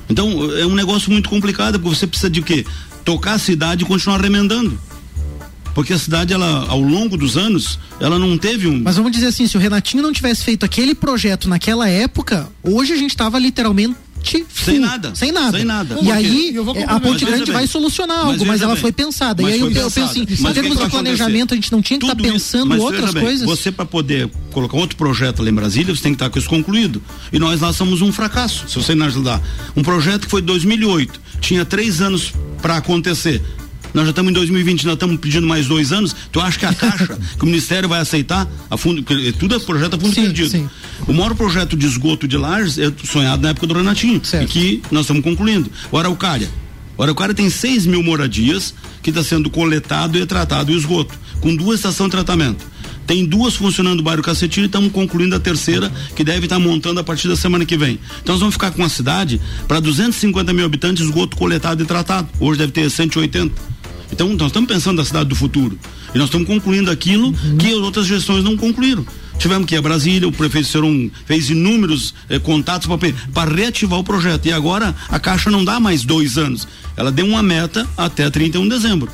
Então 0.10 0.30
é 0.58 0.66
um 0.66 0.76
negócio 0.76 1.12
muito 1.12 1.30
complicado, 1.30 1.80
porque 1.80 1.96
você 1.96 2.08
precisa 2.08 2.30
de 2.30 2.42
quê? 2.42 2.66
Tocar 3.04 3.34
a 3.34 3.40
cidade 3.40 3.84
e 3.84 3.88
continuar 3.88 4.22
remendando. 4.22 4.80
Porque 5.74 5.92
a 5.92 6.00
cidade, 6.00 6.34
ela, 6.34 6.66
ao 6.70 6.80
longo 6.80 7.18
dos 7.18 7.36
anos, 7.36 7.78
ela 8.00 8.18
não 8.18 8.38
teve 8.38 8.66
um. 8.66 8.82
Mas 8.82 8.96
vamos 8.96 9.12
dizer 9.12 9.28
assim, 9.28 9.46
se 9.46 9.58
o 9.58 9.60
Renatinho 9.60 10.02
não 10.02 10.14
tivesse 10.14 10.46
feito 10.46 10.66
aquele 10.66 10.96
projeto 10.96 11.50
naquela 11.50 11.90
época, 11.90 12.48
hoje 12.64 12.94
a 12.94 12.96
gente 12.96 13.10
estava 13.10 13.38
literalmente 13.38 13.94
sem 14.54 14.80
nada. 14.80 15.16
Sem 15.16 15.32
nada. 15.32 15.58
Sem 15.58 15.66
nada. 15.66 15.98
E 16.02 16.12
aí, 16.12 16.56
a 16.88 17.00
Ponte 17.00 17.26
Grande 17.26 17.52
vai 17.52 17.68
solucionar 17.68 18.20
algo, 18.20 18.40
mas, 18.40 18.48
mas 18.48 18.62
ela 18.62 18.74
bem. 18.74 18.82
foi 18.82 18.92
pensada. 18.92 19.42
Mas 19.42 19.52
e 19.52 19.56
aí 19.56 19.60
eu, 19.62 19.68
eu 19.68 19.74
penso 19.74 20.00
assim, 20.00 20.22
em 20.22 20.54
termos 20.54 20.78
de 20.78 20.90
planejamento, 20.90 21.54
a 21.54 21.56
gente 21.56 21.72
não 21.72 21.82
tinha 21.82 22.00
que 22.00 22.06
estar 22.06 22.16
tá 22.16 22.22
pensando 22.22 22.76
isso, 22.76 22.84
outras 22.84 23.14
bem, 23.14 23.24
coisas. 23.24 23.46
Você, 23.48 23.72
para 23.72 23.86
poder 23.86 24.30
colocar 24.52 24.78
outro 24.78 24.96
projeto 24.96 25.44
lá 25.44 25.50
em 25.50 25.54
Brasília, 25.54 25.96
você 25.96 26.02
tem 26.02 26.12
que 26.14 26.16
estar 26.16 26.30
com 26.30 26.40
isso 26.40 26.50
concluído. 26.50 27.02
E 27.32 27.40
nós 27.40 27.62
lá 27.62 27.72
somos 27.72 28.02
um 28.02 28.12
fracasso, 28.12 28.68
se 28.68 28.76
você 28.76 28.96
não 28.96 29.06
ajudar. 29.06 29.42
Um 29.76 29.84
projeto 29.84 30.24
que 30.26 30.30
foi 30.32 30.42
2008, 30.42 31.22
tinha 31.40 31.66
três 31.66 32.02
anos 32.02 32.34
para 32.62 32.78
acontecer 32.78 33.42
nós 33.96 34.04
já 34.04 34.10
estamos 34.10 34.30
em 34.30 34.34
2020, 34.34 34.86
nós 34.86 34.96
estamos 34.96 35.18
pedindo 35.22 35.48
mais 35.48 35.68
dois 35.68 35.94
anos. 35.94 36.14
Tu 36.30 36.42
acha 36.42 36.60
que 36.60 36.66
a 36.66 36.74
Caixa, 36.74 37.18
que 37.38 37.44
o 37.44 37.46
Ministério 37.46 37.88
vai 37.88 38.02
aceitar 38.02 38.46
a 38.70 38.76
fundo, 38.76 39.02
tudo 39.40 39.56
é 39.56 39.60
projeto 39.60 39.96
a 39.96 40.00
fundo 40.00 40.14
sim, 40.14 40.24
perdido. 40.24 40.50
Sim. 40.50 40.70
O 41.08 41.14
maior 41.14 41.34
projeto 41.34 41.78
de 41.78 41.86
esgoto 41.86 42.28
de 42.28 42.36
Lages 42.36 42.78
é 42.78 42.92
sonhado 43.06 43.42
na 43.42 43.50
época 43.52 43.66
do 43.66 43.74
Renatinho, 43.74 44.20
certo. 44.22 44.44
e 44.44 44.48
que 44.48 44.82
nós 44.92 45.04
estamos 45.04 45.24
concluindo. 45.24 45.72
O 45.90 45.98
Araucária. 45.98 46.50
O 46.98 47.04
Araucária 47.04 47.34
tem 47.34 47.50
6 47.50 47.86
mil 47.86 48.04
moradias 48.04 48.74
que 49.02 49.12
está 49.12 49.24
sendo 49.24 49.50
coletado 49.50 50.18
e 50.18 50.26
tratado 50.26 50.74
o 50.74 50.76
esgoto, 50.76 51.18
com 51.40 51.56
duas 51.56 51.80
estações 51.80 52.08
de 52.08 52.12
tratamento. 52.12 52.66
Tem 53.06 53.26
duas 53.26 53.56
funcionando 53.56 53.98
no 53.98 54.04
bairro 54.04 54.24
Cacetinho 54.24 54.66
e 54.66 54.68
estamos 54.68 54.92
concluindo 54.92 55.36
a 55.36 55.40
terceira, 55.40 55.92
que 56.16 56.24
deve 56.24 56.46
estar 56.46 56.56
tá 56.56 56.62
montando 56.62 57.00
a 57.00 57.04
partir 57.04 57.28
da 57.28 57.36
semana 57.36 57.66
que 57.66 57.78
vem. 57.78 58.00
Então 58.22 58.34
nós 58.34 58.40
vamos 58.40 58.56
ficar 58.56 58.72
com 58.72 58.84
a 58.84 58.90
cidade 58.90 59.40
para 59.68 59.80
250 59.80 60.54
mil 60.54 60.66
habitantes, 60.66 61.04
esgoto 61.04 61.38
coletado 61.38 61.84
e 61.84 61.86
tratado. 61.86 62.28
Hoje 62.40 62.60
deve 62.60 62.72
ter 62.72 62.90
180. 62.90 63.76
Então, 64.12 64.30
nós 64.30 64.48
estamos 64.48 64.70
pensando 64.70 64.98
na 64.98 65.06
cidade 65.06 65.30
do 65.30 65.36
futuro. 65.36 65.78
E 66.14 66.18
nós 66.18 66.28
estamos 66.28 66.48
concluindo 66.48 66.90
aquilo 66.90 67.28
uhum. 67.28 67.58
que 67.58 67.68
as 67.68 67.80
outras 67.80 68.06
gestões 68.06 68.44
não 68.44 68.56
concluíram. 68.56 69.06
Tivemos 69.38 69.68
que 69.68 69.76
ir 69.76 69.78
a 69.78 69.82
Brasília, 69.82 70.28
o 70.28 70.32
prefeito 70.32 70.68
Seron 70.68 71.10
fez 71.26 71.50
inúmeros 71.50 72.14
eh, 72.30 72.40
contatos 72.40 72.88
para 73.34 73.54
reativar 73.54 74.00
o 74.00 74.04
projeto. 74.04 74.46
E 74.46 74.52
agora 74.54 74.96
a 75.10 75.20
Caixa 75.20 75.52
não 75.52 75.66
dá 75.66 75.80
mais 75.80 76.06
dois 76.06 76.38
anos. 76.38 76.68
Ela 76.96 77.12
deu 77.12 77.26
uma 77.26 77.44
meta 77.44 77.86
até 77.98 78.30
31 78.30 78.64
de 78.64 78.70
dezembro. 78.70 79.12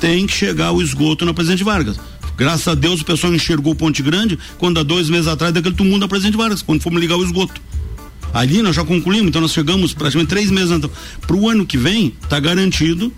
Tem 0.00 0.26
que 0.26 0.32
chegar 0.32 0.70
o 0.70 0.80
esgoto 0.80 1.24
na 1.24 1.34
Presidente 1.34 1.64
Vargas 1.64 1.98
Graças 2.36 2.66
a 2.68 2.74
Deus 2.74 3.00
o 3.00 3.04
pessoal 3.04 3.34
enxergou 3.34 3.74
Ponte 3.74 4.02
Grande 4.02 4.38
quando 4.58 4.80
há 4.80 4.82
dois 4.82 5.08
meses 5.08 5.26
atrás 5.26 5.52
daquele 5.52 5.74
tumulto 5.74 6.00
da 6.00 6.08
Presidente 6.08 6.36
Vargas, 6.36 6.62
quando 6.62 6.82
fomos 6.82 7.00
ligar 7.00 7.16
o 7.16 7.24
esgoto. 7.24 7.60
Ali 8.32 8.62
nós 8.62 8.74
já 8.74 8.84
concluímos, 8.84 9.28
então 9.28 9.40
nós 9.40 9.52
chegamos 9.52 9.94
praticamente 9.94 10.28
três 10.28 10.50
meses 10.50 10.72
então. 10.72 10.90
Para 11.24 11.36
o 11.36 11.48
ano 11.48 11.64
que 11.64 11.78
vem, 11.78 12.12
está 12.22 12.40
garantido 12.40 13.12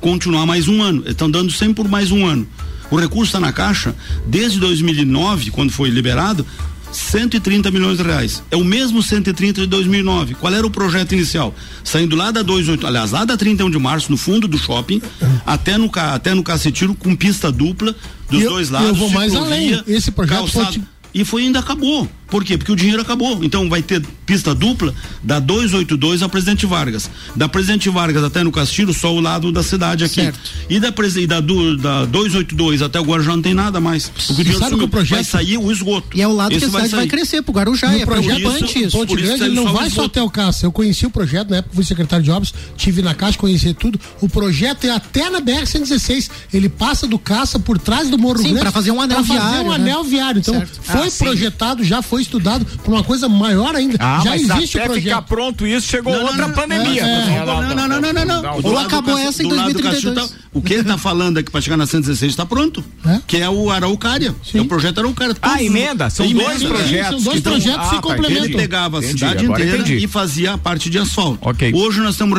continuar 0.00 0.46
mais 0.46 0.68
um 0.68 0.80
ano. 0.82 1.02
Estão 1.06 1.28
dando 1.28 1.50
sempre 1.50 1.74
por 1.74 1.88
mais 1.88 2.12
um 2.12 2.24
ano. 2.24 2.46
O 2.90 2.96
recurso 2.96 3.26
está 3.26 3.40
na 3.40 3.52
Caixa 3.52 3.94
desde 4.26 4.58
2009, 4.60 5.50
quando 5.50 5.72
foi 5.72 5.90
liberado, 5.90 6.46
130 6.92 7.70
milhões 7.70 7.98
de 7.98 8.02
reais. 8.02 8.42
É 8.50 8.56
o 8.56 8.64
mesmo 8.64 9.02
130 9.02 9.62
de 9.62 9.66
2009. 9.66 10.34
Qual 10.34 10.52
era 10.52 10.66
o 10.66 10.70
projeto 10.70 11.12
inicial? 11.12 11.54
Saindo 11.84 12.16
lá 12.16 12.30
da 12.30 12.42
28, 12.42 12.86
aliás, 12.86 13.10
lá 13.12 13.24
da 13.24 13.36
31 13.36 13.70
de 13.70 13.78
março, 13.78 14.10
no 14.10 14.16
fundo 14.16 14.46
do 14.48 14.58
shopping, 14.58 15.00
até 15.46 15.76
no 15.76 15.90
até 15.94 16.34
no 16.34 16.42
Cacetiro 16.42 16.94
com 16.94 17.14
pista 17.14 17.50
dupla 17.50 17.94
dos 18.28 18.42
eu, 18.42 18.50
dois 18.50 18.70
lados. 18.70 18.88
Eu 18.88 18.94
vou 18.94 19.10
mais 19.10 19.34
além. 19.34 19.82
Esse 19.86 20.10
projeto 20.10 20.38
calçado, 20.38 20.66
pode... 20.66 20.82
e 21.14 21.24
foi 21.24 21.42
ainda 21.42 21.58
acabou. 21.58 22.08
Por 22.30 22.44
quê? 22.44 22.56
Porque 22.56 22.72
o 22.72 22.76
dinheiro 22.76 23.02
acabou. 23.02 23.42
Então 23.44 23.68
vai 23.68 23.82
ter 23.82 24.02
pista 24.24 24.54
dupla 24.54 24.94
da 25.22 25.40
282 25.40 26.22
a 26.22 26.28
Presidente 26.28 26.64
Vargas. 26.66 27.10
Da 27.34 27.48
Presidente 27.48 27.88
Vargas 27.88 28.22
até 28.22 28.44
no 28.44 28.52
Castilho, 28.52 28.94
só 28.94 29.12
o 29.12 29.20
lado 29.20 29.50
da 29.50 29.62
cidade 29.62 30.04
aqui. 30.04 30.22
Certo. 30.22 30.38
E 30.68 30.78
da, 30.78 30.92
e 31.16 31.26
da, 31.26 31.40
do, 31.40 31.76
da 31.76 32.04
282 32.04 32.82
até 32.82 33.00
o 33.00 33.04
Guarujá 33.04 33.32
não 33.32 33.42
tem 33.42 33.54
nada 33.54 33.80
mais. 33.80 34.08
Porque 34.08 34.32
o 34.32 34.36
dinheiro 34.36 34.58
sabe 34.58 34.76
que 34.76 34.84
o 34.84 34.88
projeto 34.88 35.16
vai 35.16 35.24
sair 35.24 35.58
o 35.58 35.72
esgoto. 35.72 36.16
E 36.16 36.22
é 36.22 36.28
o 36.28 36.32
lado 36.32 36.52
Esse 36.52 36.60
que 36.60 36.64
a 36.64 36.68
cidade 36.68 36.88
vai, 36.90 37.00
vai 37.00 37.08
crescer 37.08 37.42
pro 37.42 37.52
Guarujá. 37.52 37.94
E 37.96 38.02
é 38.02 38.06
projeto 38.06 38.64
isso, 38.64 38.78
isso. 38.78 38.96
Ponte 38.96 39.16
Grande 39.16 39.44
ele 39.44 39.54
não 39.54 39.72
vai 39.72 39.90
só 39.90 40.04
até 40.04 40.22
o 40.22 40.30
Cássio. 40.30 40.66
Eu 40.66 40.72
conheci 40.72 41.06
o 41.06 41.10
projeto 41.10 41.50
na 41.50 41.56
época 41.56 41.74
fui 41.74 41.84
secretário 41.84 42.24
de 42.24 42.30
obras, 42.30 42.54
tive 42.76 43.02
na 43.02 43.14
Caixa, 43.14 43.36
conheci 43.38 43.74
tudo. 43.74 43.98
O 44.20 44.28
projeto 44.28 44.84
é 44.84 44.90
até 44.90 45.28
na 45.28 45.40
BR 45.40 45.66
116. 45.66 46.30
Ele 46.52 46.68
passa 46.68 47.06
do 47.06 47.18
Caça 47.18 47.58
por 47.58 47.78
trás 47.78 48.08
do 48.08 48.18
Morro 48.18 48.38
Sim, 48.38 48.44
Grande. 48.44 48.60
para 48.60 48.72
fazer 48.72 48.90
um 48.90 49.00
anel 49.00 49.22
viário. 49.22 49.42
fazer 49.42 49.64
um 49.64 49.68
né? 49.70 49.74
anel 49.74 50.04
viário. 50.04 50.38
Então 50.40 50.54
certo. 50.54 50.80
foi 50.82 51.08
ah, 51.08 51.12
projetado, 51.18 51.84
já 51.84 52.02
foi 52.02 52.19
estudado 52.20 52.64
por 52.84 52.92
uma 52.92 53.02
coisa 53.02 53.28
maior 53.28 53.74
ainda. 53.74 53.96
Ah, 54.00 54.20
Já 54.24 54.36
existe 54.36 54.78
até 54.78 54.86
o 54.86 54.92
projeto. 54.92 55.04
ficar 55.04 55.22
pronto 55.22 55.66
isso, 55.66 55.86
chegou 55.86 56.12
não, 56.12 56.22
outra 56.22 56.48
não, 56.48 56.54
pandemia. 56.54 57.02
É, 57.02 57.44
não, 57.44 57.62
não, 57.62 57.88
não, 57.88 58.00
não, 58.00 58.12
não, 58.12 58.24
não. 58.24 58.60
Ou 58.62 58.78
acabou 58.78 59.16
essa 59.18 59.42
em 59.42 59.48
2032. 59.48 60.14
Tá, 60.14 60.36
o 60.52 60.60
que 60.60 60.74
ele 60.74 60.82
está 60.82 60.98
falando 60.98 61.38
aqui 61.38 61.50
para 61.50 61.60
chegar 61.60 61.76
na 61.76 61.86
116 61.86 62.32
está 62.32 62.44
pronto. 62.44 62.84
É? 63.06 63.20
Que 63.26 63.38
é 63.38 63.48
o 63.48 63.70
Araucária. 63.70 64.34
É 64.54 64.60
o 64.60 64.64
projeto 64.64 64.98
Araucária. 64.98 65.36
Ah, 65.40 65.62
emenda. 65.62 66.10
São 66.10 66.26
emenda, 66.26 66.44
dois 66.44 66.62
projetos. 66.62 67.22
São 67.22 67.32
dois 67.32 67.40
projetos 67.40 67.86
ah, 67.86 67.90
se 67.90 68.00
complementam. 68.00 68.44
Ele 68.44 68.56
pegava 68.56 68.98
a 68.98 69.02
cidade 69.02 69.44
inteira 69.44 69.88
e 69.88 70.06
fazia 70.06 70.54
a 70.54 70.58
parte 70.58 70.90
de 70.90 70.98
asfalto. 70.98 71.40
Hoje 71.74 72.00
nós 72.00 72.12
estamos. 72.12 72.38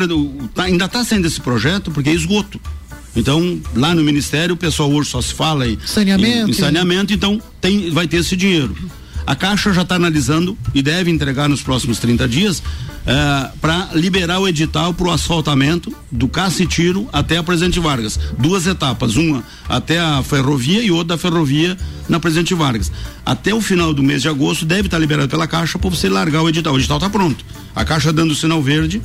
Tá, 0.53 0.63
ainda 0.63 0.85
está 0.85 1.03
sendo 1.03 1.27
esse 1.27 1.39
projeto 1.39 1.91
porque 1.91 2.09
é 2.09 2.13
esgoto. 2.13 2.59
Então, 3.15 3.59
lá 3.75 3.93
no 3.93 4.03
Ministério, 4.03 4.55
o 4.55 4.57
pessoal 4.57 4.89
hoje 4.91 5.09
só 5.09 5.21
se 5.21 5.33
fala 5.33 5.67
em 5.67 5.77
saneamento, 5.85 6.47
em, 6.47 6.51
em 6.51 6.53
saneamento 6.53 7.13
então 7.13 7.41
tem, 7.59 7.89
vai 7.89 8.07
ter 8.07 8.17
esse 8.17 8.35
dinheiro. 8.35 8.75
A 9.25 9.35
Caixa 9.35 9.73
já 9.73 9.81
está 9.83 9.95
analisando 9.95 10.57
e 10.73 10.81
deve 10.81 11.11
entregar 11.11 11.47
nos 11.47 11.61
próximos 11.61 11.99
30 11.99 12.27
dias 12.27 12.63
eh, 13.05 13.49
para 13.59 13.89
liberar 13.93 14.39
o 14.39 14.47
edital 14.47 14.93
para 14.93 15.07
o 15.07 15.11
asfaltamento 15.11 15.91
do 16.11 16.27
Cacitiro 16.27 17.07
até 17.11 17.37
a 17.37 17.43
Presidente 17.43 17.79
Vargas. 17.79 18.19
Duas 18.37 18.67
etapas, 18.67 19.15
uma 19.15 19.43
até 19.67 19.99
a 19.99 20.21
ferrovia 20.21 20.83
e 20.83 20.91
outra 20.91 21.15
da 21.15 21.17
ferrovia 21.17 21.77
na 22.07 22.19
Presidente 22.19 22.53
Vargas. 22.53 22.91
Até 23.25 23.53
o 23.53 23.61
final 23.61 23.93
do 23.93 24.03
mês 24.03 24.21
de 24.21 24.29
agosto 24.29 24.65
deve 24.65 24.87
estar 24.87 24.97
tá 24.97 25.01
liberado 25.01 25.29
pela 25.29 25.47
Caixa 25.47 25.79
para 25.79 25.89
você 25.89 26.09
largar 26.09 26.41
o 26.41 26.49
edital. 26.49 26.73
O 26.73 26.77
edital 26.77 26.97
está 26.97 27.09
pronto. 27.09 27.43
A 27.75 27.83
Caixa 27.85 28.13
dando 28.13 28.31
o 28.31 28.35
sinal 28.35 28.61
verde 28.61 29.01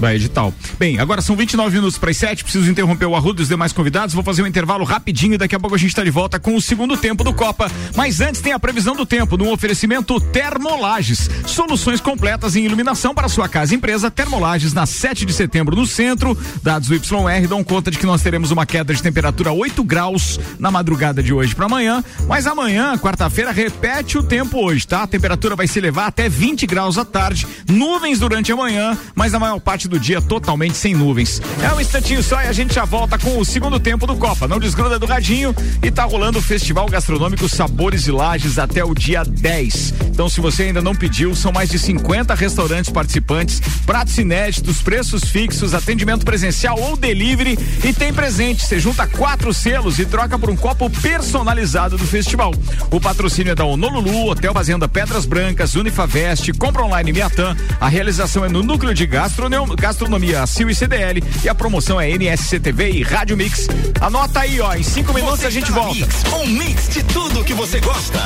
da 0.00 0.14
edital. 0.14 0.52
Bem, 0.78 0.98
agora 0.98 1.20
são 1.20 1.36
29 1.36 1.76
minutos 1.76 1.98
para 1.98 2.10
as 2.10 2.16
7. 2.16 2.42
Preciso 2.42 2.70
interromper 2.70 3.06
o 3.06 3.14
Arrudo 3.14 3.40
e 3.40 3.44
os 3.44 3.48
demais 3.48 3.72
convidados. 3.72 4.14
Vou 4.14 4.24
fazer 4.24 4.42
um 4.42 4.46
intervalo 4.46 4.84
rapidinho 4.84 5.34
e 5.34 5.38
daqui 5.38 5.54
a 5.54 5.60
pouco 5.60 5.76
a 5.76 5.78
gente 5.78 5.90
está 5.90 6.02
de 6.02 6.10
volta 6.10 6.40
com 6.40 6.56
o 6.56 6.60
segundo 6.60 6.96
tempo 6.96 7.22
do 7.22 7.32
Copa. 7.32 7.70
Mas 7.94 8.20
antes 8.20 8.40
tem 8.40 8.52
a 8.52 8.58
previsão 8.58 8.96
do 8.96 9.04
tempo 9.04 9.36
no 9.36 9.52
oferecimento 9.52 10.20
Termolages. 10.20 11.28
Soluções 11.46 12.00
completas 12.00 12.56
em 12.56 12.64
iluminação 12.64 13.14
para 13.14 13.28
sua 13.28 13.48
casa 13.48 13.74
e 13.74 13.76
empresa. 13.76 14.10
Termolages 14.10 14.72
na 14.72 14.86
7 14.86 15.24
de 15.26 15.32
setembro 15.32 15.76
no 15.76 15.86
centro. 15.86 16.36
Dados 16.62 16.88
do 16.88 16.94
YR 16.94 17.46
dão 17.48 17.62
conta 17.62 17.90
de 17.90 17.98
que 17.98 18.06
nós 18.06 18.22
teremos 18.22 18.50
uma 18.50 18.64
queda 18.64 18.94
de 18.94 19.02
temperatura 19.02 19.52
8 19.52 19.84
graus 19.84 20.40
na 20.58 20.70
madrugada 20.70 21.22
de 21.22 21.32
hoje 21.32 21.54
para 21.54 21.66
amanhã. 21.66 22.02
Mas 22.26 22.46
amanhã, 22.46 22.96
quarta-feira, 22.96 23.52
repete 23.52 24.16
o 24.16 24.22
tempo 24.22 24.64
hoje, 24.64 24.86
tá? 24.86 25.02
A 25.02 25.06
temperatura 25.06 25.54
vai 25.54 25.66
se 25.66 25.78
elevar 25.78 26.06
até 26.06 26.28
20 26.28 26.66
graus 26.66 26.96
à 26.96 27.04
tarde. 27.04 27.46
Nuvens 27.68 28.18
durante 28.18 28.52
a 28.52 28.56
manhã, 28.56 28.96
mas 29.14 29.32
na 29.32 29.38
maior 29.38 29.60
parte 29.60 29.89
do 29.90 29.98
dia 29.98 30.22
totalmente 30.22 30.76
sem 30.76 30.94
nuvens. 30.94 31.42
É 31.62 31.74
um 31.74 31.80
instantinho 31.80 32.22
só 32.22 32.40
e 32.40 32.46
a 32.46 32.52
gente 32.52 32.72
já 32.72 32.84
volta 32.84 33.18
com 33.18 33.38
o 33.38 33.44
segundo 33.44 33.78
tempo 33.78 34.06
do 34.06 34.16
Copa. 34.16 34.48
Não 34.48 34.58
desgruda 34.58 34.98
do 34.98 35.04
radinho 35.04 35.54
e 35.82 35.90
tá 35.90 36.04
rolando 36.04 36.38
o 36.38 36.42
Festival 36.42 36.86
Gastronômico 36.86 37.48
Sabores 37.48 38.06
e 38.06 38.12
Lages 38.12 38.58
até 38.58 38.84
o 38.84 38.94
dia 38.94 39.24
10. 39.24 39.94
Então, 40.06 40.28
se 40.28 40.40
você 40.40 40.64
ainda 40.64 40.80
não 40.80 40.94
pediu, 40.94 41.34
são 41.34 41.50
mais 41.50 41.68
de 41.68 41.78
50 41.78 42.34
restaurantes 42.34 42.90
participantes, 42.90 43.60
pratos 43.84 44.16
inéditos, 44.16 44.80
preços 44.80 45.24
fixos, 45.24 45.74
atendimento 45.74 46.24
presencial 46.24 46.78
ou 46.78 46.96
delivery 46.96 47.58
e 47.84 47.92
tem 47.92 48.12
presente. 48.12 48.64
Você 48.64 48.78
junta 48.78 49.06
quatro 49.06 49.52
selos 49.52 49.98
e 49.98 50.06
troca 50.06 50.38
por 50.38 50.50
um 50.50 50.56
copo 50.56 50.88
personalizado 50.88 51.96
do 51.96 52.06
festival. 52.06 52.54
O 52.90 53.00
patrocínio 53.00 53.52
é 53.52 53.54
da 53.54 53.64
Honolulu, 53.64 54.30
Hotel 54.30 54.52
Fazenda 54.52 54.88
Pedras 54.88 55.26
Brancas, 55.26 55.74
Unifavest, 55.74 56.52
Compra 56.58 56.84
Online 56.84 57.12
Miatã. 57.12 57.56
A 57.80 57.88
realização 57.88 58.44
é 58.44 58.48
no 58.48 58.62
Núcleo 58.62 58.94
de 58.94 59.06
Gastronomia 59.06 59.50
Gastronomia 59.76 60.46
Sil 60.46 60.70
e 60.70 60.74
CDL 60.74 61.22
e 61.42 61.48
a 61.48 61.54
promoção 61.54 62.00
é 62.00 62.10
NSCTV 62.10 62.90
e 62.90 63.02
Rádio 63.02 63.36
Mix. 63.36 63.68
Anota 64.00 64.40
aí, 64.40 64.60
ó, 64.60 64.74
em 64.74 64.82
cinco 64.82 65.12
minutos 65.12 65.40
você 65.40 65.46
a 65.46 65.50
gente 65.50 65.70
volta. 65.70 65.94
Mix, 65.94 66.24
um 66.32 66.46
mix 66.46 66.88
de 66.88 67.02
tudo 67.04 67.44
que 67.44 67.54
você 67.54 67.80
gosta. 67.80 68.20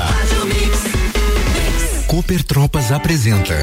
Cooper 2.07 2.43
Tropas 2.45 2.93
apresenta 2.93 3.55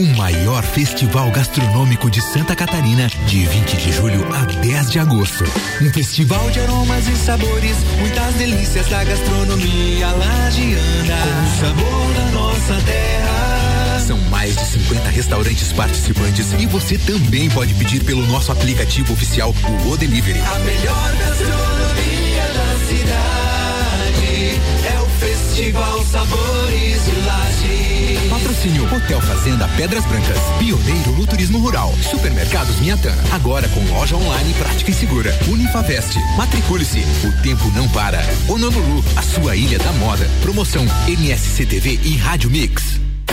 o 0.00 0.16
maior 0.16 0.62
festival 0.62 1.30
gastronômico 1.30 2.10
de 2.10 2.22
Santa 2.22 2.56
Catarina, 2.56 3.06
de 3.26 3.46
20 3.46 3.76
de 3.76 3.92
julho 3.92 4.34
a 4.34 4.44
10 4.46 4.90
de 4.90 4.98
agosto. 4.98 5.44
Um 5.82 5.92
festival 5.92 6.50
de 6.50 6.60
aromas 6.60 7.06
e 7.06 7.16
sabores, 7.16 7.76
muitas 7.98 8.34
delícias 8.36 8.88
da 8.88 9.04
gastronomia 9.04 10.08
lagiana, 10.08 11.18
com 11.22 11.44
o 11.44 11.60
sabor 11.60 12.14
da 12.14 12.30
nossa 12.32 12.74
terra. 12.86 13.69
São 14.06 14.18
mais 14.30 14.56
de 14.56 14.64
50 14.64 15.08
restaurantes 15.10 15.72
participantes 15.72 16.52
e 16.58 16.66
você 16.66 16.98
também 16.98 17.50
pode 17.50 17.74
pedir 17.74 18.02
pelo 18.02 18.26
nosso 18.26 18.50
aplicativo 18.50 19.12
oficial, 19.12 19.54
o 19.84 19.90
O 19.90 19.96
Delivery. 19.96 20.40
A 20.40 20.58
melhor 20.60 21.16
gastronomia 21.16 22.42
da 22.54 22.78
cidade 22.88 24.60
é 24.86 25.00
o 25.00 25.06
Festival 25.20 26.04
Sabores 26.04 27.04
de 27.04 27.12
Laje. 27.26 28.28
Patrocínio 28.30 28.84
Hotel 28.94 29.20
Fazenda 29.20 29.68
Pedras 29.76 30.04
Brancas, 30.06 30.38
pioneiro 30.58 31.12
no 31.12 31.26
turismo 31.26 31.58
rural. 31.58 31.92
Supermercados 32.10 32.80
Miatã, 32.80 33.12
agora 33.32 33.68
com 33.68 33.84
loja 33.92 34.16
online 34.16 34.54
prática 34.54 34.90
e 34.90 34.94
segura. 34.94 35.38
Unifavest, 35.48 36.16
matricule-se, 36.36 37.00
o 37.24 37.42
tempo 37.42 37.70
não 37.72 37.88
para. 37.88 38.20
Honolulu, 38.48 39.04
a 39.16 39.22
sua 39.22 39.56
ilha 39.56 39.78
da 39.78 39.92
moda. 39.92 40.28
Promoção 40.42 40.84
MSCTV 41.06 42.00
e 42.02 42.16
Rádio 42.16 42.50
Mix. 42.50 42.99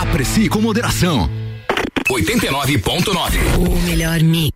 Aprecie 0.00 0.46
com 0.50 0.60
moderação. 0.60 1.30
89.9. 2.10 3.56
O 3.58 3.80
melhor 3.80 4.20
mix. 4.20 4.55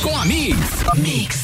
com 0.01 0.17
a 0.17 0.25
Mix. 0.25 0.57
Mix. 0.97 1.39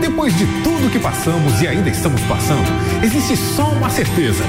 Depois 0.00 0.36
de 0.36 0.46
tudo 0.62 0.90
que 0.90 0.98
passamos 0.98 1.60
e 1.60 1.68
ainda 1.68 1.88
estamos 1.88 2.20
passando, 2.22 2.66
existe 3.02 3.36
só 3.36 3.64
uma 3.70 3.90
certeza. 3.90 4.42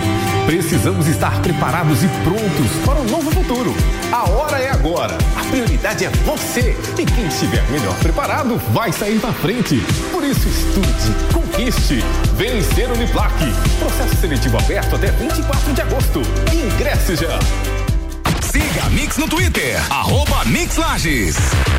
Precisamos 0.46 1.08
estar 1.08 1.42
preparados 1.42 2.04
e 2.04 2.08
prontos 2.24 2.72
para 2.86 3.00
um 3.00 3.06
novo 3.06 3.30
futuro. 3.32 3.76
A 4.12 4.30
hora 4.30 4.58
é 4.58 4.72
agora. 4.72 5.18
A 5.36 5.44
prioridade 5.46 6.06
é 6.06 6.10
você. 6.26 6.76
E 6.98 7.06
quem 7.06 7.28
estiver 7.28 7.64
melhor 7.70 7.96
preparado 8.00 8.58
vai 8.74 8.92
sair 8.92 9.22
na 9.22 9.34
frente. 9.34 9.82
Por 10.12 10.24
isso, 10.24 10.48
estude, 10.48 11.34
conquiste. 11.34 12.04
Vencer 12.36 12.92
Uniplac. 12.92 13.34
Processo 13.80 14.16
seletivo 14.16 14.58
aberto 14.58 14.96
até 14.96 15.12
24 15.12 15.74
de 15.74 15.82
agosto. 15.82 16.22
Ingresse 16.54 17.16
já. 17.16 17.40
Siga 18.52 18.86
a 18.86 18.90
Mix 18.90 19.18
no 19.18 19.28
Twitter, 19.28 19.80
arroba 19.92 20.46
Mix 20.46 20.78
Lages. 20.78 21.79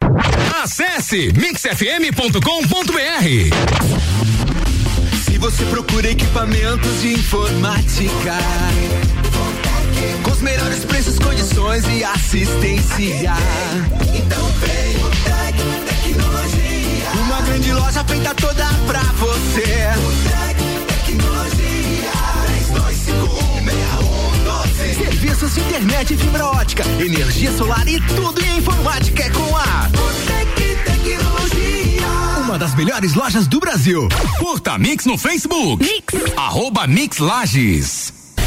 Acesse 0.63 1.31
mixfm.com.br. 1.33 2.39
Se 5.25 5.37
você 5.37 5.63
procura 5.65 6.09
equipamentos 6.09 7.01
de 7.01 7.13
informática, 7.13 8.37
com 10.23 10.31
os 10.31 10.41
melhores 10.41 10.85
preços, 10.85 11.17
condições 11.19 11.83
e 11.89 12.03
assistência, 12.03 13.33
então 14.13 14.47
vem 14.59 14.97
o 14.97 15.09
Tec 15.23 15.55
Tecnologia. 15.87 17.11
Uma 17.25 17.41
grande 17.41 17.73
loja 17.73 18.03
feita 18.03 18.35
toda 18.35 18.65
pra 18.85 19.01
você. 19.01 20.50
Serviços 25.41 25.55
de 25.55 25.61
internet 25.61 26.13
e 26.13 26.17
fibra 26.17 26.45
ótica, 26.45 26.83
energia 26.99 27.51
solar 27.53 27.87
e 27.87 27.99
tudo 28.01 28.39
em 28.43 28.57
informática 28.57 29.23
é 29.23 29.29
com 29.31 29.57
a 29.57 29.89
Botec 29.89 30.75
Tecnologia. 30.85 32.07
Uma 32.43 32.59
das 32.59 32.75
melhores 32.75 33.15
lojas 33.15 33.47
do 33.47 33.59
Brasil. 33.59 34.07
Curta 34.37 34.77
Mix 34.77 35.05
no 35.05 35.17
Facebook. 35.17 35.83
Mix. 35.83 36.37
Arroba 36.37 36.85
Mix 36.85 37.17
Lages. 37.17 38.20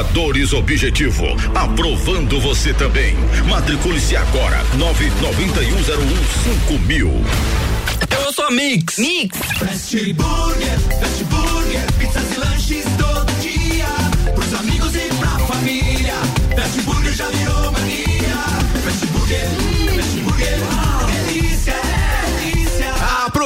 Aprovadores 0.00 0.54
Objetivo, 0.54 1.26
aprovando 1.54 2.40
você 2.40 2.72
também. 2.72 3.14
Matricule-se 3.46 4.16
agora, 4.16 4.64
nove 4.78 5.10
noventa 5.20 5.62
e 5.62 5.70
um 5.74 5.84
zero 5.84 6.00
um 6.00 6.16
cinco 6.42 6.78
mil. 6.86 7.22
Eu 8.10 8.32
sou 8.32 8.46
a 8.46 8.50
Mix. 8.50 8.96
Mix. 8.96 9.36
Fast 9.58 10.12
Burger, 10.14 10.80
Fast 10.98 11.24
Burger, 11.24 11.92
pizzas 11.98 12.32
e 12.34 12.40
lanches 12.40 12.84
todo 12.96 13.29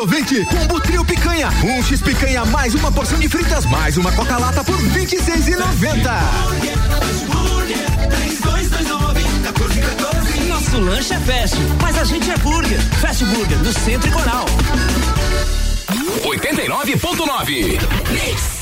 2,90. 0.07 0.45
Combo 0.47 0.81
trio 0.81 1.05
picanha, 1.05 1.49
um 1.65 1.83
X 1.83 2.01
picanha 2.01 2.45
mais 2.47 2.75
uma 2.75 2.91
porção 2.93 3.19
de 3.19 3.29
fritas 3.29 3.65
mais 3.67 3.97
uma 3.97 4.13
coca 4.13 4.37
lata 4.37 4.63
por 4.63 4.77
26,90. 4.77 5.95
Nosso 10.49 10.79
lanche 10.79 11.15
é 11.15 11.19
fast, 11.21 11.57
mas 11.81 11.99
a 11.99 12.05
gente 12.05 12.31
é 12.31 12.37
burger. 12.39 12.81
Fast 13.01 13.25
Burger, 13.25 13.59
no 13.59 13.73
Centro 13.73 14.09
Iconal. 14.09 14.47
89.9. 16.23 18.54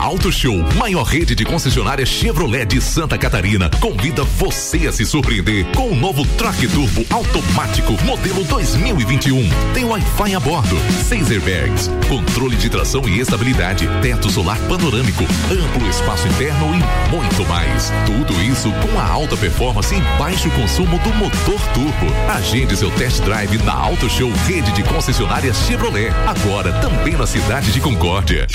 Auto 0.00 0.32
Show, 0.32 0.56
maior 0.78 1.02
rede 1.02 1.34
de 1.34 1.44
concessionárias 1.44 2.08
Chevrolet 2.08 2.64
de 2.64 2.80
Santa 2.80 3.18
Catarina, 3.18 3.68
convida 3.80 4.24
você 4.24 4.86
a 4.86 4.92
se 4.92 5.04
surpreender 5.04 5.66
com 5.76 5.90
o 5.90 5.94
novo 5.94 6.24
Track 6.38 6.66
Turbo 6.68 7.04
automático 7.10 7.92
modelo 8.04 8.42
2021. 8.44 9.46
Tem 9.74 9.84
Wi-Fi 9.84 10.34
a 10.34 10.40
bordo, 10.40 10.74
seis 11.06 11.30
airbags, 11.30 11.90
controle 12.08 12.56
de 12.56 12.70
tração 12.70 13.06
e 13.06 13.20
estabilidade, 13.20 13.86
teto 14.00 14.30
solar 14.30 14.58
panorâmico, 14.60 15.22
amplo 15.50 15.90
espaço 15.90 16.26
interno 16.28 16.74
e 16.74 17.10
muito 17.14 17.46
mais. 17.46 17.92
Tudo 18.06 18.42
isso 18.42 18.72
com 18.72 18.98
a 18.98 19.06
alta 19.06 19.36
performance 19.36 19.94
e 19.94 20.00
baixo 20.18 20.50
consumo 20.52 20.98
do 21.00 21.12
motor 21.12 21.60
turbo. 21.74 22.06
Agende 22.34 22.74
seu 22.74 22.90
test 22.92 23.20
drive 23.20 23.58
na 23.64 23.74
Auto 23.74 24.08
Show, 24.08 24.32
rede 24.46 24.72
de 24.72 24.82
concessionárias 24.82 25.58
Chevrolet, 25.66 26.08
agora 26.26 26.72
também 26.80 27.18
na 27.18 27.26
cidade 27.26 27.70
de 27.70 27.80
Concórdia. 27.82 28.46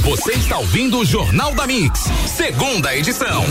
Você 0.00 0.32
está 0.32 0.58
ouvindo 0.58 0.93
o 0.94 1.04
Jornal 1.04 1.52
da 1.54 1.66
Mix, 1.66 2.04
segunda 2.26 2.94
edição. 2.96 3.44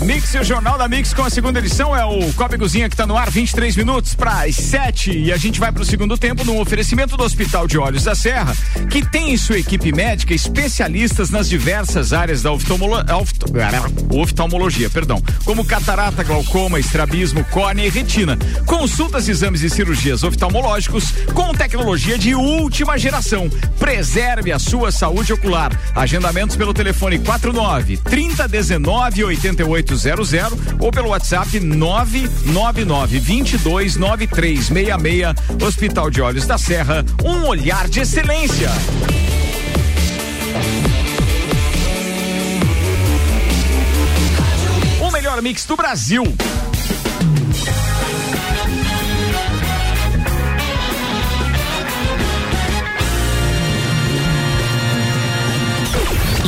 Mix 0.00 0.34
e 0.34 0.38
o 0.38 0.44
Jornal 0.44 0.76
da 0.76 0.86
Mix 0.86 1.14
com 1.14 1.22
a 1.24 1.30
segunda 1.30 1.58
edição 1.58 1.96
é 1.96 2.04
o 2.04 2.30
Copa 2.34 2.58
Cozinha 2.58 2.88
que 2.88 2.94
está 2.94 3.06
no 3.06 3.16
ar, 3.16 3.30
23 3.30 3.74
minutos 3.76 4.14
para 4.14 4.42
as 4.44 4.54
7 4.56 5.10
e 5.18 5.32
a 5.32 5.36
gente 5.38 5.58
vai 5.58 5.72
para 5.72 5.82
o 5.82 5.84
segundo 5.84 6.18
tempo 6.18 6.44
no 6.44 6.60
oferecimento 6.60 7.16
do 7.16 7.24
Hospital 7.24 7.66
de 7.66 7.78
Olhos 7.78 8.04
da 8.04 8.14
Serra, 8.14 8.54
que 8.90 9.02
tem 9.08 9.32
em 9.32 9.36
sua 9.38 9.58
equipe 9.58 9.92
médica 9.92 10.34
especialistas 10.34 11.30
nas 11.30 11.48
diversas 11.48 12.12
áreas 12.12 12.42
da 12.42 12.52
oftalmolo- 12.52 13.02
ofto- 13.18 13.46
oftalmologia, 14.14 14.90
perdão, 14.90 15.22
como 15.44 15.64
catarata, 15.64 16.22
glaucoma, 16.22 16.78
estrabismo, 16.78 17.44
córnea 17.46 17.86
e 17.86 17.90
retina. 17.90 18.36
Consultas, 18.66 19.26
exames 19.28 19.62
e 19.62 19.70
cirurgias 19.70 20.22
oftalmológicos 20.22 21.12
com 21.32 21.52
tecnologia 21.54 22.18
de 22.18 22.34
última 22.34 22.98
geração. 22.98 23.48
Preserve 23.78 24.52
a 24.52 24.58
sua 24.58 24.92
saúde 24.92 25.32
ocular. 25.32 25.72
Agendamentos 25.94 26.56
pelo 26.56 26.74
telefone 26.74 26.89
49 26.92 27.96
3019 27.98 29.24
8800 29.24 30.32
ou 30.78 30.90
pelo 30.90 31.08
WhatsApp 31.08 31.58
999 31.60 33.18
22 33.18 33.96
9366. 33.96 35.62
Hospital 35.62 36.10
de 36.10 36.20
Olhos 36.20 36.46
da 36.46 36.58
Serra, 36.58 37.04
um 37.24 37.46
olhar 37.46 37.88
de 37.88 38.00
excelência. 38.00 38.70
O 45.00 45.10
melhor 45.10 45.40
mix 45.42 45.64
do 45.64 45.76
Brasil. 45.76 46.24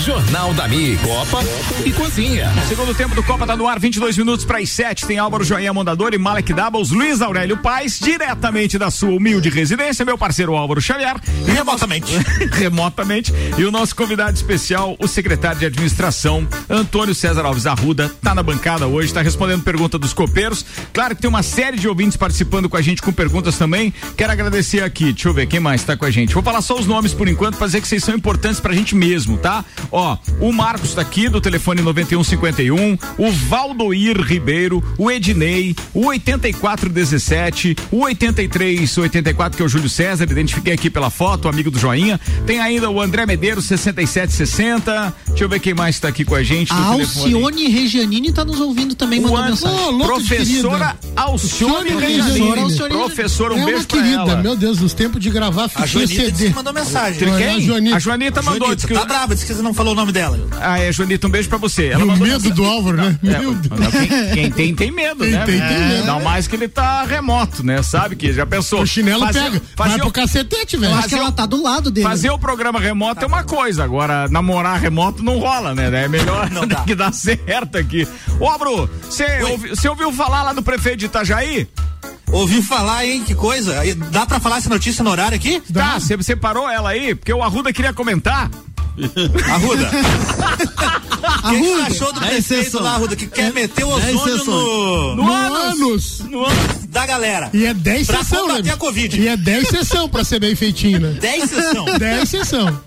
Jornal 0.04 0.52
da 0.52 0.66
Mix, 0.66 1.00
Copa 1.00 1.44
e 1.84 1.92
Cozinha. 1.92 2.50
Segundo 2.68 2.92
tempo 2.92 3.14
do 3.14 3.22
Copa 3.22 3.46
tá 3.46 3.56
no 3.56 3.68
ar, 3.68 3.78
22 3.78 4.18
minutos 4.18 4.44
para 4.44 4.58
as 4.58 4.68
7. 4.68 5.06
Tem 5.06 5.16
Álvaro 5.16 5.44
Joinha 5.44 5.72
Mondador 5.72 6.12
e 6.12 6.18
Malek 6.18 6.52
Doubles, 6.52 6.90
Luiz 6.90 7.22
Aurélio 7.22 7.56
Paz, 7.56 8.00
diretamente 8.00 8.76
da 8.78 8.90
sua 8.90 9.10
humilde 9.10 9.48
residência, 9.48 10.04
meu 10.04 10.18
parceiro 10.18 10.56
Álvaro 10.56 10.80
Xavier. 10.80 11.14
Remotamente. 11.46 12.16
remotamente. 12.50 13.32
E 13.56 13.64
o 13.64 13.70
nosso 13.70 13.94
convidado 13.94 14.36
especial, 14.36 14.96
o 14.98 15.06
secretário 15.06 15.60
de 15.60 15.66
administração, 15.66 16.48
Antônio 16.68 17.14
César 17.14 17.44
Alves 17.44 17.66
Arruda, 17.66 18.10
tá 18.20 18.34
na 18.34 18.42
bancada 18.42 18.88
hoje, 18.88 19.06
está 19.06 19.22
respondendo 19.22 19.62
pergunta 19.62 20.00
dos 20.00 20.12
copeiros. 20.12 20.66
Claro 20.92 21.14
que 21.14 21.22
tem 21.22 21.28
uma 21.28 21.44
série 21.44 21.76
de 21.76 21.86
ouvintes 21.86 22.16
participando 22.16 22.68
com 22.68 22.76
a 22.76 22.82
gente 22.82 23.00
com 23.00 23.12
perguntas 23.12 23.56
também. 23.56 23.94
Quero 24.16 24.32
agradecer 24.32 24.82
aqui, 24.82 25.12
deixa 25.12 25.28
eu 25.28 25.34
ver 25.34 25.46
quem 25.46 25.60
mais 25.60 25.84
tá 25.84 25.96
com 25.96 26.04
a 26.04 26.10
gente. 26.10 26.34
Vou 26.34 26.42
falar 26.42 26.60
só 26.60 26.76
os 26.76 26.88
nomes 26.88 27.14
por 27.14 27.28
enquanto, 27.28 27.56
pra 27.56 27.66
dizer 27.66 27.80
que 27.80 27.86
vocês 27.86 28.02
são 28.02 28.16
importantes 28.16 28.58
pra 28.58 28.74
gente 28.74 28.96
mesmo, 28.96 29.38
tá? 29.38 29.64
Ó, 29.92 30.16
o 30.40 30.50
Marcos 30.52 30.94
tá 30.94 31.02
aqui 31.02 31.28
do 31.28 31.40
telefone 31.40 31.82
9151, 31.82 32.96
o 33.18 33.30
Valdoir 33.30 34.20
Ribeiro, 34.22 34.82
o 34.96 35.10
Ednei, 35.10 35.76
o 35.92 36.06
8417, 36.06 37.76
o 37.90 37.98
8384, 38.04 39.56
que 39.56 39.62
é 39.62 39.66
o 39.66 39.68
Júlio 39.68 39.88
César, 39.90 40.24
identifiquei 40.24 40.72
aqui 40.72 40.88
pela 40.88 41.10
foto, 41.10 41.46
amigo 41.48 41.70
do 41.70 41.78
Joinha. 41.78 42.18
Tem 42.46 42.58
ainda 42.60 42.88
o 42.90 43.00
André 43.00 43.26
Medeiros, 43.26 43.66
6760. 43.66 45.14
Deixa 45.28 45.44
eu 45.44 45.48
ver 45.48 45.60
quem 45.60 45.74
mais 45.74 45.98
tá 46.00 46.08
aqui 46.08 46.24
com 46.24 46.34
a 46.34 46.42
gente. 46.42 46.72
A. 46.72 46.76
Alcione 46.92 47.68
Regianini 47.68 48.32
tá 48.32 48.44
nos 48.44 48.60
ouvindo 48.60 48.94
também, 48.94 49.20
O 49.20 49.24
mandou 49.24 49.44
mensagem. 49.44 49.76
Louco 49.92 50.22
de 50.22 50.28
Professora. 50.28 50.96
Alcione 51.16 51.90
Regianini. 51.90 52.88
Professora, 52.88 53.54
um 53.54 53.58
é 53.62 53.64
beijo 53.66 53.86
pra 53.86 53.98
querida, 53.98 54.20
ela. 54.22 54.36
meu 54.36 54.56
Deus, 54.56 54.80
nos 54.80 54.94
tempos 54.94 55.20
de 55.20 55.30
gravar 55.30 55.64
A 55.64 55.68
fichinha 55.68 56.06
Joanita 56.06 56.22
disse 56.22 56.36
CD. 56.38 56.48
que 56.50 56.54
mandou 56.54 56.72
mensagem. 56.72 57.22
A 57.28 57.58
Joanita. 57.60 57.96
A 57.96 57.98
Joanita 57.98 58.42
mandou. 58.42 58.58
Joanita, 58.68 58.76
disse 58.76 58.86
que- 58.86 58.94
tá 58.94 59.04
brava, 59.04 59.34
disse 59.34 59.46
que 59.46 59.54
você 59.54 59.62
não 59.62 59.74
falou 59.82 59.94
o 59.94 59.96
nome 59.96 60.12
dela. 60.12 60.38
Ah, 60.60 60.78
é, 60.78 60.92
Joanita, 60.92 61.26
um 61.26 61.30
beijo 61.30 61.48
pra 61.48 61.58
você. 61.58 61.86
Ela 61.88 62.04
E 62.04 62.08
o 62.08 62.16
medo 62.16 62.50
do 62.50 62.64
Álvaro, 62.64 62.96
né? 62.96 63.18
É, 63.24 63.38
Meu 63.40 63.52
Deus. 63.54 63.80
não, 63.80 63.90
quem, 63.90 64.08
quem 64.32 64.50
tem, 64.52 64.74
tem 64.76 64.90
medo, 64.92 65.24
Quem 65.24 65.32
né? 65.32 65.44
tem, 65.44 65.58
tem 65.60 65.76
É, 65.76 65.88
medo. 65.88 66.06
Não 66.06 66.20
mais 66.22 66.46
que 66.46 66.54
ele 66.54 66.68
tá 66.68 67.02
remoto, 67.04 67.64
né? 67.66 67.82
Sabe 67.82 68.14
que 68.14 68.32
já 68.32 68.46
pensou. 68.46 68.82
O 68.82 68.86
chinelo 68.86 69.26
Fazer- 69.26 69.40
pega. 69.42 69.62
fazer 69.76 69.90
Vai 69.90 69.98
o- 69.98 70.02
pro 70.02 70.12
cacetete, 70.12 70.76
velho. 70.76 70.94
Acho 70.94 71.08
que 71.08 71.14
ela 71.16 71.32
tá 71.32 71.46
do 71.46 71.60
lado 71.60 71.90
dele. 71.90 72.06
Fazer 72.06 72.30
o 72.30 72.38
programa 72.38 72.78
remoto 72.78 73.24
é 73.24 73.26
uma 73.26 73.42
coisa, 73.42 73.82
agora 73.82 74.28
namorar 74.28 74.78
remoto 74.78 75.20
não 75.22 75.38
rola, 75.40 75.74
né? 75.74 75.90
É 76.04 76.06
melhor 76.08 76.48
Não 76.50 76.64
dá. 76.66 76.76
que 76.86 76.94
dar 76.94 77.12
certo 77.12 77.76
aqui. 77.76 78.06
Ô, 78.38 78.56
Bru, 78.58 78.88
você 79.02 79.42
ouvi- 79.42 79.72
ouviu 79.88 80.12
falar 80.12 80.44
lá 80.44 80.52
do 80.52 80.62
prefeito 80.62 80.98
de 80.98 81.06
Itajaí? 81.06 81.66
Ouvi 82.30 82.62
falar, 82.62 83.04
hein? 83.04 83.22
Que 83.26 83.34
coisa. 83.34 83.80
Aí, 83.80 83.92
Dá 83.94 84.24
pra 84.24 84.38
falar 84.40 84.56
essa 84.58 84.68
notícia 84.70 85.02
no 85.04 85.10
horário 85.10 85.34
aqui? 85.36 85.60
Tá, 85.72 85.98
você 86.00 86.20
separou 86.22 86.68
ela 86.70 86.90
aí? 86.90 87.14
Porque 87.14 87.32
o 87.32 87.42
Arruda 87.42 87.72
queria 87.72 87.92
comentar. 87.92 88.48
Arruda. 89.50 89.90
O 91.44 91.50
que 91.50 91.58
que 91.60 91.64
você 91.64 91.82
achou 91.82 92.12
do 92.12 92.20
Dez 92.20 92.46
prefeito 92.46 92.82
lá, 92.82 92.94
Arruda, 92.94 93.16
que 93.16 93.26
quer 93.26 93.52
meter 93.52 93.84
o 93.84 93.98
Dez 93.98 94.14
ozônio 94.16 94.44
no, 94.44 95.16
No, 95.16 95.24
No 95.24 95.32
ânus. 95.32 96.20
No 96.20 96.44
ânus. 96.44 96.81
Da 96.92 97.06
galera? 97.06 97.48
E 97.54 97.64
é 97.64 97.72
10 97.72 98.06
Pra 98.06 98.18
sessão, 98.22 98.42
combater 98.42 98.62
né? 98.64 98.72
a 98.72 98.76
Covid. 98.76 99.18
E 99.20 99.26
é 99.28 99.36
10 99.36 99.68
sessão 99.68 100.08
pra 100.08 100.22
ser 100.22 100.38
bem 100.38 100.54
feitinho, 100.54 101.00
né? 101.00 101.16
10 101.20 101.50
sessão. 101.50 101.84
10 101.98 102.28
sessão. 102.28 102.80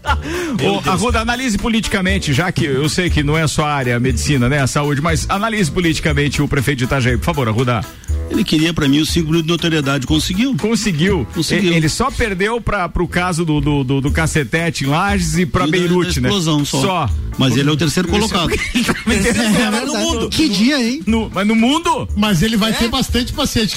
Ô, 0.64 0.90
Arruda, 0.90 1.20
analise 1.22 1.58
politicamente, 1.58 2.32
já 2.32 2.52
que 2.52 2.66
eu 2.66 2.88
sei 2.88 3.10
que 3.10 3.24
não 3.24 3.36
é 3.38 3.48
só 3.48 3.66
a 3.66 3.74
área 3.74 3.98
a 3.98 4.00
medicina, 4.00 4.48
né? 4.48 4.60
A 4.62 4.68
saúde, 4.68 5.02
mas 5.02 5.26
analise 5.28 5.72
politicamente 5.72 6.42
o 6.42 6.48
prefeito 6.48 6.80
de 6.80 6.84
Itajaí, 6.86 7.18
por 7.18 7.26
favor, 7.26 7.48
Arruda. 7.48 7.82
Ele 8.30 8.44
queria 8.44 8.74
pra 8.74 8.88
mim 8.88 9.00
os 9.00 9.10
cinco 9.10 9.28
minutos 9.28 9.46
de 9.46 9.52
notoriedade, 9.52 10.08
conseguiu. 10.08 10.56
Conseguiu. 10.58 11.28
Conseguiu. 11.34 11.74
Ele 11.74 11.88
só 11.90 12.10
perdeu 12.10 12.60
para 12.60 12.88
pro 12.90 13.08
caso 13.08 13.46
do, 13.46 13.62
do, 13.62 13.84
do, 13.84 14.02
do 14.02 14.12
cacetete 14.12 14.84
em 14.84 14.88
Lages 14.88 15.38
e 15.38 15.46
pra 15.46 15.68
E 15.68 15.72
da- 15.72 15.78
Beirute, 15.78 16.20
da 16.20 16.22
né? 16.22 16.28
explosão 16.30 16.66
só. 16.66 17.10
Mas 17.38 17.56
ele 17.58 17.70
é 17.70 17.72
o 17.72 17.78
terceiro 17.78 18.08
colocado. 18.08 18.48
Terceiro 19.06 19.86
no 19.86 19.94
mundo. 19.98 20.30
Que 20.30 20.48
dia, 20.50 20.82
hein? 20.82 21.02
No, 21.06 21.30
mas 21.34 21.46
no 21.46 21.54
mundo? 21.56 22.08
Mas 22.16 22.42
ele 22.42 22.56
vai 22.58 22.74
ter 22.74 22.88
bastante 22.88 23.34
paciente 23.34 23.76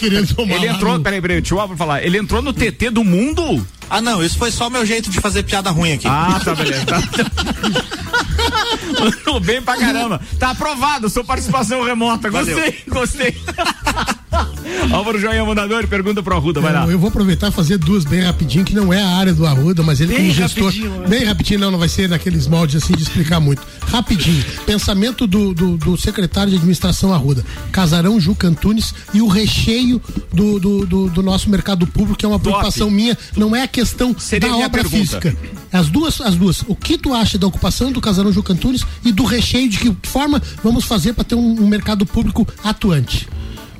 Ele 0.49 0.67
entrou, 0.67 0.97
no- 0.99 1.05
peraí, 1.05 1.21
peraí, 1.21 1.41
deixa 1.41 1.55
eu 1.55 1.77
falar. 1.77 2.03
Ele 2.03 2.19
entrou 2.19 2.43
no 2.43 2.53
TT 2.53 2.91
do 2.91 3.05
mundo? 3.05 3.65
Ah, 3.91 4.01
não, 4.01 4.23
isso 4.23 4.37
foi 4.39 4.51
só 4.51 4.69
o 4.69 4.71
meu 4.71 4.85
jeito 4.85 5.11
de 5.11 5.21
fazer 5.21 5.43
piada 5.45 5.71
ruim 5.71 5.93
aqui. 5.93 6.07
Ah, 6.07 6.41
tá, 6.45 6.55
beleza. 6.55 6.85
Tá. 6.85 7.01
Mandou 9.01 9.41
bem 9.41 9.63
pra 9.63 9.77
caramba. 9.79 10.21
Tá 10.39 10.51
aprovado, 10.51 11.09
sua 11.09 11.25
participação 11.25 11.83
remota. 11.85 12.29
Gostei, 12.31 12.55
Valeu. 12.55 12.73
gostei. 12.89 13.35
Álvaro 14.93 15.19
Joinha 15.21 15.45
Mandador 15.45 15.87
pergunta 15.89 16.23
pro 16.23 16.35
Arruda, 16.35 16.61
vai 16.61 16.73
lá. 16.73 16.85
Eu, 16.85 16.93
eu 16.93 16.99
vou 16.99 17.09
aproveitar 17.09 17.49
e 17.49 17.53
fazer 17.53 17.79
duas 17.79 18.05
bem 18.05 18.21
rapidinho, 18.21 18.65
que 18.65 18.75
não 18.75 18.93
é 18.93 19.03
a 19.03 19.09
área 19.09 19.35
do 19.35 19.47
Arruda, 19.47 19.83
mas 19.83 20.01
ele 20.01 20.13
Bem 20.15 20.23
como 20.23 20.35
gestor. 20.35 20.65
rapidinho, 20.67 20.91
né? 21.01 21.09
Bem 21.09 21.25
rapidinho, 21.25 21.61
não, 21.61 21.71
não 21.71 21.79
vai 21.79 21.89
ser 21.89 22.09
naqueles 22.09 22.47
moldes 22.47 22.83
assim 22.83 22.95
de 22.95 23.03
explicar 23.03 23.41
muito. 23.41 23.63
Rapidinho. 23.87 24.45
Pensamento 24.67 25.27
do, 25.27 25.53
do, 25.55 25.77
do 25.77 25.97
secretário 25.97 26.51
de 26.51 26.57
administração 26.57 27.13
Arruda. 27.13 27.45
Casarão 27.73 28.21
Juca 28.21 28.47
Antunes 28.49 28.95
e 29.13 29.21
o 29.21 29.27
recheio 29.29 30.01
do, 30.33 30.59
do, 30.59 30.87
do, 30.87 31.09
do 31.11 31.23
nosso 31.23 31.51
mercado 31.51 31.87
público, 31.87 32.17
que 32.19 32.25
é 32.25 32.29
uma 32.29 32.39
preocupação 32.39 32.91
minha, 32.91 33.17
não 33.37 33.55
é 33.55 33.63
a 33.63 33.69
questão 33.69 34.15
Seria 34.19 34.49
da 34.51 34.57
obra 34.57 34.83
pergunta. 34.83 34.97
física. 34.97 35.37
As 35.73 35.89
duas, 35.89 36.21
as 36.21 36.35
duas. 36.35 36.63
O 36.67 36.75
que 36.75 36.97
tu 36.97 37.13
acha 37.15 37.37
da 37.39 37.47
ocupação 37.47 37.93
do 37.93 38.01
Casarão 38.01 38.33
Juca 38.33 38.53
Antunes 38.53 38.85
e 39.05 39.13
do 39.13 39.25
recheio, 39.25 39.69
de 39.69 39.79
que 39.79 39.97
forma 40.05 40.41
vamos 40.63 40.85
fazer 40.85 41.13
para 41.13 41.25
ter 41.25 41.35
um, 41.35 41.63
um 41.63 41.67
mercado 41.67 42.07
público 42.07 42.47
atuante? 42.65 43.29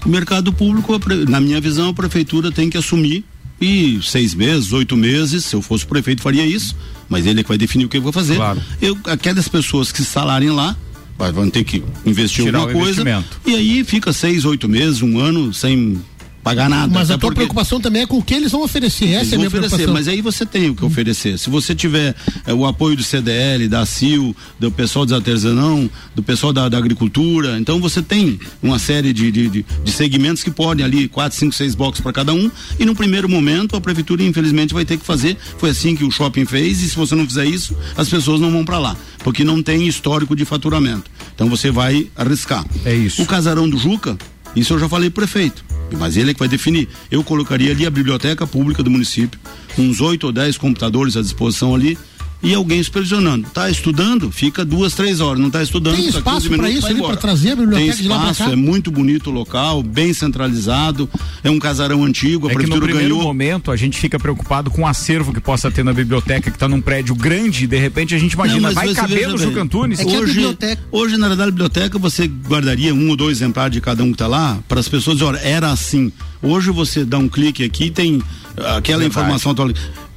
Mercado 0.09 0.53
público, 0.53 0.99
na 1.29 1.41
minha 1.41 1.61
visão, 1.61 1.89
a 1.91 1.95
prefeitura 1.95 2.51
tem 2.51 2.69
que 2.71 2.77
assumir 2.79 3.25
e 3.61 3.99
seis 4.03 4.35
meses, 4.35 4.73
oito 4.73 4.97
meses, 4.97 5.45
se 5.45 5.55
eu 5.57 5.61
fosse 5.61 5.85
prefeito 5.85 6.23
faria 6.23 6.47
isso, 6.47 6.77
mas 7.09 7.27
ele 7.27 7.41
é 7.41 7.43
que 7.43 7.49
vai 7.49 7.59
definir 7.59 7.85
o 7.85 7.89
que 7.89 7.97
eu 7.97 8.03
vou 8.03 8.13
fazer. 8.13 8.37
Claro. 8.37 8.61
Eu, 8.81 8.97
aquelas 9.05 9.49
pessoas 9.49 9.91
que 9.91 9.99
se 9.99 10.05
salarem 10.05 10.51
lá, 10.51 10.77
vai- 11.19 11.33
vão 11.33 11.51
ter 11.51 11.65
que 11.65 11.83
investir 12.07 12.45
Tirar 12.45 12.61
alguma 12.61 12.81
coisa 12.85 13.03
e 13.47 13.55
aí 13.57 13.85
fica 13.85 14.13
seis, 14.13 14.45
oito 14.45 14.69
meses, 14.69 15.03
um 15.03 15.19
ano 15.19 15.53
sem 15.53 16.01
pagar 16.49 16.69
nada. 16.71 16.93
Mas 16.93 17.11
a 17.11 17.15
tua 17.15 17.29
porque- 17.29 17.37
preocupação 17.37 17.81
também 17.81 18.03
é 18.03 18.07
com 18.07 18.19
o 18.19 18.23
que 18.23 18.35
eles 18.35 18.53
vão 18.53 18.63
oferecer. 18.63 19.07
Essa 19.07 19.17
Eles 19.21 19.33
é 19.33 19.35
a 19.35 19.39
minha 19.39 19.49
oferecer, 19.49 19.69
preocupação. 19.77 19.95
mas 19.95 20.09
aí 20.09 20.21
você 20.23 20.47
tem 20.47 20.71
o 20.71 20.75
que 20.75 20.85
oferecer. 20.85 21.39
Se 21.39 21.51
você 21.51 21.75
tiver 21.75 22.15
eh, 22.47 22.55
o 22.55 22.65
apoio 22.67 22.97
do 22.97 23.03
CDL, 23.03 23.69
da 23.69 23.85
CIL, 23.85 24.35
do 24.59 24.71
pessoal 24.71 25.05
do 25.05 25.15
artesanão, 25.15 25.89
do 26.15 26.23
pessoal 26.23 26.53
da, 26.53 26.69
da 26.69 26.79
agricultura, 26.79 27.59
então 27.59 27.81
você 27.81 28.01
tem 28.03 28.39
uma 28.63 28.79
série 28.79 29.13
de, 29.13 29.31
de, 29.31 29.49
de- 29.49 29.67
de 29.85 29.93
segmentos 29.93 30.43
que 30.43 30.51
podem 30.51 30.85
ali, 30.85 31.09
quatro, 31.09 31.39
cinco, 31.39 31.55
seis 31.55 31.75
blocos 31.75 32.01
para 32.01 32.13
cada 32.13 32.33
um, 32.33 32.51
e 32.79 32.85
no 32.85 32.95
primeiro 32.95 33.29
momento 33.29 33.77
a 33.77 33.81
prefeitura 33.81 34.23
infelizmente 34.23 34.73
vai 34.75 34.85
ter 34.85 34.97
que 34.97 35.05
fazer. 35.05 35.37
Foi 35.59 35.71
assim 35.71 35.95
que 35.95 36.05
o 36.05 36.11
shopping 36.11 36.45
fez, 36.45 36.83
e 36.83 36.89
se 36.89 36.97
você 36.97 37.15
não 37.15 37.27
fizer 37.27 37.45
isso, 37.47 37.77
as 37.97 38.09
pessoas 38.09 38.41
não 38.41 38.51
vão 38.51 38.65
para 38.65 38.79
lá, 38.79 38.97
porque 39.23 39.45
não 39.45 39.63
tem 39.63 39.87
histórico 39.87 40.35
de 40.35 40.45
faturamento. 40.45 41.11
Então 41.35 41.49
você 41.49 41.71
vai 41.71 42.09
arriscar. 42.17 42.65
É 42.85 42.95
isso. 42.95 43.23
O 43.23 43.27
casarão 43.27 43.69
do 43.69 43.77
Juca, 43.79 44.17
isso 44.57 44.73
eu 44.73 44.79
já 44.79 44.89
falei 44.89 45.11
prefeito, 45.11 45.65
mas 45.97 46.17
ele 46.17 46.31
é 46.31 46.35
que 46.35 46.41
vai 46.41 46.49
definir. 46.49 46.89
Eu 47.11 47.25
colocaria 47.25 47.71
ali 47.71 47.87
a 47.87 47.91
biblioteca 47.91 48.47
pública 48.47 48.83
do 48.83 48.91
município, 48.91 49.39
uns 49.79 50.01
oito 50.01 50.25
ou 50.25 50.33
dez 50.33 50.59
computadores 50.59 51.17
à 51.17 51.23
disposição 51.23 51.75
ali 51.75 51.97
e 52.43 52.55
alguém 52.55 52.83
supervisionando. 52.83 53.49
Tá 53.53 53.69
estudando? 53.71 54.31
Fica 54.31 54.65
duas, 54.65 54.95
três 54.95 55.21
horas. 55.21 55.41
Não 55.41 55.51
tá 55.51 55.63
estudando? 55.63 55.95
Tem 55.97 56.05
fica 56.07 56.19
espaço 56.19 56.37
15 56.43 56.49
pra 56.49 56.57
minutos, 56.69 56.79
isso 56.79 56.87
ali, 56.93 57.03
pra 57.07 57.17
trazer 57.17 57.51
a 57.53 57.57
biblioteca 57.57 57.93
Tem 57.95 58.03
de 58.03 58.09
lá 58.09 58.19
pra 58.21 58.31
espaço, 58.31 58.51
cá? 58.51 58.53
é 58.53 58.57
muito 58.57 58.91
bonito 58.91 59.29
o 59.29 59.33
local, 59.33 59.83
bem 59.83 60.13
centralizado, 60.13 61.09
é 61.43 61.51
um 61.51 61.59
casarão 61.59 62.05
antigo, 62.05 62.47
a 62.49 62.51
É 62.51 62.55
que 62.55 62.59
no 62.63 62.65
prefeitura 62.65 62.87
primeiro 62.93 63.15
ganhou. 63.17 63.27
momento 63.27 63.71
a 63.71 63.77
gente 63.77 63.99
fica 63.99 64.19
preocupado 64.19 64.71
com 64.71 64.83
o 64.83 64.87
acervo 64.87 65.33
que 65.33 65.41
possa 65.41 65.71
ter 65.71 65.85
na 65.85 65.93
biblioteca, 65.93 66.51
que 66.51 66.57
está 66.57 66.69
num 66.69 66.81
prédio 66.81 67.15
grande, 67.15 67.65
e 67.65 67.67
de 67.67 67.79
repente 67.79 68.15
a 68.15 68.19
gente 68.19 68.33
imagina, 68.35 68.69
Não, 68.69 68.75
mas 68.75 68.75
vai 68.75 68.95
caber 68.95 69.29
no 69.29 69.37
bem, 69.37 69.47
Juca 69.49 69.63
Antunes? 69.63 69.99
É 70.01 70.05
que 70.05 70.15
a 70.15 70.21
hoje, 70.21 70.35
biblioteca- 70.35 70.83
hoje, 70.93 71.17
na 71.17 71.29
verdade, 71.29 71.49
a 71.49 71.53
biblioteca 71.53 71.99
você 71.99 72.27
guardaria 72.27 72.95
um 72.95 73.09
ou 73.11 73.17
dois 73.17 73.39
exemplares 73.39 73.73
de 73.73 73.81
cada 73.81 74.03
um 74.03 74.07
que 74.09 74.13
está 74.13 74.27
lá, 74.27 74.59
para 74.69 74.79
as 74.81 74.89
pessoas 74.89 75.19
dizerem, 75.19 75.41
olha, 75.41 75.45
era 75.47 75.71
assim. 75.73 76.13
Hoje 76.41 76.71
você 76.71 77.05
dá 77.05 77.19
um 77.19 77.29
clique 77.29 77.65
aqui 77.65 77.87
e 77.87 77.91
tem 77.91 78.23
aquela 78.57 79.01
Verdade. 79.01 79.07
informação 79.07 79.53
atual. 79.53 79.71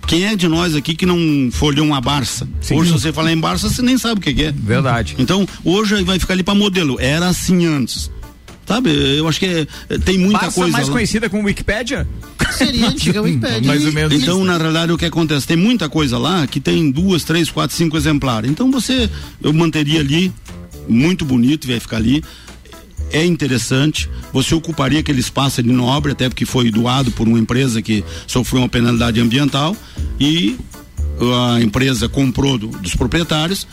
Quem 0.08 0.26
é 0.26 0.36
de 0.36 0.48
nós 0.48 0.76
aqui 0.76 0.94
que 0.96 1.06
não 1.06 1.50
folheou 1.52 1.86
uma 1.86 2.02
Barça? 2.02 2.48
Hoje, 2.72 2.92
se 2.92 3.00
você 3.00 3.14
falar 3.14 3.32
em 3.32 3.38
Barça, 3.40 3.70
você 3.70 3.82
nem 3.82 3.98
sabe 3.98 4.20
o 4.20 4.24
que 4.24 4.34
que 4.34 4.44
é. 4.46 4.52
Verdade. 4.52 5.16
Então, 5.18 5.48
hoje 5.64 6.04
vai 6.04 6.20
ficar 6.20 6.34
ali 6.34 6.44
para 6.44 6.54
modelo. 6.56 6.98
Era 7.00 7.28
assim 7.30 7.66
antes. 7.66 8.12
Sabe? 8.68 8.90
Eu 9.18 9.28
acho 9.28 9.40
que 9.40 9.46
é- 9.90 9.98
tem 10.00 10.18
muita 10.18 10.40
Passa 10.40 10.56
coisa. 10.56 10.72
mais 10.72 10.88
lá. 10.88 10.94
conhecida 10.94 11.30
como 11.30 11.44
Wikipédia? 11.46 12.08
Seria 12.52 12.88
antiga 12.88 13.22
Wikipédia. 13.22 13.68
Mais 13.68 13.86
ou 13.86 13.92
menos. 13.92 14.14
Então, 14.14 14.44
na 14.44 14.58
realidade, 14.58 14.92
o 14.92 14.98
que 14.98 15.06
acontece? 15.06 15.48
Tem 15.48 15.58
muita 15.58 15.90
coisa 15.90 16.18
lá 16.18 16.46
que 16.48 16.60
tem 16.60 16.90
duas, 16.92 17.24
três, 17.24 17.50
quatro, 17.50 17.76
cinco 17.76 17.98
exemplares. 17.98 18.50
Então, 18.50 18.70
você, 18.72 19.10
eu 19.42 19.52
manteria 19.54 20.00
ali, 20.00 20.32
muito 20.88 21.26
bonito, 21.26 21.68
vai 21.68 21.80
ficar 21.80 21.98
ali. 21.98 22.24
É 23.12 23.26
interessante. 23.26 24.10
Você 24.32 24.56
ocuparia 24.56 25.00
aquele 25.00 25.20
espaço 25.20 25.60
ali 25.60 25.72
nobre, 25.72 26.12
até 26.14 26.30
porque 26.30 26.46
foi 26.46 26.72
doado 26.72 27.12
por 27.12 27.28
uma 27.28 27.40
empresa 27.40 27.82
que 27.82 28.04
sofreu 28.26 28.62
uma 28.62 28.70
penalidade 28.70 29.20
ambiental. 29.20 29.76
E 30.20 30.58
a 31.56 31.62
empresa 31.62 32.08
comprou 32.10 32.58
do- 32.58 32.68
dos 32.68 32.96
proprietários, 32.96 33.68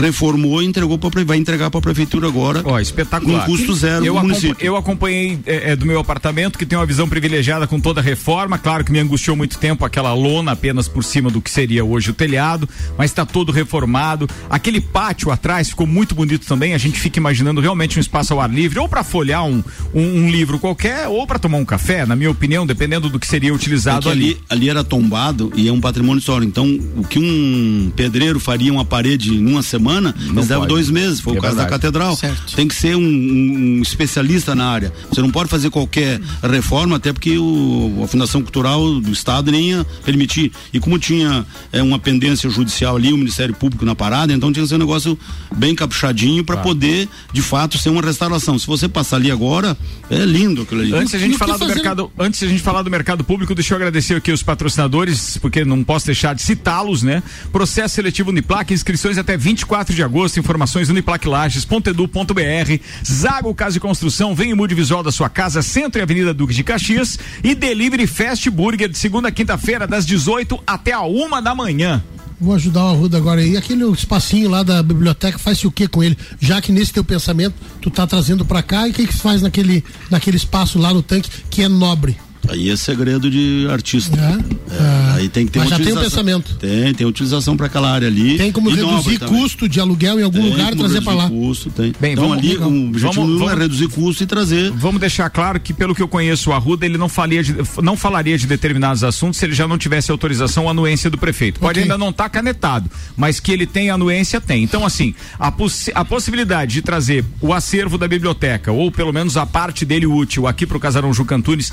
reformou 0.00 0.62
e 0.62 0.66
entregou 0.66 0.98
para 0.98 1.22
vai 1.24 1.36
entregar 1.36 1.70
para 1.70 1.78
a 1.78 1.82
prefeitura 1.82 2.26
agora. 2.26 2.62
Ó, 2.64 2.78
espetacular. 2.80 3.44
Com 3.46 3.52
custo 3.52 3.74
zero 3.74 4.04
eu 4.04 4.14
do 4.14 4.18
acompa- 4.18 4.22
município. 4.34 4.66
Eu 4.66 4.76
acompanhei 4.76 5.38
é, 5.46 5.72
é, 5.72 5.76
do 5.76 5.84
meu 5.86 6.00
apartamento, 6.00 6.58
que 6.58 6.64
tem 6.66 6.78
uma 6.78 6.86
visão 6.86 7.08
privilegiada 7.08 7.66
com 7.66 7.78
toda 7.80 8.00
a 8.00 8.02
reforma. 8.02 8.58
Claro 8.58 8.84
que 8.84 8.90
me 8.92 8.98
angustiou 8.98 9.36
muito 9.36 9.58
tempo 9.58 9.84
aquela 9.84 10.12
lona 10.14 10.52
apenas 10.52 10.88
por 10.88 11.04
cima 11.04 11.30
do 11.30 11.40
que 11.40 11.50
seria 11.50 11.84
hoje 11.84 12.10
o 12.10 12.14
telhado, 12.14 12.68
mas 12.96 13.10
está 13.10 13.24
todo 13.26 13.52
reformado. 13.52 14.28
Aquele 14.48 14.80
pátio 14.80 15.30
atrás 15.30 15.68
ficou 15.70 15.86
muito 15.86 16.14
bonito 16.14 16.46
também. 16.46 16.74
A 16.74 16.78
gente 16.78 16.98
fica 16.98 17.18
imaginando 17.18 17.60
realmente 17.60 17.98
um 17.98 18.00
espaço 18.00 18.32
ao 18.32 18.40
ar 18.40 18.50
livre, 18.50 18.78
ou 18.78 18.88
para 18.88 19.04
folhear 19.04 19.44
um, 19.44 19.62
um, 19.94 20.02
um 20.24 20.30
livro 20.30 20.58
qualquer, 20.58 21.08
ou 21.08 21.26
para 21.26 21.38
tomar 21.38 21.58
um 21.58 21.64
café, 21.64 22.06
na 22.06 22.16
minha 22.16 22.30
opinião, 22.30 22.66
dependendo 22.66 23.08
do 23.08 23.18
que 23.18 23.26
seria 23.26 23.50
É 23.50 23.52
utilizado 23.52 24.06
que 24.06 24.08
ali. 24.10 24.24
ali, 24.24 24.38
ali 24.48 24.68
era 24.70 24.82
tombado 24.82 25.52
e 25.54 25.68
é 25.68 25.72
um 25.72 25.80
patrimônio 25.80 26.18
histórico. 26.20 26.48
Então, 26.48 26.66
o 26.96 27.04
que 27.04 27.18
um 27.18 27.92
pedreiro 27.94 28.40
faria 28.40 28.72
uma 28.72 28.84
parede 28.84 29.30
numa 29.38 29.62
semana, 29.62 29.81
semana, 29.82 30.14
eles 30.18 30.34
levam 30.48 30.58
pode. 30.60 30.68
dois 30.68 30.88
meses, 30.90 31.20
foi 31.20 31.34
É 31.34 31.38
o 31.38 31.42
caso 31.42 31.56
da 31.56 31.62
verdade. 31.62 31.82
catedral. 31.82 32.18
Tem 32.54 32.68
que 32.68 32.74
ser 32.74 32.96
um, 32.96 33.00
um- 33.02 33.82
especialista 33.82 34.54
na 34.54 34.66
área. 34.66 34.92
Você 35.10 35.20
não 35.20 35.30
pode 35.30 35.48
fazer 35.50 35.70
qualquer 35.70 36.20
reforma, 36.42 36.96
até 36.96 37.12
porque 37.12 37.36
o, 37.36 38.00
a 38.04 38.06
Fundação 38.08 38.42
Cultural 38.42 39.00
do 39.00 39.10
Estado 39.12 39.50
nem 39.50 39.70
ia 39.70 39.84
permitir. 40.04 40.52
E 40.72 40.78
como 40.78 40.98
tinha 40.98 41.44
é, 41.72 41.82
uma 41.82 41.98
pendência 41.98 42.48
judicial 42.48 42.96
ali, 42.96 43.12
o 43.12 43.16
Ministério 43.16 43.54
Público 43.54 43.84
na 43.84 43.94
parada, 43.94 44.32
então 44.32 44.52
tinha 44.52 44.62
que 44.62 44.68
ser 44.68 44.76
um 44.76 44.78
negócio 44.78 45.18
bem 45.56 45.74
caprichadinho 45.74 46.44
para 46.44 46.56
poder, 46.58 47.08
de 47.32 47.42
fato, 47.42 47.76
ser 47.78 47.90
uma 47.90 48.02
restauração. 48.02 48.58
Se 48.58 48.66
você 48.66 48.88
passar 48.88 49.16
ali 49.16 49.30
agora, 49.30 49.76
é 50.10 50.24
lindo 50.24 50.62
aquilo 50.62 50.80
ali. 50.82 50.94
Antes 50.94 51.14
a 51.14 51.18
gente 51.18 51.36
falar 51.36 51.56
do 51.56 51.66
mercado, 51.66 52.10
antes 52.18 52.40
de 52.40 52.46
a 52.46 52.48
gente 52.48 52.62
falar 52.62 52.82
do 52.82 52.90
mercado 52.90 53.24
público, 53.24 53.54
deixa 53.54 53.74
eu 53.74 53.76
agradecer 53.76 54.14
aqui 54.14 54.30
os 54.30 54.42
patrocinadores, 54.42 55.36
porque 55.38 55.64
não 55.64 55.82
posso 55.82 56.06
deixar 56.06 56.34
de 56.34 56.42
citá-los, 56.42 57.02
né? 57.02 57.22
Processo 57.50 57.94
seletivo 57.96 58.30
Uniplac, 58.30 58.72
inscrições 58.72 59.18
até 59.18 59.36
24 59.36 59.66
de 59.72 60.02
agosto, 60.02 60.38
informações 60.38 60.90
uniplaclages.edu.br, 60.90 62.84
Zago 63.10 63.54
Casa 63.54 63.78
e 63.78 63.80
Construção, 63.80 64.34
vem 64.34 64.50
e 64.50 64.54
mude 64.54 64.74
visual 64.74 65.02
da 65.02 65.10
sua 65.10 65.30
casa, 65.30 65.62
Centro 65.62 65.98
e 65.98 66.02
Avenida 66.02 66.34
Duque 66.34 66.52
de 66.52 66.62
Caxias 66.62 67.18
e 67.42 67.54
Delivery 67.54 68.06
Fast 68.06 68.50
Burger 68.50 68.90
de 68.90 68.98
segunda 68.98 69.28
a 69.28 69.32
quinta-feira 69.32 69.86
das 69.86 70.04
18 70.04 70.62
até 70.66 70.92
a 70.92 71.00
uma 71.00 71.40
da 71.40 71.54
manhã. 71.54 72.04
Vou 72.38 72.54
ajudar 72.54 72.84
o 72.84 72.88
Arruda 72.88 73.16
agora 73.16 73.40
aí. 73.40 73.56
Aquele 73.56 73.88
espacinho 73.92 74.50
lá 74.50 74.62
da 74.62 74.82
biblioteca, 74.82 75.38
faz-se 75.38 75.66
o 75.66 75.70
que 75.70 75.88
com 75.88 76.02
ele? 76.02 76.18
Já 76.38 76.60
que 76.60 76.70
nesse 76.70 76.92
teu 76.92 77.02
pensamento 77.02 77.54
tu 77.80 77.90
tá 77.90 78.06
trazendo 78.06 78.44
pra 78.44 78.62
cá, 78.62 78.86
e 78.86 78.90
o 78.90 78.94
que 78.94 79.06
que 79.06 79.14
se 79.14 79.20
faz 79.20 79.40
naquele, 79.40 79.82
naquele 80.10 80.36
espaço 80.36 80.78
lá 80.78 80.92
no 80.92 81.02
tanque 81.02 81.30
que 81.48 81.62
é 81.62 81.68
nobre? 81.68 82.14
Aí 82.48 82.70
é 82.70 82.76
segredo 82.76 83.30
de 83.30 83.66
artista. 83.70 84.16
É, 84.18 85.14
aí 85.16 85.28
tem 85.28 85.46
que 85.46 85.52
ter 85.52 85.60
Mas 85.60 85.68
já 85.70 85.76
tem 85.76 85.86
utilização. 85.86 86.24
pensamento. 86.24 86.54
Tem, 86.56 86.92
tem 86.94 87.06
utilização 87.06 87.56
para 87.56 87.66
aquela 87.66 87.90
área 87.90 88.08
ali. 88.08 88.36
Tem 88.36 88.50
como 88.50 88.68
E 88.70 88.74
reduzir 88.74 89.18
também. 89.18 89.40
custo 89.40 89.68
de 89.68 89.78
aluguel 89.80 90.18
em 90.18 90.22
algum 90.24 90.40
Tem 90.40 90.50
lugar 90.50 90.72
e 90.72 90.76
trazer 90.76 91.00
pra 91.02 91.14
lá. 91.14 91.28
Custo, 91.28 91.70
tem. 91.70 91.92
Bem, 92.00 92.12
então 92.12 92.28
vamos- 92.28 92.38
ali 92.44 92.56
o 92.56 92.88
objetivo 92.88 93.12
Vamos- 93.22 93.38
não 93.40 93.46
é 93.46 93.48
vamos- 93.50 93.62
reduzir 93.62 93.88
custo 93.88 94.22
e 94.22 94.26
trazer. 94.26 94.70
Vamos 94.72 95.00
deixar 95.00 95.30
claro 95.30 95.60
que, 95.60 95.72
pelo 95.72 95.94
que 95.94 96.02
eu 96.02 96.08
conheço 96.08 96.50
o 96.50 96.52
Arruda, 96.52 96.84
ele 96.84 96.98
não, 96.98 97.08
falia 97.08 97.42
de- 97.44 97.54
não 97.82 97.96
falaria 97.96 98.36
de 98.36 98.46
determinados 98.46 99.04
assuntos 99.04 99.38
se 99.38 99.46
ele 99.46 99.54
já 99.54 99.68
não 99.68 99.78
tivesse 99.78 100.10
autorização 100.10 100.64
ou 100.64 100.70
anuência 100.70 101.08
do 101.08 101.16
prefeito. 101.18 101.60
Pode 101.60 101.78
Ok. 101.78 101.82
ainda 101.82 101.96
não 101.96 102.10
estar 102.10 102.28
canetado, 102.28 102.90
mas 103.16 103.38
que 103.38 103.52
ele 103.52 103.66
tem 103.66 103.88
anuência, 103.90 104.40
tem. 104.40 104.62
Então, 104.64 104.84
assim, 104.84 105.14
a, 105.38 105.50
possi- 105.52 105.92
a 105.94 106.04
possibilidade 106.04 106.74
de 106.74 106.82
trazer 106.82 107.24
o 107.40 107.52
acervo 107.54 107.96
da 107.96 108.08
biblioteca, 108.08 108.72
ou 108.72 108.90
pelo 108.90 109.12
menos 109.12 109.36
a 109.36 109.46
parte 109.46 109.84
dele 109.84 110.06
útil 110.06 110.46
aqui 110.48 110.66
para 110.66 110.76
o 110.76 110.80
Casarão 110.80 111.14
Juca 111.14 111.36
Antunes, 111.36 111.72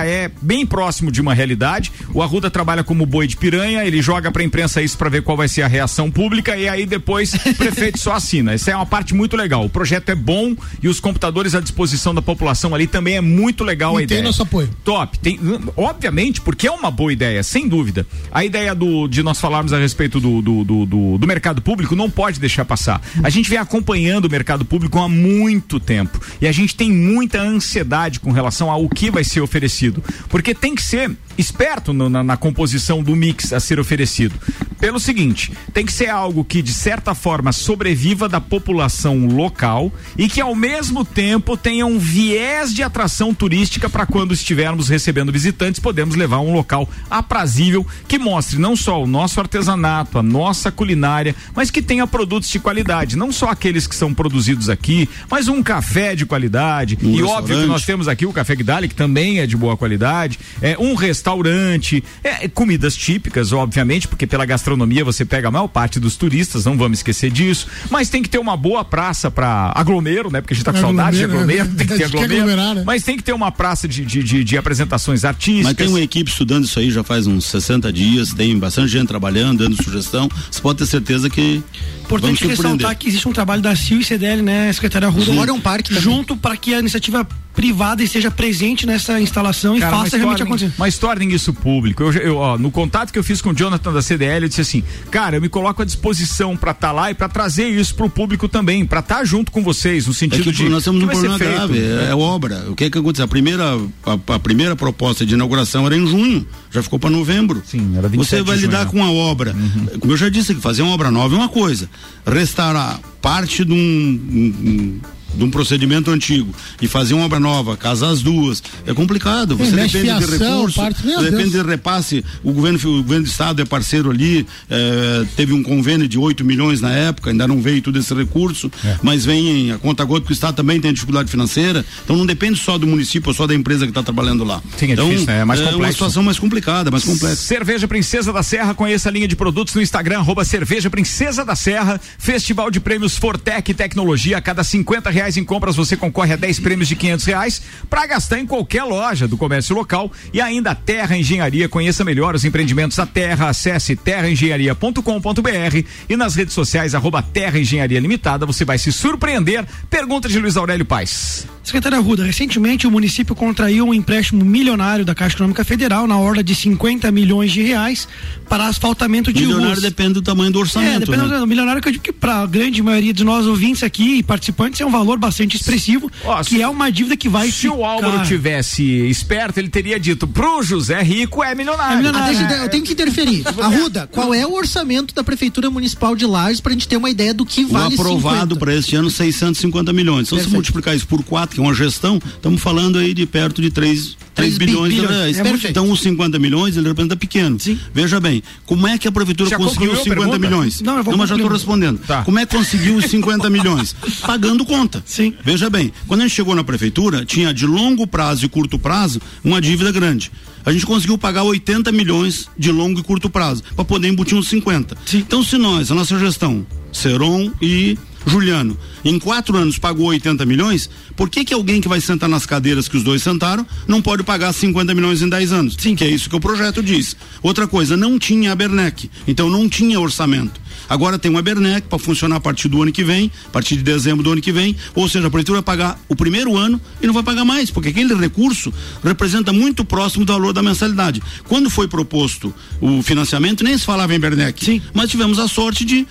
já 0.00 0.06
é 0.06 0.30
bem 0.40 0.64
próximo 0.64 1.12
de 1.12 1.20
uma 1.20 1.34
realidade. 1.34 1.92
O 2.14 2.22
Arruda 2.22 2.50
trabalha 2.50 2.82
como 2.82 3.04
boi 3.04 3.26
de 3.26 3.36
piranha, 3.36 3.84
ele 3.84 4.00
joga 4.00 4.30
para 4.32 4.42
a 4.42 4.44
imprensa 4.44 4.80
isso 4.80 4.96
para 4.96 5.08
ver 5.10 5.22
qual 5.22 5.36
vai 5.36 5.48
ser 5.48 5.62
a 5.62 5.66
reação 5.66 6.10
pública 6.10 6.56
e 6.56 6.68
aí 6.68 6.86
depois 6.86 7.34
o 7.34 7.38
prefeito 7.54 7.98
só 7.98 8.12
assina. 8.14 8.52
Essa 8.54 8.70
é 8.70 8.76
uma 8.76 8.86
parte 8.86 9.14
muito 9.14 9.36
legal. 9.36 9.64
O 9.64 9.68
projeto 9.68 10.08
é 10.08 10.14
bom 10.14 10.54
e 10.82 10.88
os 10.88 11.00
computadores 11.00 11.54
à 11.54 11.60
disposição 11.60 12.14
da 12.14 12.22
população 12.22 12.74
ali 12.74 12.86
também 12.86 13.16
é 13.16 13.20
muito 13.20 13.62
legal 13.64 13.96
a 13.96 14.02
E 14.02 14.06
tem 14.06 14.16
ideia. 14.18 14.22
nosso 14.22 14.42
apoio. 14.42 14.68
Top. 14.84 15.18
Tem, 15.18 15.38
obviamente, 15.76 16.40
porque 16.40 16.66
é 16.66 16.70
uma 16.70 16.90
boa 16.90 17.12
ideia, 17.12 17.42
sem 17.42 17.68
dúvida. 17.68 18.06
A 18.30 18.44
ideia 18.44 18.74
do, 18.74 19.06
de 19.08 19.22
nós 19.22 19.40
falarmos 19.40 19.72
a 19.72 19.78
respeito 19.78 20.20
do, 20.20 20.40
do, 20.42 20.64
do, 20.64 20.86
do- 20.86 21.18
do 21.18 21.26
mercado 21.26 21.60
público 21.62 21.94
não 21.96 22.10
pode 22.10 22.38
deixar 22.40 22.64
passar. 22.64 23.00
A 23.22 23.30
gente 23.30 23.48
vem 23.50 23.58
acompanhando 23.58 24.24
o 24.26 24.30
mercado 24.30 24.64
público 24.64 24.98
há 24.98 25.08
muito 25.08 25.78
tempo. 25.80 26.20
E 26.40 26.46
a 26.46 26.52
gente 26.52 26.74
tem 26.74 26.90
muita 26.90 27.40
ansiedade 27.40 28.20
com 28.20 28.30
relação 28.30 28.70
ao 28.70 28.88
que 28.88 29.10
vai 29.10 29.24
ser 29.24 29.40
oferecido. 29.40 29.89
Porque 30.28 30.54
tem 30.54 30.74
que 30.74 30.82
ser 30.82 31.10
esperto 31.38 31.92
no- 31.92 32.08
na, 32.08 32.22
na 32.22 32.36
composição 32.36 33.02
do 33.02 33.16
mix 33.16 33.52
a 33.52 33.60
ser 33.60 33.80
oferecido. 33.80 34.34
Pelo 34.78 34.98
seguinte, 34.98 35.52
tem 35.74 35.84
que 35.84 35.92
ser 35.92 36.08
algo 36.08 36.42
que, 36.44 36.62
de 36.62 36.72
certa 36.72 37.14
forma, 37.14 37.52
sobreviva 37.52 38.28
da 38.28 38.40
população 38.40 39.26
local 39.26 39.92
e 40.16 40.26
que, 40.28 40.40
ao 40.40 40.54
mesmo 40.54 41.04
tempo, 41.04 41.56
tenha 41.56 41.84
um 41.86 41.98
viés 41.98 42.72
de 42.74 42.82
atração 42.82 43.34
turística 43.34 43.90
para 43.90 44.06
quando 44.06 44.32
estivermos 44.32 44.88
recebendo 44.88 45.30
visitantes, 45.32 45.80
podemos 45.80 46.14
levar 46.16 46.38
um 46.40 46.52
local 46.54 46.88
aprazível 47.10 47.86
que 48.08 48.18
mostre 48.18 48.58
não 48.58 48.74
só 48.74 49.02
o 49.02 49.06
nosso 49.06 49.38
artesanato, 49.40 50.18
a 50.18 50.22
nossa 50.22 50.70
culinária, 50.72 51.34
mas 51.54 51.70
que 51.70 51.82
tenha 51.82 52.06
produtos 52.06 52.48
de 52.48 52.58
qualidade, 52.58 53.16
não 53.16 53.30
só 53.32 53.48
aqueles 53.50 53.86
que 53.86 53.94
são 53.94 54.14
produzidos 54.14 54.68
aqui, 54.70 55.08
mas 55.30 55.46
um 55.48 55.62
café 55.62 56.14
de 56.16 56.24
qualidade. 56.24 56.98
Um 57.02 57.14
e 57.14 57.22
óbvio 57.22 57.56
que 57.60 57.66
nós 57.66 57.84
temos 57.84 58.08
aqui 58.08 58.24
o 58.24 58.32
Café 58.32 58.54
Guidali, 58.56 58.88
que 58.88 58.94
também 58.94 59.40
é 59.40 59.46
de 59.46 59.56
boa 59.56 59.76
qualidade, 59.80 60.38
é 60.62 60.76
um 60.78 60.94
restaurante, 60.94 62.04
é, 62.22 62.46
comidas 62.46 62.94
típicas, 62.94 63.52
obviamente, 63.52 64.06
porque 64.06 64.26
pela 64.26 64.44
gastronomia 64.44 65.04
você 65.04 65.24
pega 65.24 65.48
a 65.48 65.50
maior 65.50 65.68
parte 65.68 65.98
dos 65.98 66.16
turistas, 66.16 66.66
não 66.66 66.76
vamos 66.76 66.98
esquecer 66.98 67.30
disso, 67.30 67.66
mas 67.90 68.08
tem 68.08 68.22
que 68.22 68.28
ter 68.28 68.38
uma 68.38 68.56
boa 68.56 68.84
praça 68.84 69.30
para 69.30 69.72
aglomero, 69.74 70.30
né? 70.30 70.40
Porque 70.40 70.54
a 70.54 70.56
gente 70.56 70.64
tá 70.64 70.72
com 70.72 70.80
saudade 70.80 71.16
de 71.16 71.24
Aglomero, 71.24 71.64
né? 71.64 71.74
tem 71.76 71.86
que 71.86 71.96
ter 71.96 72.04
aglomero, 72.04 72.34
aglomerar, 72.34 72.74
né? 72.74 72.82
mas 72.86 73.02
tem 73.02 73.16
que 73.16 73.22
ter 73.22 73.32
uma 73.32 73.50
praça 73.50 73.88
de, 73.88 74.04
de, 74.04 74.22
de, 74.22 74.44
de 74.44 74.58
apresentações 74.58 75.24
artísticas. 75.24 75.64
Mas 75.64 75.76
tem 75.76 75.88
uma 75.88 76.00
equipe 76.00 76.30
estudando 76.30 76.64
isso 76.64 76.78
aí 76.78 76.90
já 76.90 77.02
faz 77.02 77.26
uns 77.26 77.46
60 77.46 77.92
dias, 77.92 78.34
tem 78.34 78.56
bastante 78.58 78.88
gente 78.88 79.08
trabalhando, 79.08 79.58
dando 79.58 79.82
sugestão. 79.82 80.28
Você 80.50 80.60
pode 80.60 80.78
ter 80.78 80.86
certeza 80.86 81.30
que 81.30 81.62
Importante 82.04 82.44
ressaltar 82.44 82.96
que 82.96 83.08
existe 83.08 83.28
um 83.28 83.32
trabalho 83.32 83.62
da 83.62 83.74
CIO 83.76 84.00
e 84.00 84.04
CDL, 84.04 84.42
né, 84.42 84.72
Secretaria 84.72 85.06
Arruda, 85.06 85.30
Agora 85.30 85.50
é 85.50 85.52
um 85.52 85.60
parque 85.60 85.94
junto 85.94 86.36
para 86.36 86.56
que 86.56 86.74
a 86.74 86.80
iniciativa 86.80 87.26
privada 87.54 88.02
esteja 88.02 88.30
presente 88.30 88.86
nessa 88.86 89.20
instalação 89.20 89.69
e 89.76 89.80
Cara, 89.80 89.92
faça 89.92 90.02
mas 90.04 90.12
realmente 90.20 90.42
acontecer. 90.42 90.72
Mas 90.78 90.98
tornem 90.98 91.30
isso 91.32 91.52
público. 91.52 92.02
Eu, 92.02 92.12
eu, 92.12 92.36
ó, 92.36 92.58
no 92.58 92.70
contato 92.70 93.12
que 93.12 93.18
eu 93.18 93.24
fiz 93.24 93.40
com 93.40 93.50
o 93.50 93.54
Jonathan 93.54 93.92
da 93.92 94.02
CDL, 94.02 94.44
eu 94.44 94.48
disse 94.48 94.60
assim: 94.60 94.82
cara, 95.10 95.36
eu 95.36 95.40
me 95.40 95.48
coloco 95.48 95.82
à 95.82 95.84
disposição 95.84 96.56
para 96.56 96.70
estar 96.72 96.92
lá 96.92 97.10
e 97.10 97.14
para 97.14 97.28
trazer 97.28 97.68
isso 97.68 97.94
pro 97.94 98.08
público 98.08 98.48
também, 98.48 98.84
para 98.84 99.00
estar 99.00 99.24
junto 99.24 99.50
com 99.52 99.62
vocês, 99.62 100.06
no 100.06 100.12
É 100.12 100.14
sentido 100.14 100.44
que 100.44 100.52
de. 100.52 100.68
nós 100.68 100.84
temos 100.84 101.02
um 101.02 101.06
problema 101.06 101.38
feito. 101.38 101.52
grave, 101.52 101.78
é, 101.78 102.08
é 102.10 102.14
obra. 102.14 102.64
O 102.68 102.74
que 102.74 102.88
que 102.90 102.98
aconteceu? 102.98 103.24
A 103.24 103.28
primeira, 103.28 103.64
a, 104.06 104.34
a 104.34 104.38
primeira 104.38 104.74
proposta 104.76 105.24
de 105.26 105.34
inauguração 105.34 105.86
era 105.86 105.96
em 105.96 106.06
junho, 106.06 106.46
já 106.70 106.82
ficou 106.82 106.98
para 106.98 107.10
novembro. 107.10 107.62
Sim, 107.66 107.92
era 107.96 108.08
27 108.08 108.16
Você 108.38 108.42
vai 108.42 108.56
de 108.56 108.62
lidar 108.66 108.80
junho. 108.86 108.90
com 108.92 109.04
a 109.04 109.10
obra. 109.10 109.54
Como 110.00 110.12
eu 110.12 110.16
já 110.16 110.28
disse, 110.28 110.54
que 110.54 110.60
fazer 110.60 110.82
uma 110.82 110.92
obra 110.92 111.10
nova 111.10 111.34
é 111.34 111.38
uma 111.38 111.48
coisa. 111.48 111.88
Restaurar 112.26 113.00
parte 113.20 113.64
de 113.64 113.72
um, 113.72 113.76
um- 113.76 114.54
um- 114.68 115.00
de 115.34 115.44
um 115.44 115.50
procedimento 115.50 116.10
antigo 116.10 116.52
e 116.80 116.88
fazer 116.88 117.14
uma 117.14 117.24
obra 117.24 117.40
nova, 117.40 117.76
casar 117.76 118.10
as 118.10 118.20
duas, 118.22 118.62
é 118.86 118.92
complicado. 118.94 119.56
Você 119.56 119.70
depende 119.72 119.92
de 119.92 119.98
fiação, 120.00 120.56
recurso, 120.58 120.80
parte- 120.80 121.02
depende 121.02 121.50
Deus. 121.50 121.52
de 121.52 121.62
repasse. 121.62 122.24
O 122.42 122.52
governo, 122.52 122.78
o 122.78 123.02
governo 123.02 123.24
do 123.24 123.30
estado 123.30 123.62
é 123.62 123.64
parceiro 123.64 124.10
ali, 124.10 124.46
eh, 124.68 125.24
teve 125.36 125.52
um 125.52 125.62
convênio 125.62 126.06
de 126.08 126.18
8 126.18 126.44
milhões 126.44 126.80
na 126.80 126.90
época, 126.90 127.30
ainda 127.30 127.46
não 127.46 127.60
veio 127.60 127.80
todo 127.82 127.98
esse 127.98 128.12
recurso, 128.14 128.70
É. 128.84 128.98
mas 129.02 129.24
vem 129.24 129.68
em- 129.68 129.72
a 129.72 129.78
conta 129.78 130.04
gota 130.04 130.20
porque 130.22 130.32
o 130.32 130.34
estado 130.34 130.54
também 130.56 130.80
tem 130.80 130.92
dificuldade 130.92 131.30
financeira, 131.30 131.84
então 132.04 132.16
não 132.16 132.26
depende 132.26 132.58
só 132.58 132.76
do 132.78 132.86
município 132.86 133.28
ou 133.28 133.34
só 133.34 133.46
da 133.46 133.54
empresa 133.54 133.84
que 133.86 133.90
está 133.90 134.02
trabalhando 134.02 134.44
lá. 134.44 134.60
Sim, 134.76 134.86
é 134.90 134.92
então, 134.92 135.06
difícil, 135.06 135.26
né? 135.26 135.40
É 135.40 135.44
mais 135.44 135.60
uma 135.60 135.72
complexo. 135.72 135.92
situação 135.94 136.22
mais 136.22 136.38
complicada, 136.38 136.90
mais 136.90 137.04
complexa. 137.04 137.36
Cerveja 137.36 137.86
Princesa 137.88 138.32
da 138.32 138.42
Serra, 138.42 138.74
conheça 138.74 139.08
a 139.08 139.12
linha 139.12 139.28
de 139.28 139.36
produtos 139.36 139.74
no 139.74 139.82
Instagram, 139.82 140.18
arroba 140.18 140.44
Cerveja 140.44 140.90
Princesa 140.90 141.44
da 141.44 141.54
Serra. 141.54 142.00
Festival 142.18 142.70
de 142.70 142.80
Prêmios 142.80 143.16
Fortec 143.16 143.72
Tecnologia. 143.74 144.38
A 144.38 144.40
cada 144.40 144.62
50 144.64 145.10
reais 145.10 145.19
em 145.36 145.44
compras 145.44 145.76
você 145.76 145.96
concorre 145.96 146.32
a 146.32 146.36
10 146.36 146.60
prêmios 146.60 146.88
de 146.88 146.96
500 146.96 147.26
reais 147.26 147.62
para 147.88 148.06
gastar 148.06 148.38
em 148.38 148.46
qualquer 148.46 148.84
loja 148.84 149.26
do 149.26 149.36
comércio 149.36 149.74
local. 149.74 150.10
E 150.32 150.40
ainda 150.40 150.70
a 150.70 150.74
Terra 150.74 151.16
Engenharia. 151.16 151.68
Conheça 151.68 152.04
melhor 152.04 152.34
os 152.34 152.44
empreendimentos 152.44 152.96
da 152.96 153.06
Terra. 153.06 153.48
Acesse 153.48 153.96
terraengenharia.com.br 153.96 155.86
e 156.08 156.16
nas 156.16 156.34
redes 156.34 156.54
sociais, 156.54 156.94
arroba 156.94 157.22
Terra 157.22 157.58
Engenharia 157.58 158.00
Limitada. 158.00 158.46
Você 158.46 158.64
vai 158.64 158.78
se 158.78 158.92
surpreender. 158.92 159.64
Pergunta 159.88 160.28
de 160.28 160.38
Luiz 160.38 160.56
Aurélio 160.56 160.84
Paz. 160.84 161.46
Secretária 161.62 161.98
Arruda, 161.98 162.24
recentemente 162.24 162.86
o 162.86 162.90
município 162.90 163.34
contraiu 163.34 163.86
um 163.86 163.94
empréstimo 163.94 164.44
milionário 164.44 165.04
da 165.04 165.14
Caixa 165.14 165.36
Econômica 165.36 165.62
Federal 165.62 166.06
na 166.06 166.16
ordem 166.16 166.42
de 166.42 166.54
50 166.54 167.10
milhões 167.12 167.52
de 167.52 167.62
reais 167.62 168.08
para 168.48 168.66
asfaltamento 168.66 169.32
de 169.32 169.40
Milionário 169.42 169.68
ruas. 169.74 169.82
depende 169.82 170.14
do 170.14 170.22
tamanho 170.22 170.50
do 170.50 170.58
É, 170.58 170.62
orçamento. 170.62 171.00
dependendo 171.00 171.28
né? 171.28 171.38
do 171.38 171.46
milionário 171.46 171.80
que 171.80 171.86
eu 171.88 171.92
digo 171.92 172.02
que 172.02 172.12
para 172.12 172.38
a 172.42 172.46
grande 172.46 172.82
maioria 172.82 173.12
de 173.12 173.22
nós 173.22 173.46
ouvintes 173.46 173.82
aqui 173.84 174.16
e 174.18 174.22
participantes 174.22 174.80
é 174.80 174.86
um 174.86 174.90
valor 174.90 175.18
bastante 175.18 175.54
expressivo, 175.56 176.10
que 176.46 176.60
é 176.60 176.66
uma 176.66 176.90
dívida 176.90 177.16
que 177.16 177.28
vai 177.28 177.50
Se 177.52 177.68
o 177.68 177.84
Álvaro 177.84 178.26
tivesse 178.26 178.82
esperto, 179.08 179.58
ele 179.60 179.68
teria 179.68 180.00
dito 180.00 180.26
pro 180.26 180.62
José 180.62 181.00
Rico 181.02 181.44
é 181.44 181.54
milionário. 181.54 182.08
Ah, 182.08 182.22
deixa 182.32 182.42
eu- 182.52 182.62
eu 182.64 182.68
tenho 182.70 182.82
que 182.84 182.94
interferir. 182.94 183.44
Arruda, 183.60 184.08
qual 184.10 184.34
é 184.34 184.44
o 184.46 184.54
orçamento 184.54 185.14
da 185.14 185.22
Prefeitura 185.22 185.70
Municipal 185.70 186.16
de 186.16 186.26
Lages 186.26 186.60
pra 186.60 186.72
gente 186.72 186.88
ter 186.88 186.96
uma 186.96 187.10
ideia 187.10 187.32
do 187.34 187.44
que 187.46 187.64
O 187.64 187.68
vale 187.68 187.94
aprovado 187.94 188.54
50? 188.54 188.56
para 188.56 188.74
este 188.74 188.96
ano 188.96 189.10
650 189.10 189.92
milhões. 189.92 190.26
Então, 190.26 190.38
se 190.38 190.44
Perfeito. 190.44 190.54
multiplicar 190.54 190.96
isso 190.96 191.06
por 191.06 191.22
4, 191.22 191.49
é 191.58 191.60
uma 191.60 191.74
gestão, 191.74 192.20
estamos 192.24 192.60
falando 192.60 192.98
aí 192.98 193.14
de 193.14 193.26
perto 193.26 193.60
de 193.62 193.70
3, 193.70 194.16
3 194.34 194.58
bilhões, 194.58 194.94
de 194.94 195.00
reais. 195.00 195.38
É 195.38 195.68
então 195.68 195.90
os 195.90 196.00
50 196.00 196.38
milhões, 196.38 196.76
ele 196.76 196.88
representa 196.88 197.16
pequeno. 197.16 197.56
Veja 197.92 198.20
bem, 198.20 198.42
como 198.66 198.86
é 198.86 198.98
que 198.98 199.08
a 199.08 199.12
prefeitura 199.12 199.50
Já 199.50 199.56
conseguiu 199.56 199.92
os 199.92 200.00
a 200.00 200.02
50 200.02 200.20
pergunta? 200.20 200.38
milhões? 200.38 200.80
Não, 200.80 200.98
eu 200.98 201.04
vou 201.04 201.16
mas 201.16 201.28
já 201.28 201.36
estou 201.36 201.50
respondendo. 201.50 201.98
Tá. 202.06 202.22
Como 202.22 202.38
é 202.38 202.46
que 202.46 202.56
conseguiu 202.56 202.96
os 202.96 203.04
50 203.06 203.48
milhões? 203.50 203.94
Pagando 204.22 204.64
conta. 204.64 205.02
Sim. 205.06 205.34
Veja 205.44 205.68
bem, 205.68 205.92
quando 206.06 206.20
a 206.20 206.22
gente 206.24 206.34
chegou 206.36 206.54
na 206.54 206.64
prefeitura, 206.64 207.24
tinha 207.24 207.52
de 207.52 207.66
longo 207.66 208.06
prazo 208.06 208.44
e 208.44 208.48
curto 208.48 208.78
prazo 208.78 209.20
uma 209.44 209.60
dívida 209.60 209.90
grande. 209.92 210.30
A 210.64 210.72
gente 210.72 210.84
conseguiu 210.84 211.16
pagar 211.16 211.42
80 211.42 211.90
milhões 211.90 212.48
de 212.58 212.70
longo 212.70 213.00
e 213.00 213.02
curto 213.02 213.30
prazo 213.30 213.62
para 213.74 213.84
poder 213.84 214.08
embutir 214.08 214.36
uns 214.36 214.48
50. 214.48 214.96
Então, 215.14 215.42
se 215.42 215.56
nós, 215.56 215.90
a 215.90 215.94
nossa 215.94 216.18
gestão, 216.18 216.66
Seron 216.92 217.50
e 217.62 217.96
Juliano, 218.30 218.78
em 219.04 219.18
quatro 219.18 219.56
anos 219.56 219.76
pagou 219.76 220.06
80 220.06 220.46
milhões, 220.46 220.88
por 221.16 221.28
que 221.28 221.44
que 221.44 221.52
alguém 221.52 221.80
que 221.80 221.88
vai 221.88 222.00
sentar 222.00 222.28
nas 222.28 222.46
cadeiras 222.46 222.86
que 222.86 222.96
os 222.96 223.02
dois 223.02 223.22
sentaram 223.22 223.66
não 223.88 224.00
pode 224.00 224.22
pagar 224.22 224.52
50 224.52 224.94
milhões 224.94 225.20
em 225.20 225.28
10 225.28 225.52
anos? 225.52 225.76
Sim. 225.76 225.96
Que 225.96 226.04
é 226.04 226.08
isso 226.08 226.30
que 226.30 226.36
o 226.36 226.40
projeto 226.40 226.80
diz. 226.80 227.16
Outra 227.42 227.66
coisa, 227.66 227.96
não 227.96 228.20
tinha 228.20 228.52
a 228.52 228.54
Bernec, 228.54 229.10
então 229.26 229.50
não 229.50 229.68
tinha 229.68 229.98
orçamento. 229.98 230.60
Agora 230.88 231.18
tem 231.18 231.30
uma 231.30 231.42
Bernec 231.42 231.88
para 231.88 231.98
funcionar 231.98 232.36
a 232.36 232.40
partir 232.40 232.68
do 232.68 232.80
ano 232.82 232.92
que 232.92 233.02
vem, 233.02 233.30
a 233.46 233.50
partir 233.50 233.76
de 233.76 233.82
dezembro 233.82 234.22
do 234.22 234.32
ano 234.32 234.40
que 234.40 234.52
vem, 234.52 234.76
ou 234.94 235.08
seja, 235.08 235.26
a 235.26 235.30
prefeitura 235.30 235.58
vai 235.58 235.64
pagar 235.64 236.00
o 236.08 236.14
primeiro 236.14 236.56
ano 236.56 236.80
e 237.02 237.06
não 237.06 237.14
vai 237.14 237.22
pagar 237.22 237.44
mais, 237.44 237.70
porque 237.70 237.88
aquele 237.88 238.14
recurso 238.14 238.72
representa 239.02 239.52
muito 239.52 239.84
próximo 239.84 240.24
do 240.24 240.32
valor 240.32 240.52
da 240.52 240.62
mensalidade. 240.62 241.22
Quando 241.48 241.68
foi 241.68 241.88
proposto 241.88 242.54
o 242.80 243.02
financiamento, 243.02 243.64
nem 243.64 243.76
se 243.76 243.84
falava 243.84 244.14
em 244.14 244.20
Bernec, 244.20 244.64
Sim. 244.64 244.82
mas 244.94 245.10
tivemos 245.10 245.38
a 245.38 245.48
sorte 245.48 245.84
de 245.84 246.06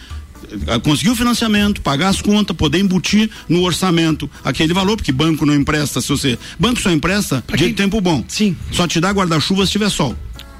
conseguir 0.84 1.10
o 1.10 1.16
financiamento, 1.16 1.82
pagar 1.82 2.10
as 2.10 2.22
contas, 2.22 2.56
poder 2.56 2.80
embutir 2.80 3.30
no 3.47 3.64
orçamento 3.64 4.30
aquele 4.43 4.74
valor, 4.74 4.95
porque 4.97 5.12
banco 5.12 5.45
não 5.45 5.56
empresta, 5.56 6.02
se 6.02 6.10
você. 6.10 6.38
Banco 6.60 6.80
só 6.80 6.91
empresta 6.91 7.43
dia 7.56 7.68
de 7.68 7.74
tempo 7.74 8.00
bom. 8.02 8.24
Sim. 8.28 8.56
Só 8.72 8.88
te 8.88 9.00
dá 9.00 9.12
guarda-chuva 9.12 9.66
se 9.66 9.72
tiver 9.72 9.89
sol. 9.89 10.16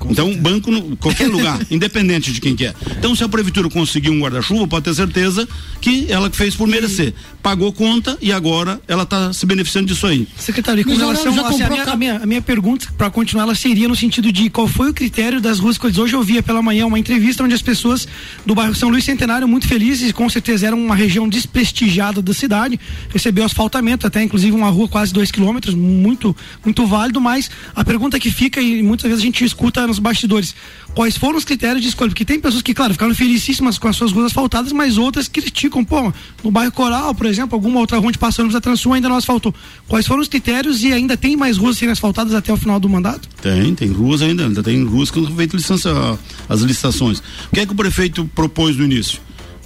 Então, 0.10 0.34
banco, 0.36 0.72
no, 0.72 0.96
qualquer 0.98 1.28
lugar, 1.28 1.60
independente 1.70 2.32
de 2.32 2.40
quem 2.40 2.56
quer. 2.56 2.74
Então, 2.98 3.16
se 3.16 3.24
a 3.24 3.30
prefeitura 3.30 3.70
conseguir 3.70 4.10
um 4.10 4.20
guarda-chuva, 4.20 4.68
pode 4.68 4.86
ter 4.86 4.94
certeza 4.94 5.48
que 5.82 6.06
ela 6.10 6.30
fez 6.30 6.56
por 6.56 6.68
merecer. 6.68 7.14
Pagou 7.42 7.72
conta 7.72 8.18
e 8.22 8.32
agora 8.32 8.82
ela 8.88 9.04
está 9.04 9.32
se 9.34 9.46
beneficiando 9.46 9.88
disso 9.88 10.06
aí. 10.08 10.28
Secretário, 10.38 10.82
e 10.82 10.84
com 10.84 10.92
Mas 10.92 11.00
relação 11.00 11.34
já 11.34 11.42
a, 11.42 11.48
assim, 11.50 11.64
a, 11.64 11.70
minha, 11.70 11.84
a, 11.84 11.96
minha, 11.96 12.16
a 12.18 12.26
minha 12.26 12.42
pergunta, 12.42 12.88
para 12.98 13.10
continuar, 13.10 13.44
ela 13.44 13.56
seria 13.56 13.88
no 13.88 13.96
sentido 13.96 14.32
de 14.32 14.50
qual 14.50 14.68
foi 14.68 14.90
o 14.90 14.94
critério 14.94 15.42
das 15.42 15.60
ruas 15.60 15.76
escolhidas. 15.76 16.02
Hoje 16.04 16.14
eu 16.14 16.24
via 16.24 16.44
pela 16.44 16.62
manhã 16.62 16.86
uma 16.86 17.00
entrevista 17.00 17.44
onde 17.44 17.54
as 17.54 17.62
pessoas 17.62 18.08
do 18.46 18.54
bairro 18.54 18.76
São 18.76 18.90
Luís 18.90 19.04
Centenário 19.04 19.48
muito 19.48 19.68
felizes, 19.68 20.12
com 20.12 20.30
certeza 20.30 20.68
era 20.68 20.76
uma 20.76 20.96
região 20.96 21.28
desprestigiada 21.28 22.22
da 22.22 22.34
cidade, 22.34 22.80
recebeu 23.10 23.44
asfaltamento, 23.46 24.06
até 24.06 24.22
inclusive 24.24 24.56
uma 24.56 24.70
rua 24.70 24.88
quase 24.88 25.14
dois 25.14 25.32
quilômetros, 25.32 25.74
muito, 25.76 26.36
muito 26.64 26.86
válido, 26.86 27.20
mas 27.20 27.50
a 27.76 27.84
pergunta 27.84 28.20
que 28.20 28.32
fica, 28.32 28.62
e 28.62 28.82
muitas 28.84 29.10
vezes 29.10 29.24
a 29.24 29.26
gente 29.26 29.44
escuta 29.44 29.89
nos 29.90 30.00
bastidores, 30.00 30.56
quais 30.96 31.18
foram 31.18 31.38
os 31.38 31.44
critérios 31.44 31.82
de 31.82 31.90
escolha? 31.90 32.10
Porque 32.10 32.24
tem 32.24 32.40
pessoas 32.40 32.62
que, 32.62 32.74
claro, 32.74 32.94
ficaram 32.94 33.14
felicíssimas 33.14 33.78
com 33.78 33.88
as 33.88 33.96
suas 33.96 34.12
ruas 34.12 34.28
asfaltadas, 34.28 34.72
mas 34.72 34.98
outras 34.98 35.28
criticam, 35.28 35.84
pô, 35.84 36.14
no 36.44 36.52
bairro 36.52 36.72
Coral, 36.72 37.14
por 37.14 37.26
exemplo, 37.26 37.56
alguma 37.56 37.80
outra 37.80 37.98
rua 37.98 38.08
onde 38.08 38.18
passamos 38.18 38.56
a 38.56 38.62
Transul 38.62 38.94
ainda 38.94 39.10
não 39.10 39.18
asfaltou. 39.18 39.54
Quais 39.88 40.08
foram 40.08 40.22
os 40.22 40.28
critérios 40.28 40.84
e 40.84 40.94
ainda 40.94 41.18
tem 41.18 41.36
mais 41.36 41.58
ruas 41.58 41.78
sendo 41.78 41.92
asfaltadas 41.92 42.34
até 42.34 42.54
o 42.54 42.58
final 42.58 42.80
do 42.80 42.88
mandato? 42.88 43.28
Tem, 43.42 43.76
tem 43.76 43.90
ruas 43.90 44.22
ainda, 44.22 44.46
ainda 44.46 44.64
tem 44.64 44.84
ruas 44.86 45.12
que 45.12 45.20
não 45.20 45.36
feitas 45.36 45.62
licença, 45.62 46.20
as 46.48 46.62
licitações. 46.62 47.20
O 47.20 47.24
que 47.54 47.60
é 47.60 47.66
que 47.66 47.74
o 47.74 47.76
prefeito 47.76 48.30
propôs 48.34 48.78
no 48.78 48.86
início? 48.86 49.20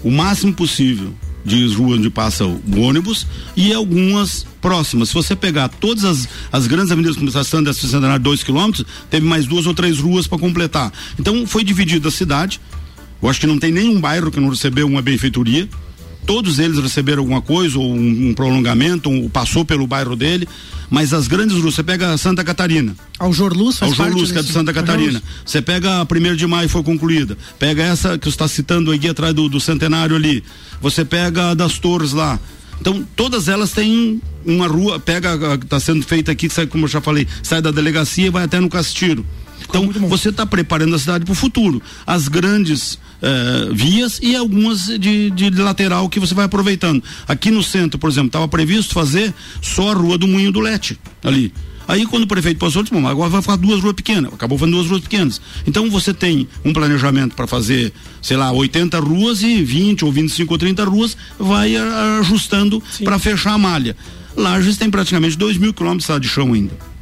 O 0.04 0.10
máximo 0.10 0.54
possível 0.54 1.14
de 1.46 1.66
ruas 1.76 2.00
onde 2.00 2.10
passa 2.10 2.46
o 2.46 2.80
ônibus 2.80 3.28
e 3.56 3.74
algumas 3.74 4.46
próximas. 4.62 5.10
Se 5.10 5.14
você 5.14 5.36
pegar 5.36 5.68
todas 5.68 6.04
as, 6.06 6.30
as 6.52 6.68
grandes 6.68 6.92
avenidas 6.92 7.16
como 7.16 7.28
está 7.28 7.44
sendo 7.44 7.70
essa 7.70 7.86
centenária, 7.88 8.20
dois 8.20 8.44
quilômetros, 8.44 8.86
teve 9.10 9.26
mais 9.26 9.46
duas 9.46 9.66
ou 9.66 9.74
três 9.74 10.00
ruas 10.00 10.28
para 10.28 10.38
completar. 10.38 10.92
Então 11.20 11.46
foi 11.46 11.64
dividida 11.64 12.08
a 12.08 12.12
cidade. 12.12 12.60
Eu 13.22 13.30
acho 13.30 13.40
que 13.40 13.48
não 13.48 13.58
tem 13.58 13.72
nenhum 13.72 14.00
bairro 14.00 14.32
que 14.32 14.40
não 14.40 14.50
recebeu 14.50 14.88
uma 14.88 15.02
benfeitoria. 15.02 15.68
Todos 16.26 16.60
eles 16.60 16.80
receberam 16.80 17.22
alguma 17.22 17.42
coisa, 17.42 17.78
ou 17.78 17.94
um, 17.94 18.30
um 18.30 18.34
prolongamento, 18.34 19.10
ou 19.10 19.30
passou 19.30 19.66
pelo 19.66 19.86
bairro 19.86 20.16
dele. 20.16 20.48
Mas 20.90 21.14
as 21.14 21.28
grandes 21.28 21.58
ruas, 21.58 21.76
você 21.76 21.84
pega 21.84 22.18
Santa 22.18 22.44
Catarina. 22.44 22.96
Ao 23.18 23.34
Jorluz 23.34 23.80
faz 23.80 23.92
Ao 23.92 23.98
Jorluz, 23.98 24.32
que 24.32 24.38
é 24.38 24.42
de 24.42 24.52
Santa 24.52 24.74
Catarina. 24.74 25.22
Você 25.46 25.62
pega 25.62 26.02
a 26.02 26.04
1 26.04 26.36
de 26.36 26.46
maio 26.46 26.70
foi 26.70 26.84
concluída. 26.84 27.38
Pega 27.58 27.84
essa 27.84 28.18
que 28.18 28.26
você 28.26 28.30
está 28.30 28.48
citando 28.48 28.92
aqui 28.92 29.10
atrás 29.10 29.34
do, 29.34 29.50
do 29.50 29.60
centenário 29.60 30.16
ali. 30.16 30.44
Você 30.82 31.04
pega 31.04 31.52
a 31.52 31.54
das 31.54 31.80
torres 31.80 32.14
lá. 32.14 32.40
Então, 32.80 33.06
todas 33.16 33.48
elas 33.48 33.72
têm 33.72 34.22
uma 34.46 34.68
rua, 34.68 35.00
pega 35.00 35.54
a 35.54 35.58
que 35.58 35.66
está 35.66 35.80
sendo 35.80 36.04
feita 36.04 36.32
aqui, 36.32 36.48
que 36.48 36.54
sai, 36.54 36.68
como 36.68 36.86
eu 36.86 36.90
já 36.90 37.00
falei, 37.02 37.28
sai 37.42 37.62
da 37.62 37.72
delegacia 37.72 38.28
e 38.28 38.30
vai 38.30 38.44
até 38.44 38.60
no 38.60 38.70
Castiro. 38.70 39.26
Então, 39.68 39.90
você 40.08 40.30
está 40.30 40.46
preparando 40.46 40.96
a 40.96 41.00
cidade 41.00 41.26
para 41.26 41.32
o 41.32 41.36
futuro. 41.36 41.82
As 42.06 42.28
grandes 42.28 43.00
eh, 43.22 43.70
vias 43.72 44.20
e 44.22 44.36
algumas 44.36 44.86
de, 44.86 45.30
de 45.32 45.50
lateral 45.52 46.10
que 46.10 46.20
você 46.20 46.34
vai 46.34 46.46
aproveitando. 46.46 47.02
Aqui 47.26 47.50
no 47.50 47.64
centro, 47.64 47.98
por 47.98 48.10
exemplo, 48.10 48.28
estava 48.28 48.48
previsto 48.50 48.94
fazer 48.94 49.34
só 49.62 49.92
a 49.92 49.94
rua 49.94 50.18
do 50.18 50.28
Moinho 50.28 50.52
do 50.52 50.60
Lete, 50.60 51.00
ali. 51.24 51.54
Aí 51.88 52.06
quando 52.06 52.24
o 52.24 52.28
prefeito 52.28 52.58
passou, 52.60 52.82
ele 52.82 52.90
disse, 52.90 53.02
"Bom, 53.02 53.08
agora 53.08 53.30
vai 53.30 53.42
ficar 53.42 53.56
duas 53.56 53.82
ruas 53.82 53.94
pequenas. 53.94 54.34
Acabou 54.34 54.58
fazendo 54.58 54.76
duas 54.76 54.90
ruas 54.90 55.02
pequenas. 55.02 55.42
Então 55.66 55.90
você 55.90 56.14
tem 56.14 56.48
um 56.64 56.74
planejamento 56.74 57.36
para 57.36 57.48
fazer, 57.48 57.94
sei 58.22 58.36
lá, 58.36 58.52
80 58.52 59.00
ruas 59.00 59.42
e 59.42 59.64
20 59.64 60.04
ou 60.04 60.12
25 60.12 60.54
ou 60.54 60.58
30 60.58 60.84
ruas, 60.86 61.18
vai 61.40 61.76
ah, 61.76 62.20
ajustando 62.20 62.84
para 63.04 63.18
fechar 63.20 63.54
a 63.54 63.58
malha. 63.58 63.96
Lages 64.36 64.78
tem 64.78 64.90
praticamente 64.90 65.38
2 65.38 65.58
mil 65.58 65.74
quilômetros 65.74 66.20
de 66.20 66.28
chão 66.28 66.54
ainda. 66.54 66.93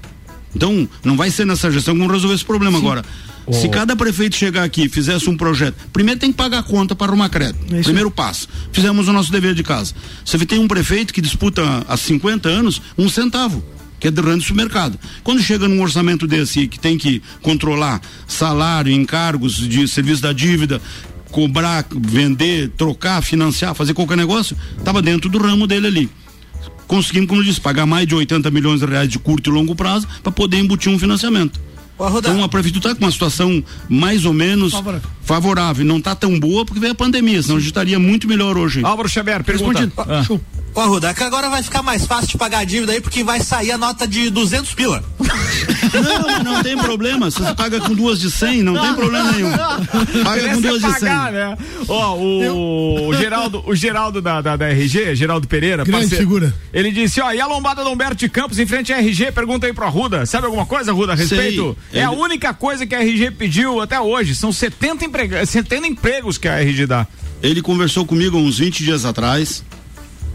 Então, 0.56 0.88
não 1.04 1.16
vai 1.16 1.32
ser 1.32 1.46
nessa 1.46 1.72
gestão 1.72 1.94
que 1.94 2.00
vamos 2.00 2.14
resolver 2.14 2.36
esse 2.36 2.46
problema 2.46 2.78
agora. 2.78 3.04
Se 3.52 3.68
cada 3.68 3.96
prefeito 3.96 4.36
chegar 4.36 4.64
aqui 4.64 4.84
e 4.84 4.90
fizesse 4.90 5.30
um 5.30 5.36
projeto, 5.36 5.76
primeiro 5.92 6.20
tem 6.20 6.32
que 6.32 6.38
pagar 6.38 6.60
a 6.60 6.64
conta 6.64 6.96
para 6.96 7.08
arrumar 7.08 7.30
crédito. 7.30 7.66
primeiro 7.84 8.12
passo. 8.12 8.48
Fizemos 8.72 9.08
o 9.08 9.14
nosso 9.14 9.32
dever 9.32 9.54
de 9.56 9.64
casa. 9.64 9.94
Você 10.24 10.38
tem 10.46 10.60
um 10.60 10.68
prefeito 10.68 11.14
que 11.14 11.22
disputa 11.22 11.62
há 11.88 11.98
50 11.98 12.48
anos 12.48 12.82
um 12.98 13.10
centavo, 13.10 13.64
que 14.00 14.08
é 14.08 14.12
do 14.12 14.22
ramo 14.22 14.38
do 14.38 14.44
supermercado. 14.44 14.98
Quando 15.24 15.42
chega 15.42 15.68
num 15.68 15.82
orçamento 15.82 16.28
desse 16.28 16.68
que 16.68 16.80
tem 16.80 16.98
que 16.98 17.22
controlar 17.42 18.02
salário, 18.28 18.92
encargos 18.92 19.56
de 19.56 19.88
serviço 19.88 20.22
da 20.22 20.34
dívida, 20.34 20.80
cobrar, 21.32 21.86
vender, 21.90 22.70
trocar, 22.78 23.22
financiar, 23.22 23.74
fazer 23.74 23.94
qualquer 23.94 24.18
negócio, 24.18 24.56
estava 24.78 25.02
dentro 25.02 25.30
do 25.30 25.40
ramo 25.40 25.66
dele 25.66 25.88
ali 25.88 26.21
conseguimos, 26.92 27.30
como 27.30 27.40
eu 27.40 27.46
disse, 27.46 27.62
pagar 27.62 27.86
mais 27.86 28.06
de 28.06 28.14
80 28.14 28.52
milhões 28.52 28.82
de 28.82 28.86
reais 28.86 29.08
de 29.08 29.18
curto 29.18 29.50
e 29.50 29.54
longo 29.54 29.74
prazo 29.74 30.06
para 30.22 30.30
poder 30.30 30.58
embutir 30.58 30.92
um 30.92 31.00
financiamento. 31.00 31.58
Então 32.18 32.44
a 32.44 32.50
prefeitura 32.50 32.88
está 32.88 32.96
com 32.96 33.06
uma 33.06 33.12
situação 33.12 33.64
mais 33.88 34.26
ou 34.26 34.34
menos 34.34 34.74
Favorável. 34.74 35.10
favorável. 35.22 35.86
Não 35.86 36.00
está 36.00 36.14
tão 36.16 36.38
boa 36.38 36.66
porque 36.66 36.82
veio 36.82 36.92
a 36.92 36.96
pandemia, 36.96 37.42
senão 37.42 37.56
a 37.56 37.60
gente 37.60 37.70
estaria 37.70 37.98
muito 37.98 38.28
melhor 38.28 38.58
hoje. 38.58 38.84
Álvaro 38.84 39.08
Xavier, 39.08 39.42
pergunta. 39.42 39.80
Respondido. 39.80 39.94
Ah. 40.12 40.61
Ô, 40.74 40.80
Arruda, 40.80 41.10
é 41.10 41.14
que 41.14 41.24
agora 41.24 41.50
vai 41.50 41.62
ficar 41.62 41.82
mais 41.84 42.06
fácil 42.06 42.28
de 42.30 42.38
pagar 42.38 42.60
a 42.60 42.64
dívida 42.64 42.94
aí, 42.94 43.02
porque 43.02 43.24
vai 43.24 43.42
sair 43.42 43.72
a 43.72 43.78
nota 43.78 44.08
de 44.08 44.30
200 44.30 44.74
pila. 44.74 45.04
Não, 45.94 46.44
não 46.54 46.64
tem 46.64 46.78
problema. 46.78 47.30
Se 47.30 47.40
você 47.42 47.54
paga 47.54 47.82
com 47.82 47.94
duas 47.94 48.20
de 48.22 48.32
100, 48.32 48.64
não 48.64 48.80
tem 48.80 48.94
problema 48.96 49.32
nenhum. 49.34 49.52
Paga 50.24 50.42
com 50.50 50.60
é 50.60 50.62
duas 50.62 50.82
de 50.82 50.92
100. 50.92 50.92
pagar, 51.00 51.32
né? 51.34 51.58
Ó, 51.90 52.16
o, 52.16 53.08
o 53.10 53.14
Geraldo, 53.14 53.64
o 53.66 53.76
Geraldo 53.76 54.22
da, 54.22 54.40
da, 54.40 54.56
da 54.56 54.70
RG, 54.70 55.14
Geraldo 55.16 55.46
Pereira, 55.48 55.84
Grande 55.84 55.92
parceiro, 56.04 56.24
figura. 56.24 56.54
Ele 56.74 56.92
disse, 56.92 57.20
ó, 57.20 57.32
e 57.34 57.42
a 57.42 57.46
lombada 57.48 57.84
do 57.84 57.90
Humberto 57.90 58.16
de 58.16 58.30
Campos 58.30 58.58
em 58.58 58.66
frente 58.66 58.94
à 58.94 59.00
RG? 59.00 59.34
Pergunta 59.34 59.68
aí 59.68 59.74
pro 59.74 59.86
Arruda. 59.86 60.26
Sabe 60.26 60.46
alguma 60.46 60.66
coisa, 60.66 60.92
Arruda, 60.92 61.14
a 61.14 61.18
Sei. 61.18 61.28
respeito? 61.28 61.78
É 61.92 62.06
a 62.06 62.12
Ele- 62.12 62.22
única 62.22 62.54
coisa 62.54 62.86
que 62.88 62.96
a 62.96 63.02
RG 63.02 63.32
pediu 63.32 63.82
até 63.82 64.00
hoje. 64.00 64.34
São 64.36 64.54
70, 64.54 65.04
emprega 65.04 65.46
70 65.46 65.88
empregos 65.88 66.38
que 66.38 66.48
a 66.48 66.62
RG 66.62 66.86
dá. 66.86 67.06
Ele 67.44 67.62
conversou 67.62 68.06
comigo 68.06 68.38
uns 68.38 68.60
20 68.60 68.84
dias 68.86 69.04
atrás 69.04 69.64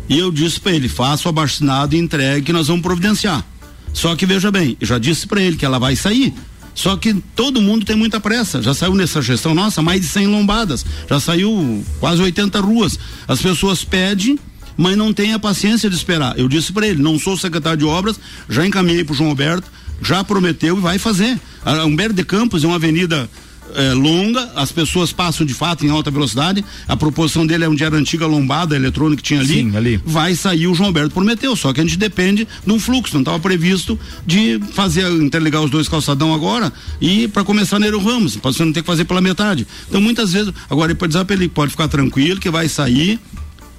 e 0.08 0.18
eu 0.18 0.30
disse 0.30 0.60
para 0.60 0.72
ele: 0.72 0.88
faça 0.88 1.28
o 1.28 1.30
abaixinado 1.30 1.94
e 1.94 1.98
entregue 1.98 2.46
que 2.46 2.52
nós 2.52 2.68
vamos 2.68 2.82
providenciar. 2.82 3.44
Só 3.92 4.14
que 4.14 4.26
veja 4.26 4.50
bem, 4.50 4.76
eu 4.80 4.86
já 4.86 4.98
disse 4.98 5.26
para 5.26 5.40
ele 5.40 5.56
que 5.56 5.64
ela 5.64 5.78
vai 5.78 5.96
sair. 5.96 6.34
Só 6.74 6.94
que 6.94 7.14
todo 7.34 7.62
mundo 7.62 7.86
tem 7.86 7.96
muita 7.96 8.20
pressa. 8.20 8.62
Já 8.62 8.74
saiu 8.74 8.94
nessa 8.94 9.22
gestão 9.22 9.54
nossa 9.54 9.80
mais 9.80 10.02
de 10.02 10.06
100 10.06 10.26
lombadas. 10.26 10.84
Já 11.08 11.18
saiu 11.18 11.82
quase 11.98 12.20
80 12.20 12.60
ruas. 12.60 12.98
As 13.26 13.40
pessoas 13.40 13.82
pedem, 13.82 14.38
mas 14.76 14.94
não 14.94 15.14
têm 15.14 15.32
a 15.32 15.38
paciência 15.38 15.88
de 15.88 15.96
esperar. 15.96 16.38
Eu 16.38 16.46
disse 16.48 16.72
para 16.72 16.86
ele: 16.86 17.02
não 17.02 17.18
sou 17.18 17.36
secretário 17.36 17.78
de 17.78 17.84
obras, 17.86 18.20
já 18.48 18.66
encaminhei 18.66 19.02
para 19.04 19.16
João 19.16 19.30
Alberto, 19.30 19.70
já 20.02 20.22
prometeu 20.22 20.76
e 20.76 20.80
vai 20.80 20.98
fazer. 20.98 21.40
A 21.64 21.84
Humberto 21.84 22.14
de 22.14 22.24
Campos 22.24 22.62
é 22.62 22.66
uma 22.66 22.76
avenida 22.76 23.28
é, 23.74 23.92
longa, 23.92 24.50
as 24.54 24.72
pessoas 24.72 25.12
passam 25.12 25.46
de 25.46 25.54
fato 25.54 25.84
em 25.84 25.90
alta 25.90 26.10
velocidade. 26.10 26.64
A 26.86 26.96
proposição 26.96 27.46
dele 27.46 27.64
é 27.64 27.68
onde 27.68 27.84
era 27.84 27.96
a 27.96 27.98
antiga 27.98 28.26
lombada 28.26 28.76
eletrônica 28.76 29.22
que 29.22 29.28
tinha 29.28 29.40
ali. 29.40 29.54
Sim, 29.54 29.76
ali. 29.76 30.00
Vai 30.04 30.34
sair 30.34 30.66
o 30.66 30.74
João 30.74 30.88
Alberto 30.88 31.10
prometeu, 31.10 31.54
só 31.56 31.72
que 31.72 31.80
a 31.80 31.84
gente 31.84 31.98
depende 31.98 32.46
de 32.64 32.72
um 32.72 32.78
fluxo. 32.78 33.14
Não 33.14 33.22
estava 33.22 33.38
previsto 33.38 33.98
de 34.26 34.60
fazer 34.72 35.10
interligar 35.12 35.62
os 35.62 35.70
dois 35.70 35.88
calçadão 35.88 36.34
agora 36.34 36.72
e 37.00 37.28
para 37.28 37.44
começar 37.44 37.78
Neiro 37.78 37.98
Ramos. 37.98 38.36
Pra 38.36 38.52
você 38.52 38.64
não 38.64 38.72
ter 38.72 38.82
que 38.82 38.86
fazer 38.86 39.04
pela 39.04 39.20
metade. 39.20 39.66
Então 39.88 40.00
muitas 40.00 40.32
vezes, 40.32 40.52
agora 40.70 40.92
ele 40.92 40.98
pode 40.98 41.12
dizer 41.12 41.24
para 41.24 41.36
ele 41.36 41.48
pode 41.48 41.70
ficar 41.70 41.88
tranquilo 41.88 42.40
que 42.40 42.50
vai 42.50 42.68
sair. 42.68 43.18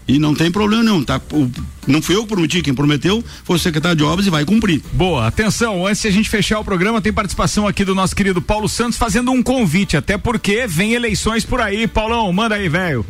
E 0.07 0.19
não 0.19 0.33
tem 0.33 0.49
problema 0.49 0.83
nenhum, 0.83 1.03
tá? 1.03 1.19
O, 1.33 1.51
não 1.85 2.01
fui 2.01 2.15
eu 2.15 2.23
que 2.23 2.29
prometi, 2.29 2.61
quem 2.61 2.73
prometeu 2.73 3.23
foi 3.43 3.57
o 3.57 3.59
secretário 3.59 3.97
de 3.97 4.03
obras 4.03 4.25
e 4.25 4.29
vai 4.29 4.45
cumprir. 4.45 4.81
Boa, 4.93 5.27
atenção, 5.27 5.85
antes 5.85 6.01
de 6.01 6.07
a 6.07 6.11
gente 6.11 6.29
fechar 6.29 6.59
o 6.59 6.63
programa, 6.63 7.01
tem 7.01 7.11
participação 7.11 7.67
aqui 7.67 7.83
do 7.83 7.93
nosso 7.93 8.15
querido 8.15 8.41
Paulo 8.41 8.69
Santos 8.69 8.97
fazendo 8.97 9.31
um 9.31 9.43
convite, 9.43 9.97
até 9.97 10.17
porque 10.17 10.65
vem 10.65 10.93
eleições 10.93 11.43
por 11.43 11.59
aí. 11.59 11.87
Paulão, 11.87 12.31
manda 12.31 12.55
aí, 12.55 12.69
velho. 12.69 13.05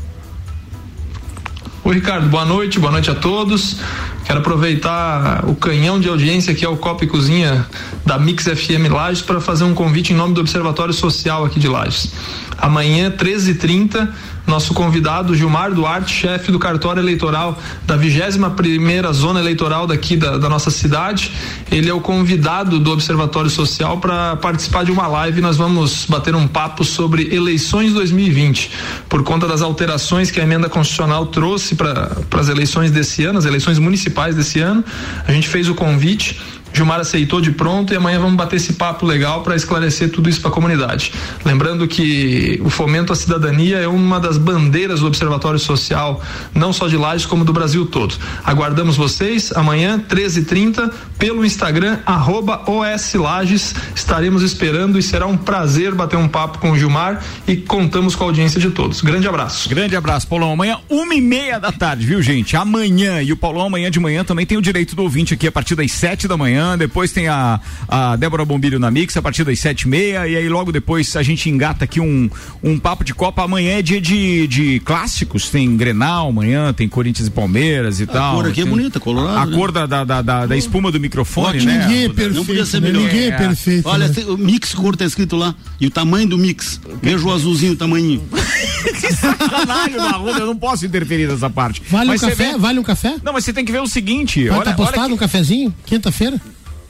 Oi, 1.84 1.96
Ricardo, 1.96 2.28
boa 2.28 2.44
noite, 2.44 2.80
boa 2.80 2.92
noite 2.92 3.10
a 3.10 3.16
todos. 3.16 3.78
Quero 4.26 4.40
aproveitar 4.40 5.46
o 5.48 5.56
canhão 5.56 6.02
de 6.02 6.10
audiência 6.10 6.54
que 6.54 6.66
é 6.66 6.68
o 6.68 6.76
Copa 6.76 7.06
e 7.06 7.08
Cozinha 7.08 7.66
da 8.06 8.20
Mix 8.20 8.44
FM 8.44 8.92
Lages 8.92 9.22
para 9.22 9.40
fazer 9.40 9.64
um 9.64 9.74
convite 9.74 10.12
em 10.12 10.16
nome 10.16 10.34
do 10.34 10.42
Observatório 10.42 10.94
Social 10.94 11.46
aqui 11.46 11.62
de 11.62 11.68
Lages. 11.70 12.12
Amanhã, 12.58 13.10
13h30, 13.10 14.10
nosso 14.48 14.74
convidado 14.74 15.36
Gilmar 15.36 15.74
Duarte, 15.74 16.14
chefe 16.14 16.54
do 16.54 16.58
cartório 16.58 17.02
eleitoral 17.02 17.60
da 17.86 17.98
21 17.98 18.50
primeira 18.52 19.12
zona 19.12 19.42
eleitoral 19.42 19.86
daqui 19.86 20.16
da, 20.16 20.38
da, 20.38 20.48
nossa 20.48 20.72
cidade. 20.72 21.32
Ele 21.70 21.90
é 21.90 21.94
o 21.94 22.00
convidado 22.00 22.80
do 22.80 22.92
Observatório 22.92 23.50
Social 23.50 23.98
para 23.98 24.38
participar 24.38 24.86
de 24.86 24.92
uma 24.92 25.06
live. 25.06 25.42
Nós 25.42 25.58
vamos 25.58 26.06
bater 26.06 26.34
um 26.34 26.48
papo 26.48 26.86
sobre 26.86 27.36
eleições 27.36 27.92
2020, 27.94 28.72
por 29.10 29.22
conta 29.22 29.46
das 29.48 29.62
alterações 29.62 30.32
que 30.32 30.40
a 30.40 30.44
emenda 30.44 30.70
constitucional 30.70 31.26
trouxe 31.26 31.76
para 31.76 32.10
as 32.32 32.48
eleições 32.48 32.90
desse 32.90 33.26
ano, 33.26 33.38
as 33.38 33.46
eleições 33.46 33.78
municipais 33.78 34.34
desse 34.34 34.62
ano. 34.62 34.84
A 35.28 35.32
gente 35.34 35.50
fez 35.50 35.68
o 35.68 35.76
convite 35.76 36.40
Gilmar 36.78 37.00
aceitou 37.00 37.42
de 37.42 37.52
pronto 37.52 37.92
e 37.92 37.98
amanhã 37.98 38.20
vamos 38.20 38.36
bater 38.36 38.58
esse 38.58 38.74
papo 38.74 39.06
legal 39.06 39.42
para 39.42 39.56
esclarecer 39.56 40.12
tudo 40.12 40.30
isso 40.30 40.40
para 40.40 40.52
a 40.52 40.54
comunidade. 40.54 41.12
Lembrando 41.44 41.88
que 41.88 42.62
o 42.64 42.70
fomento 42.70 43.12
à 43.12 43.16
cidadania 43.16 43.78
é 43.78 43.88
uma 43.88 44.20
das 44.20 44.38
bandeiras 44.38 45.00
do 45.00 45.08
Observatório 45.08 45.60
Social, 45.60 46.22
não 46.54 46.72
só 46.72 46.88
de 46.88 46.96
Lages, 46.96 47.26
como 47.26 47.44
do 47.44 47.52
Brasil 47.52 47.86
todo. 47.88 48.16
Aguardamos 48.44 48.96
vocês 48.96 49.52
amanhã, 49.54 50.00
13h30, 50.08 50.92
pelo 51.18 51.44
Instagram, 51.44 51.98
arroba 52.06 52.62
OS 52.70 53.16
Lages. 53.16 53.74
Estaremos 53.96 54.44
esperando 54.44 55.00
e 55.00 55.02
será 55.02 55.26
um 55.26 55.36
prazer 55.36 55.96
bater 55.96 56.18
um 56.18 56.28
papo 56.28 56.60
com 56.60 56.72
o 56.72 56.78
Gilmar 56.78 57.24
e 57.48 57.56
contamos 57.56 58.16
com 58.16 58.24
a 58.24 58.28
audiência 58.28 58.60
de 58.60 58.70
todos. 58.70 59.02
Grande 59.02 59.28
abraço. 59.28 59.68
Grande 59.68 59.96
abraço, 59.96 60.28
Paulão. 60.28 60.52
Amanhã, 60.52 60.78
uma 60.88 61.16
e 61.16 61.22
meia 61.22 61.60
da 61.60 61.72
tarde, 61.72 62.06
viu, 62.06 62.22
gente? 62.22 62.56
Amanhã. 62.56 63.24
E 63.24 63.34
o 63.34 63.38
Paulão, 63.38 63.66
amanhã 63.66 63.90
de 63.90 64.00
manhã, 64.00 64.24
também 64.24 64.46
tem 64.46 64.58
o 64.60 64.62
direito 64.62 64.96
do 64.96 65.02
ouvinte 65.02 65.34
aqui 65.34 65.48
a 65.48 65.52
partir 65.52 65.74
das 65.74 65.92
sete 65.92 66.28
da 66.28 66.38
manhã 66.38 66.67
depois 66.76 67.12
tem 67.12 67.28
a, 67.28 67.60
a 67.88 68.16
Débora 68.16 68.44
Bombilho 68.44 68.80
na 68.80 68.90
Mix 68.90 69.16
a 69.16 69.22
partir 69.22 69.44
das 69.44 69.60
sete 69.60 69.84
e 69.84 69.88
meia, 69.88 70.28
e 70.28 70.36
aí 70.36 70.50
logo 70.50 70.72
depois 70.72 71.16
a 71.16 71.24
gente 71.24 71.50
engata 71.50 71.86
aqui 71.86 72.00
um, 72.00 72.30
um 72.64 72.80
papo 72.80 73.04
de 73.04 73.14
Copa. 73.14 73.44
Amanhã 73.44 73.78
é 73.78 73.82
dia 73.82 74.02
de, 74.02 74.48
de 74.48 74.80
clássicos, 74.82 75.50
tem 75.50 75.78
Grenal 75.78 76.30
amanhã, 76.30 76.74
tem 76.74 76.90
Corinthians 76.90 77.28
e 77.28 77.32
Palmeiras 77.32 78.00
e 78.00 78.04
a 78.04 78.08
tal. 78.08 78.34
A 78.34 78.36
cor 78.36 78.46
aqui 78.50 78.62
é 78.62 78.64
tem, 78.64 78.74
é 78.74 78.76
bonita, 78.76 79.00
colorado. 79.00 79.38
A 79.38 79.46
né? 79.46 79.56
cor 79.56 79.72
da, 79.72 79.86
da, 79.86 80.04
da, 80.04 80.46
da, 80.46 80.58
espuma 80.58 80.92
do 80.92 81.00
microfone, 81.00 81.64
né? 81.64 81.86
Ninguém 81.88 82.06
é 82.06 82.10
perfeito. 82.10 82.36
Não 82.36 82.46
podia 82.46 82.66
ser 82.66 82.82
melhor. 82.82 83.04
Ninguém 83.04 83.24
é, 83.24 83.28
é 83.28 83.38
perfeito. 83.38 83.88
Olha, 83.88 84.08
né? 84.08 84.16
o 84.28 84.38
mix 84.38 84.74
cor 84.74 84.96
tá 84.96 85.06
escrito 85.06 85.36
lá. 85.36 85.54
E 85.80 85.88
o 85.88 85.92
tamanho 85.92 86.28
do 86.28 86.38
mix. 86.38 86.82
Veja 87.02 87.26
o 87.26 87.32
azulzinho, 87.32 87.74
o 87.74 87.76
tamanho. 87.76 88.22
que 89.00 89.14
sacanagem, 89.14 89.96
eu 90.40 90.46
não 90.46 90.58
posso 90.58 90.86
interferir 90.86 91.28
nessa 91.28 91.50
parte. 91.50 91.82
Vale 91.90 92.10
mas 92.10 92.24
um 92.24 92.30
café? 92.30 92.52
Vê... 92.54 92.58
Vale 92.58 92.80
um 92.80 92.84
café? 92.84 93.16
Não, 93.24 93.34
mas 93.34 93.44
você 93.44 93.54
tem 93.54 93.66
que 93.66 93.72
ver 93.72 93.82
o 93.82 93.88
seguinte. 93.88 94.48
Vai 94.48 94.58
olha, 94.58 94.66
tá 94.66 94.74
postado 94.74 95.08
que... 95.08 95.14
um 95.14 95.18
cafezinho? 95.18 95.74
Quinta-feira? 95.86 96.40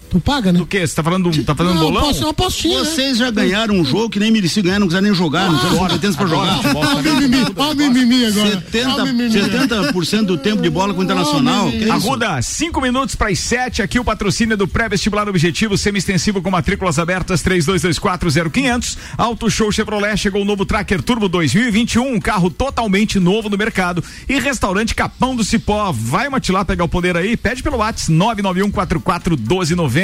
Tu 0.09 0.19
paga, 0.21 0.53
né? 0.53 0.59
Do 0.59 0.65
que? 0.65 0.85
Você 0.85 0.95
tá 0.95 1.03
falando, 1.03 1.43
tá 1.43 1.53
falando 1.53 1.75
não, 1.75 1.81
bolão? 1.81 2.01
Posso, 2.03 2.23
eu 2.23 2.29
apostinha, 2.29 2.79
Vocês 2.79 3.19
né? 3.19 3.25
já 3.25 3.31
ganharam 3.31 3.75
um 3.75 3.83
jogo 3.83 4.09
que 4.09 4.19
nem 4.19 4.31
mereciam 4.31 4.63
ganhar, 4.63 4.79
não 4.79 4.87
quiseram 4.87 5.05
nem 5.05 5.13
jogar, 5.13 5.47
ah, 5.47 5.51
não 5.51 5.59
tiveram 5.59 5.77
competência 5.79 6.17
pra 6.17 6.27
jogar. 6.27 6.59
Olha 6.75 7.11
o 7.11 7.15
mimimi, 7.15 7.45
olha 7.55 7.71
o 7.71 7.75
mimimi 7.75 8.25
agora. 8.25 8.63
70%, 8.71 9.31
70 9.31 10.23
do 10.23 10.37
tempo 10.37 10.61
de 10.61 10.69
bola 10.69 10.93
com 10.93 11.01
o 11.01 11.03
Internacional. 11.03 11.67
Oh, 11.67 11.91
Arruda, 11.91 12.41
5 12.41 12.79
minutos 12.79 13.15
para 13.15 13.29
as 13.29 13.39
7, 13.39 13.81
aqui 13.81 13.99
o 13.99 14.03
patrocínio 14.03 14.55
do 14.55 14.67
pré-vestibular 14.67 15.27
objetivo 15.27 15.77
semi-extensivo 15.77 16.41
com 16.41 16.49
matrículas 16.49 16.97
abertas 16.99 17.43
32240500. 17.43 18.97
Auto 19.17 19.49
Show 19.49 19.71
Chevrolet 19.71 20.15
chegou 20.17 20.41
o 20.41 20.45
novo 20.45 20.65
Tracker 20.65 21.01
Turbo 21.01 21.27
2021, 21.27 22.15
um 22.15 22.19
carro 22.19 22.49
totalmente 22.49 23.19
novo 23.19 23.49
no 23.49 23.57
mercado. 23.57 24.01
E 24.29 24.39
restaurante 24.39 24.95
Capão 24.95 25.35
do 25.35 25.43
Cipó, 25.43 25.91
vai 25.91 26.29
matilar 26.29 26.63
pegar 26.65 26.85
o 26.85 26.89
poder 26.89 27.17
aí, 27.17 27.35
pede 27.35 27.61
pelo 27.61 27.77
WhatsApp 27.77 28.13
991441290 28.13 29.96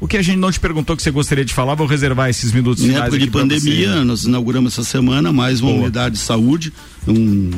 o 0.00 0.08
que 0.08 0.16
a 0.16 0.22
gente 0.22 0.38
não 0.38 0.50
te 0.50 0.60
perguntou 0.60 0.96
que 0.96 1.02
você 1.02 1.10
gostaria 1.10 1.44
de 1.44 1.52
falar, 1.52 1.74
vou 1.74 1.86
reservar 1.86 2.30
esses 2.30 2.52
minutos 2.52 2.84
Em 2.84 2.94
época 2.94 3.18
de 3.18 3.30
pandemia, 3.30 3.92
você. 3.92 4.04
nós 4.04 4.24
inauguramos 4.24 4.72
essa 4.72 4.84
semana 4.84 5.32
mais 5.32 5.60
uma 5.60 5.70
Boa. 5.70 5.82
unidade 5.82 6.14
de 6.14 6.20
saúde, 6.20 6.72
um, 7.06 7.50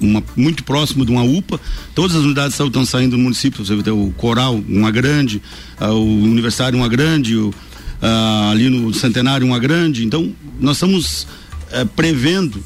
uma, 0.00 0.22
muito 0.36 0.64
próximo 0.64 1.04
de 1.04 1.10
uma 1.10 1.22
UPA. 1.22 1.60
Todas 1.94 2.16
as 2.16 2.22
unidades 2.22 2.52
de 2.52 2.56
saúde 2.56 2.70
estão 2.70 2.86
saindo 2.86 3.16
do 3.16 3.18
município. 3.18 3.64
Você 3.64 3.76
tem 3.82 3.92
o 3.92 4.12
Coral, 4.16 4.54
uma 4.68 4.90
grande, 4.90 5.42
uh, 5.80 5.86
o 5.86 6.22
Universitário, 6.22 6.78
uma 6.78 6.88
grande, 6.88 7.36
o, 7.36 7.48
uh, 7.50 8.50
ali 8.50 8.68
no 8.68 8.94
Centenário, 8.94 9.46
uma 9.46 9.58
grande. 9.58 10.04
Então, 10.04 10.32
nós 10.60 10.76
estamos 10.76 11.26
uh, 11.72 11.86
prevendo 11.94 12.62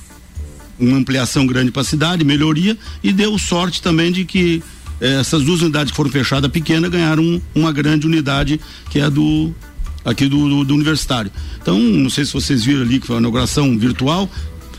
uma 0.79 0.97
ampliação 0.97 1.47
grande 1.47 1.71
para 1.71 1.83
a 1.83 1.85
cidade, 1.85 2.25
melhoria, 2.25 2.77
e 3.03 3.13
deu 3.13 3.39
sorte 3.39 3.81
também 3.81 4.11
de 4.11 4.25
que 4.25 4.63
essas 5.03 5.43
duas 5.43 5.61
unidades 5.61 5.91
que 5.91 5.97
foram 5.97 6.11
fechadas 6.11 6.51
pequenas 6.51 6.91
ganharam 6.91 7.43
uma 7.55 7.73
grande 7.73 8.07
unidade 8.07 8.61
que 8.89 9.01
é 9.01 9.11
do 9.11 9.53
aqui 10.05 10.29
do, 10.29 10.49
do, 10.49 10.65
do 10.65 10.75
universitário. 10.75 11.31
Então, 11.61 11.79
não 11.79 12.11
sei 12.11 12.25
se 12.25 12.33
vocês 12.33 12.65
viram 12.65 12.83
ali 12.83 13.01
que 13.01 13.07
foi 13.07 13.17
a 13.17 13.19
inauguração 13.19 13.79
virtual, 13.79 14.29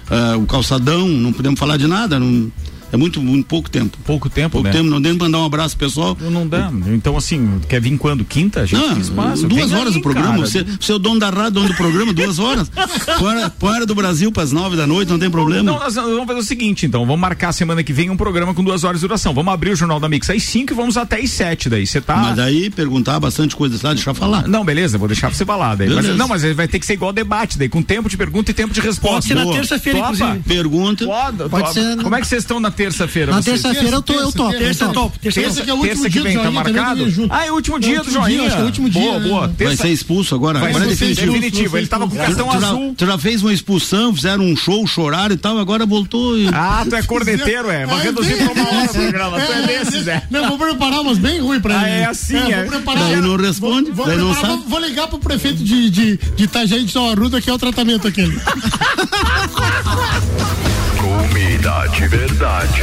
uh, 0.09 0.38
o 0.38 0.45
calçadão, 0.45 1.07
não 1.07 1.32
podemos 1.32 1.59
falar 1.59 1.78
de 1.78 1.88
nada, 1.88 2.19
não, 2.19 2.51
é 2.94 2.98
muito, 2.98 3.20
muito 3.20 3.48
pouco 3.48 3.72
tempo. 3.72 3.98
Pouco 4.06 4.30
tempo, 4.30 4.52
pouco 4.52 4.68
né? 4.68 4.72
tempo, 4.72 4.88
não 4.88 5.02
deu 5.02 5.18
pra 5.18 5.26
mandar 5.26 5.39
um 5.39 5.46
abraço 5.46 5.76
pessoal. 5.76 6.16
Não, 6.22 6.30
não 6.30 6.48
dá. 6.48 6.72
Então, 6.94 7.18
assim, 7.18 7.60
quer 7.68 7.82
vir 7.82 7.98
quando? 7.98 8.24
Quinta? 8.24 8.62
A 8.62 8.66
gente 8.68 8.80
não, 8.80 9.00
espaço. 9.00 9.48
Duas 9.48 9.72
Vem 9.72 9.80
horas 9.80 9.94
aí, 9.94 10.00
o 10.00 10.02
programa. 10.04 10.38
Você, 10.38 10.64
você 10.64 10.91
é 10.91 10.96
o 10.96 11.00
dono 11.00 11.20
da 11.20 11.32
rádio, 11.32 11.54
dono 11.54 11.70
do 11.70 11.74
programa, 11.74 12.14
duas 12.14 12.38
horas. 12.38 12.72
Hora 13.62 13.86
do 13.86 13.96
Brasil 13.96 14.32
para 14.32 14.44
as 14.44 14.52
nove 14.52 14.76
da 14.76 14.86
noite, 14.86 15.10
não 15.10 15.18
tem 15.18 15.30
problema. 15.30 15.64
Não, 15.64 15.80
nós 15.80 15.96
vamos 15.96 16.28
fazer 16.28 16.39
o 16.39 16.44
seguinte, 16.44 16.86
então. 16.86 17.04
Vamos 17.06 17.20
marcar 17.20 17.50
a 17.50 17.54
semana 17.54 17.82
que 17.82 17.91
vem 17.91 18.10
um 18.10 18.18
programa 18.18 18.54
com 18.54 18.64
duas 18.64 18.84
horas 18.84 19.00
de 19.00 19.08
duração. 19.08 19.34
Vamos 19.34 19.52
abrir 19.52 19.72
o 19.72 19.76
Jornal 19.76 20.00
da 20.00 20.08
Mix 20.08 20.30
às 20.30 20.44
cinco 20.44 20.74
e 20.74 20.76
vamos 20.76 20.96
até 20.96 21.20
às 21.20 21.32
sete 21.32 21.70
daí. 21.70 21.88
Você 21.88 22.00
tá. 22.00 22.18
Mas 22.18 22.36
daí 22.36 22.70
perguntar 22.70 23.20
bastante 23.20 23.56
coisas 23.56 23.82
lá, 23.82 23.94
deixar 23.94 24.14
falar. 24.14 24.48
Não, 24.48 24.64
beleza, 24.64 24.98
vou 24.98 25.08
deixar 25.08 25.28
pra 25.28 25.38
você 25.38 25.46
falar. 25.46 25.76
Daí. 25.76 25.89
Mas, 25.89 26.16
não, 26.16 26.28
mas 26.28 26.44
vai 26.54 26.68
ter 26.68 26.78
que 26.78 26.86
ser 26.86 26.94
igual 26.94 27.12
debate 27.12 27.58
daí, 27.58 27.70
com 27.70 27.82
tempo 27.82 28.08
de 28.08 28.18
pergunta 28.18 28.52
e 28.52 28.54
tempo 28.54 28.74
de 28.74 28.82
resposta. 28.82 29.14
Pode 29.14 29.28
ser 29.28 29.36
na 29.36 29.52
terça-feira, 29.52 30.00
inclusive. 30.00 30.39
Pergunta. 30.39 31.06
Pode, 31.06 31.50
Pode 31.50 31.74
ser. 31.74 31.98
Como 32.04 32.16
é 32.16 32.22
que 32.22 32.28
vocês 32.28 32.44
estão 32.44 32.60
na 32.60 32.70
terça-feira? 32.84 33.32
Na 33.32 33.42
terça 33.42 33.70
terça-feira 33.70 33.98
eu 33.98 34.02
tô, 34.02 34.14
eu 34.14 34.32
topo. 34.32 34.58
Terça 34.58 34.86
eu 34.86 34.94
topo. 34.94 35.20
Terça, 35.20 35.62
que 35.62 35.70
é 35.70 35.74
o 35.74 35.78
último 35.78 36.10
dia 36.10 36.10
que 36.10 36.20
vem, 36.20 36.38
tá 36.38 36.52
marcado? 36.52 37.06
Ah, 37.30 37.46
é 37.46 37.52
o 37.52 37.56
último 37.56 37.80
dia 37.80 38.02
do 38.02 38.12
Joinha. 38.12 38.44
Acho 38.44 38.56
que 38.56 38.62
é 38.62 38.64
o 38.64 38.66
último 38.66 38.90
dia. 38.90 39.02
Boa, 39.02 39.20
boa. 39.20 39.56
Vai 39.58 39.76
ser 39.76 39.90
expulso 39.90 40.36
agora. 40.36 40.60
Agora 40.60 40.86
é 40.86 40.88
definitivo. 40.88 41.34
definitivo. 41.34 41.78
Ele 41.78 41.88
tava 41.88 42.08
com 42.08 42.16
cartão 42.16 42.52
azul. 42.52 42.96
Tu 42.98 43.06
já 43.06 43.18
fez 43.18 43.42
uma 43.42 43.54
expulsão, 43.54 44.14
fizeram 44.14 44.44
um 44.44 44.56
show, 44.56 44.86
choraram 44.86 45.34
e 45.34 45.38
tal, 45.38 45.58
agora 45.58 45.86
voltou 45.86 46.38
e... 46.38 46.48
Ah, 46.54 46.86
tu 46.88 46.96
é 46.96 47.04
corneteiro, 47.04 47.70
é. 47.70 47.86
Vai 47.86 48.04
reduzir 48.04 48.36
pra 48.36 48.52
uma 48.52 48.68
hora 48.68 48.86
o 48.86 48.94
programa. 48.94 49.42
Tu 49.42 49.52
é 49.52 49.68
desses, 49.68 50.08
é. 50.08 50.24
Não, 50.30 50.50
vou 50.50 50.58
preparar 50.58 51.02
umas 51.02 51.18
bem 51.18 51.40
ruins 51.40 51.62
pra 51.62 51.76
ele. 51.76 51.84
Ah, 51.84 51.90
é 51.90 52.06
assim, 52.06 52.38
é. 52.38 52.66
Daí 52.66 53.22
não 53.22 53.36
responde, 53.36 53.92
daí 53.92 54.18
não 54.18 54.34
sabe. 54.34 54.64
Vou 54.68 54.80
ligar 54.80 55.08
pro 55.08 55.20
prefeito 55.20 55.64
de, 55.64 55.90
de, 55.90 56.18
de 56.18 56.44
Itajaí 56.44 56.84
de 56.84 56.92
São 56.92 57.10
Arruda, 57.10 57.42
que 57.42 57.50
é 57.50 57.54
o 57.54 57.58
tratamento 57.58 58.08
aquele. 58.08 58.38
Comida 61.04 61.86
de 61.89 62.08
verdade. 62.08 62.82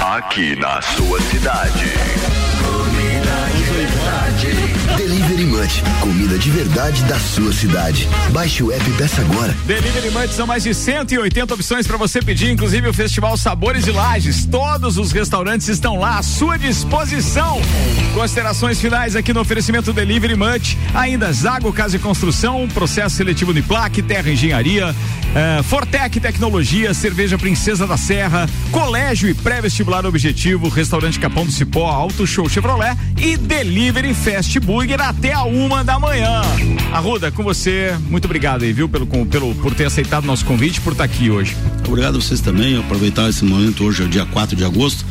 Aqui 0.00 0.56
na 0.56 0.82
sua 0.82 1.20
cidade. 1.20 1.92
De. 5.36 5.46
Delivery 5.46 5.62
Munch, 5.62 5.82
comida 6.00 6.38
de 6.38 6.50
verdade 6.50 7.04
da 7.04 7.18
sua 7.18 7.52
cidade. 7.52 8.08
Baixe 8.32 8.62
o 8.62 8.72
app 8.72 8.88
e 8.88 8.92
peça 8.94 9.20
agora. 9.20 9.54
Delivery 9.66 10.10
Munch 10.10 10.32
são 10.32 10.46
mais 10.46 10.62
de 10.62 10.74
180 10.74 11.52
opções 11.52 11.86
para 11.86 11.98
você 11.98 12.22
pedir, 12.22 12.50
inclusive 12.50 12.88
o 12.88 12.94
Festival 12.94 13.36
Sabores 13.36 13.84
de 13.84 13.92
Lages. 13.92 14.46
Todos 14.46 14.96
os 14.96 15.12
restaurantes 15.12 15.68
estão 15.68 15.98
lá 15.98 16.18
à 16.18 16.22
sua 16.22 16.58
disposição. 16.58 17.60
Considerações 18.14 18.80
finais 18.80 19.14
aqui 19.14 19.34
no 19.34 19.40
oferecimento 19.40 19.92
Delivery 19.92 20.36
Munch. 20.36 20.78
Ainda 20.94 21.30
Zago 21.32 21.70
Casa 21.70 21.96
e 21.96 21.98
Construção, 21.98 22.66
processo 22.68 23.16
seletivo 23.16 23.50
Uniplac, 23.50 24.00
Terra 24.00 24.30
Engenharia, 24.30 24.90
uh, 24.90 25.62
Fortec 25.64 26.18
Tecnologia, 26.18 26.94
Cerveja 26.94 27.36
Princesa 27.36 27.86
da 27.86 27.98
Serra, 27.98 28.48
Colégio 28.72 29.28
e 29.28 29.34
Pré-Vestibular 29.34 30.06
Objetivo, 30.06 30.70
Restaurante 30.70 31.20
Capão 31.20 31.44
do 31.44 31.52
Cipó, 31.52 31.90
Auto 31.90 32.26
Show 32.26 32.48
Chevrolet 32.48 32.96
e 33.18 33.36
Delivery 33.36 34.14
Fast 34.14 34.58
Burger 34.60 35.00
até 35.02 35.35
a 35.36 35.44
uma 35.44 35.84
da 35.84 35.98
manhã. 35.98 36.40
Arruda, 36.90 37.30
com 37.30 37.42
você, 37.42 37.94
muito 38.08 38.24
obrigado 38.24 38.62
aí, 38.62 38.72
viu, 38.72 38.88
pelo, 38.88 39.06
pelo, 39.26 39.54
por 39.56 39.74
ter 39.74 39.84
aceitado 39.84 40.24
nosso 40.24 40.46
convite, 40.46 40.80
por 40.80 40.92
estar 40.92 41.04
aqui 41.04 41.30
hoje. 41.30 41.54
Obrigado 41.86 42.16
a 42.16 42.20
vocês 42.20 42.40
também, 42.40 42.78
aproveitar 42.78 43.28
esse 43.28 43.44
momento, 43.44 43.84
hoje 43.84 44.02
é 44.02 44.06
o 44.06 44.08
dia 44.08 44.24
4 44.24 44.56
de 44.56 44.64
agosto, 44.64 45.04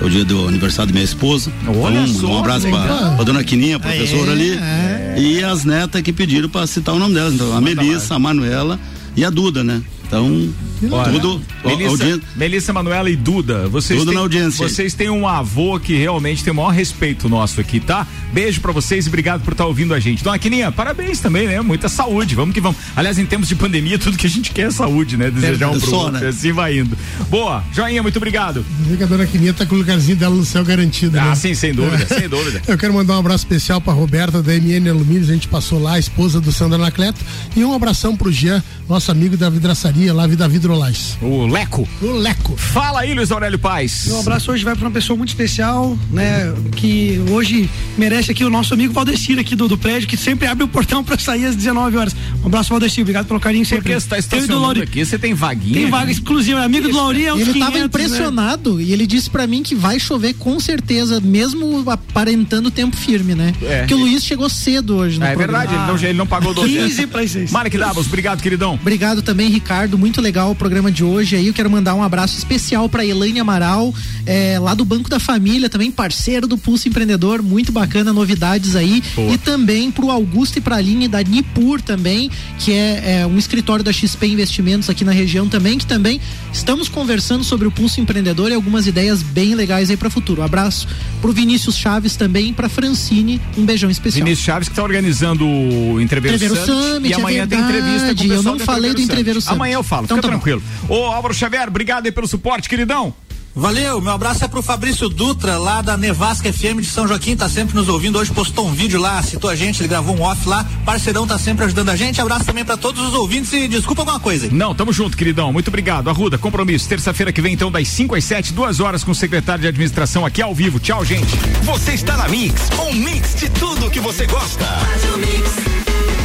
é 0.00 0.04
o 0.04 0.08
dia 0.08 0.24
do 0.24 0.46
aniversário 0.46 0.92
da 0.92 0.92
minha 0.92 1.04
esposa. 1.04 1.50
Olha 1.66 2.00
então, 2.00 2.14
só, 2.14 2.26
um 2.28 2.38
abraço 2.38 2.68
para 2.70 3.16
a 3.20 3.24
dona 3.24 3.42
Quininha, 3.42 3.80
professora 3.80 4.30
ali, 4.30 4.52
é. 4.52 5.16
e 5.18 5.42
as 5.42 5.64
netas 5.64 6.00
que 6.00 6.12
pediram 6.12 6.48
para 6.48 6.64
citar 6.66 6.94
o 6.94 6.98
nome 6.98 7.14
delas, 7.14 7.34
então, 7.34 7.56
a 7.56 7.60
Melissa, 7.60 8.14
a 8.14 8.18
Manuela 8.20 8.78
e 9.16 9.24
a 9.24 9.30
Duda, 9.30 9.64
né? 9.64 9.82
Então, 10.12 10.52
Olha, 10.90 11.10
tudo. 11.12 11.40
Melissa, 11.64 11.88
audiência- 11.90 12.22
Melissa 12.36 12.72
Manuela 12.72 13.08
e 13.08 13.16
Duda, 13.16 13.66
vocês 13.68 13.98
Tudo 13.98 14.08
têm, 14.08 14.14
na 14.16 14.20
audiência. 14.20 14.68
vocês 14.68 14.92
têm 14.94 15.08
um 15.08 15.26
avô 15.26 15.78
que 15.80 15.96
realmente 15.96 16.44
tem 16.44 16.52
o 16.52 16.56
maior 16.56 16.70
respeito 16.70 17.28
nosso 17.30 17.60
aqui, 17.60 17.80
tá? 17.80 18.06
Beijo 18.32 18.60
pra 18.60 18.72
vocês 18.72 19.06
e 19.06 19.08
obrigado 19.08 19.42
por 19.42 19.52
estar 19.52 19.64
ouvindo 19.64 19.94
a 19.94 20.00
gente. 20.00 20.22
Dona 20.24 20.38
Quininha, 20.38 20.70
parabéns 20.72 21.20
também, 21.20 21.46
né? 21.46 21.60
Muita 21.62 21.88
saúde, 21.88 22.34
vamos 22.34 22.52
que 22.54 22.60
vamos. 22.60 22.78
Aliás, 22.96 23.18
em 23.18 23.24
tempos 23.24 23.48
de 23.48 23.54
pandemia, 23.54 23.98
tudo 23.98 24.18
que 24.18 24.26
a 24.26 24.30
gente 24.30 24.50
quer 24.50 24.66
é 24.66 24.70
saúde, 24.70 25.16
né? 25.16 25.30
Desejar 25.30 25.68
um 25.70 25.78
pro 25.78 25.88
Só, 25.90 25.96
outro, 26.06 26.20
né? 26.20 26.28
assim 26.28 26.52
vai 26.52 26.78
indo. 26.78 26.96
Boa, 27.30 27.62
joinha, 27.72 28.02
muito 28.02 28.16
obrigado. 28.16 28.64
Vê 28.80 28.96
que 28.96 29.04
a 29.04 29.06
dona 29.06 29.26
Quininha 29.26 29.54
tá 29.54 29.64
com 29.64 29.74
o 29.74 29.78
lugarzinho 29.78 30.16
dela 30.16 30.34
no 30.34 30.44
céu 30.44 30.64
garantido. 30.64 31.18
Ah, 31.18 31.26
né? 31.26 31.34
sim, 31.36 31.54
sem 31.54 31.72
dúvida, 31.72 32.06
sem 32.06 32.28
dúvida. 32.28 32.60
Eu 32.68 32.76
quero 32.76 32.92
mandar 32.92 33.14
um 33.14 33.20
abraço 33.20 33.44
especial 33.44 33.80
pra 33.80 33.92
Roberta 33.92 34.42
da 34.42 34.52
MN 34.52 34.88
Alumínios, 34.90 35.30
a 35.30 35.32
gente 35.32 35.46
passou 35.48 35.80
lá, 35.80 35.92
a 35.94 35.98
esposa 35.98 36.40
do 36.40 36.50
Sandro 36.50 36.74
Anacleto, 36.74 37.20
e 37.54 37.64
um 37.64 37.72
abração 37.72 38.16
pro 38.16 38.32
Jean, 38.32 38.62
nosso 38.88 39.10
amigo 39.12 39.36
da 39.36 39.48
vidraçaria 39.48 40.01
lá, 40.10 40.26
da 40.26 40.48
Vidrolais. 40.48 41.16
O 41.20 41.46
Leco. 41.46 41.86
O 42.00 42.10
Leco. 42.12 42.56
Fala 42.56 43.00
aí, 43.00 43.12
Luiz 43.14 43.30
Aurélio 43.30 43.58
Paz. 43.58 44.04
Meu 44.06 44.20
abraço 44.20 44.50
hoje 44.50 44.64
vai 44.64 44.74
para 44.74 44.86
uma 44.86 44.90
pessoa 44.90 45.16
muito 45.16 45.28
especial, 45.28 45.96
né? 46.10 46.52
Que 46.74 47.20
hoje 47.30 47.68
merece 47.98 48.30
aqui 48.32 48.44
o 48.44 48.50
nosso 48.50 48.72
amigo 48.74 48.92
Valdecir 48.92 49.38
aqui 49.38 49.54
do, 49.54 49.68
do 49.68 49.76
prédio, 49.76 50.08
que 50.08 50.16
sempre 50.16 50.46
abre 50.46 50.64
o 50.64 50.68
portão 50.68 51.04
para 51.04 51.18
sair 51.18 51.44
às 51.44 51.54
19 51.56 51.96
horas. 51.96 52.16
Um 52.42 52.46
abraço, 52.46 52.70
Valdecir, 52.70 53.02
obrigado 53.02 53.26
pelo 53.26 53.38
carinho 53.38 53.64
sempre. 53.66 53.82
Porque 53.84 54.00
você 54.00 54.08
tá 54.08 54.18
estacionando 54.18 54.60
Lauri- 54.60 54.82
aqui, 54.82 55.04
você 55.04 55.18
tem 55.18 55.34
vaguinha. 55.34 55.74
Tem 55.74 55.90
vaga 55.90 56.10
exclusiva, 56.10 56.60
é 56.60 56.64
amigo 56.64 56.88
do 56.88 56.96
Lauri 56.96 57.26
é 57.26 57.34
uns 57.34 57.40
Ele 57.40 57.58
tava 57.58 57.72
500, 57.72 57.80
né? 57.80 57.84
impressionado 57.86 58.80
e 58.80 58.92
ele 58.92 59.06
disse 59.06 59.28
pra 59.28 59.46
mim 59.46 59.62
que 59.62 59.74
vai 59.74 59.98
chover 60.00 60.34
com 60.34 60.58
certeza, 60.58 61.20
mesmo 61.20 61.84
aparentando 61.90 62.70
tempo 62.70 62.96
firme, 62.96 63.34
né? 63.34 63.52
É. 63.62 63.78
Porque 63.80 63.94
o 63.94 63.98
Luiz 63.98 64.24
chegou 64.24 64.48
cedo 64.48 64.96
hoje 64.96 65.18
no 65.18 65.24
É 65.26 65.34
programa. 65.34 65.58
verdade, 65.60 65.74
ele 65.82 65.86
não, 65.92 66.08
ele 66.10 66.18
não 66.18 66.26
pagou 66.26 66.54
12 66.54 66.72
15 66.72 67.06
para 67.06 67.26
6. 67.26 67.50
Marek 67.50 67.76
Davos, 67.76 68.06
obrigado, 68.06 68.40
queridão. 68.42 68.74
Obrigado 68.74 69.22
também, 69.22 69.48
Ricardo. 69.50 69.81
Muito 69.90 70.20
legal 70.20 70.50
o 70.50 70.54
programa 70.54 70.90
de 70.90 71.02
hoje 71.02 71.36
aí. 71.36 71.46
Eu 71.46 71.54
quero 71.54 71.70
mandar 71.70 71.94
um 71.94 72.02
abraço 72.02 72.38
especial 72.38 72.88
para 72.88 73.04
Elaine 73.04 73.40
Amaral, 73.40 73.94
é, 74.24 74.58
lá 74.58 74.74
do 74.74 74.84
Banco 74.84 75.10
da 75.10 75.18
Família, 75.18 75.68
também 75.68 75.90
parceiro 75.90 76.46
do 76.46 76.56
Pulso 76.56 76.88
Empreendedor. 76.88 77.42
Muito 77.42 77.72
bacana, 77.72 78.12
novidades 78.12 78.76
aí. 78.76 79.02
Boa. 79.14 79.32
E 79.32 79.38
também 79.38 79.90
pro 79.90 80.10
Augusto 80.10 80.58
e 80.58 80.60
pra 80.60 80.76
Aline 80.76 81.08
da 81.08 81.22
Nipur 81.22 81.80
também, 81.80 82.30
que 82.58 82.72
é, 82.72 83.20
é, 83.20 83.26
um 83.26 83.38
escritório 83.38 83.84
da 83.84 83.92
XP 83.92 84.26
Investimentos 84.26 84.88
aqui 84.88 85.04
na 85.04 85.12
região 85.12 85.48
também, 85.48 85.78
que 85.78 85.86
também 85.86 86.20
estamos 86.52 86.88
conversando 86.88 87.44
sobre 87.44 87.66
o 87.66 87.70
Pulso 87.70 88.00
Empreendedor 88.00 88.50
e 88.50 88.54
algumas 88.54 88.86
ideias 88.86 89.22
bem 89.22 89.54
legais 89.54 89.90
aí 89.90 89.96
para 89.96 90.08
futuro. 90.08 90.42
Um 90.42 90.44
abraço 90.44 90.86
pro 91.20 91.32
Vinícius 91.32 91.76
Chaves 91.76 92.16
também, 92.16 92.52
pra 92.52 92.68
Francine. 92.68 93.40
Um 93.56 93.64
beijão 93.64 93.90
especial. 93.90 94.24
Vinícius 94.24 94.44
Chaves 94.44 94.68
que 94.68 94.74
tá 94.74 94.82
organizando 94.82 95.46
o 95.46 96.00
Entreveiro 96.00 96.36
Entreveiro 96.36 96.56
Summit, 96.56 96.72
e 96.72 96.92
Summit, 96.92 97.12
é 97.12 97.16
amanhã 97.16 97.46
tem 97.46 97.60
entrevista 97.60 98.14
com 98.14 98.24
o 98.24 98.32
Eu 98.32 98.42
não 98.42 98.58
falei 98.58 98.94
do 98.94 99.00
Entreveiro 99.00 99.40
Summit. 99.40 99.56
Amanhã 99.56 99.71
eu 99.72 99.82
falo, 99.82 100.04
Então 100.04 100.16
fica 100.16 100.28
tá 100.28 100.34
bom. 100.34 100.40
tranquilo. 100.40 100.62
Ô 100.88 101.06
Álvaro 101.06 101.34
Xavier, 101.34 101.68
obrigado 101.68 102.06
aí 102.06 102.12
pelo 102.12 102.26
suporte, 102.28 102.68
queridão. 102.68 103.14
Valeu, 103.54 104.00
meu 104.00 104.12
abraço 104.12 104.42
é 104.42 104.48
pro 104.48 104.62
Fabrício 104.62 105.10
Dutra, 105.10 105.58
lá 105.58 105.82
da 105.82 105.94
Nevasca 105.94 106.50
FM 106.50 106.80
de 106.80 106.86
São 106.86 107.06
Joaquim, 107.06 107.36
tá 107.36 107.50
sempre 107.50 107.74
nos 107.76 107.86
ouvindo. 107.86 108.18
Hoje 108.18 108.30
postou 108.30 108.66
um 108.66 108.72
vídeo 108.72 108.98
lá, 108.98 109.22
citou 109.22 109.50
a 109.50 109.54
gente, 109.54 109.82
ele 109.82 109.88
gravou 109.90 110.16
um 110.16 110.22
off 110.22 110.48
lá. 110.48 110.64
Parceirão 110.86 111.26
tá 111.26 111.36
sempre 111.38 111.66
ajudando 111.66 111.90
a 111.90 111.96
gente. 111.96 112.18
Abraço 112.18 112.46
também 112.46 112.64
pra 112.64 112.78
todos 112.78 113.06
os 113.06 113.12
ouvintes 113.12 113.52
e 113.52 113.68
desculpa 113.68 114.00
alguma 114.00 114.18
coisa. 114.18 114.46
aí. 114.46 114.50
Não, 114.54 114.74
tamo 114.74 114.90
junto, 114.90 115.18
queridão. 115.18 115.52
Muito 115.52 115.68
obrigado. 115.68 116.08
Arruda, 116.08 116.38
compromisso. 116.38 116.88
Terça-feira 116.88 117.30
que 117.30 117.42
vem, 117.42 117.52
então, 117.52 117.70
das 117.70 117.86
5 117.88 118.14
às 118.14 118.24
7, 118.24 118.54
duas 118.54 118.80
horas 118.80 119.04
com 119.04 119.10
o 119.10 119.14
secretário 119.14 119.60
de 119.60 119.68
administração 119.68 120.24
aqui 120.24 120.40
ao 120.40 120.54
vivo. 120.54 120.80
Tchau, 120.80 121.04
gente. 121.04 121.36
Você 121.64 121.92
está 121.92 122.16
na 122.16 122.30
Mix, 122.30 122.54
um 122.88 122.94
mix 122.94 123.34
de 123.34 123.50
tudo 123.50 123.90
que 123.90 124.00
você 124.00 124.24
gosta. 124.26 124.64
Faz 124.64 125.04
o 125.14 125.18
mix. 125.18 126.21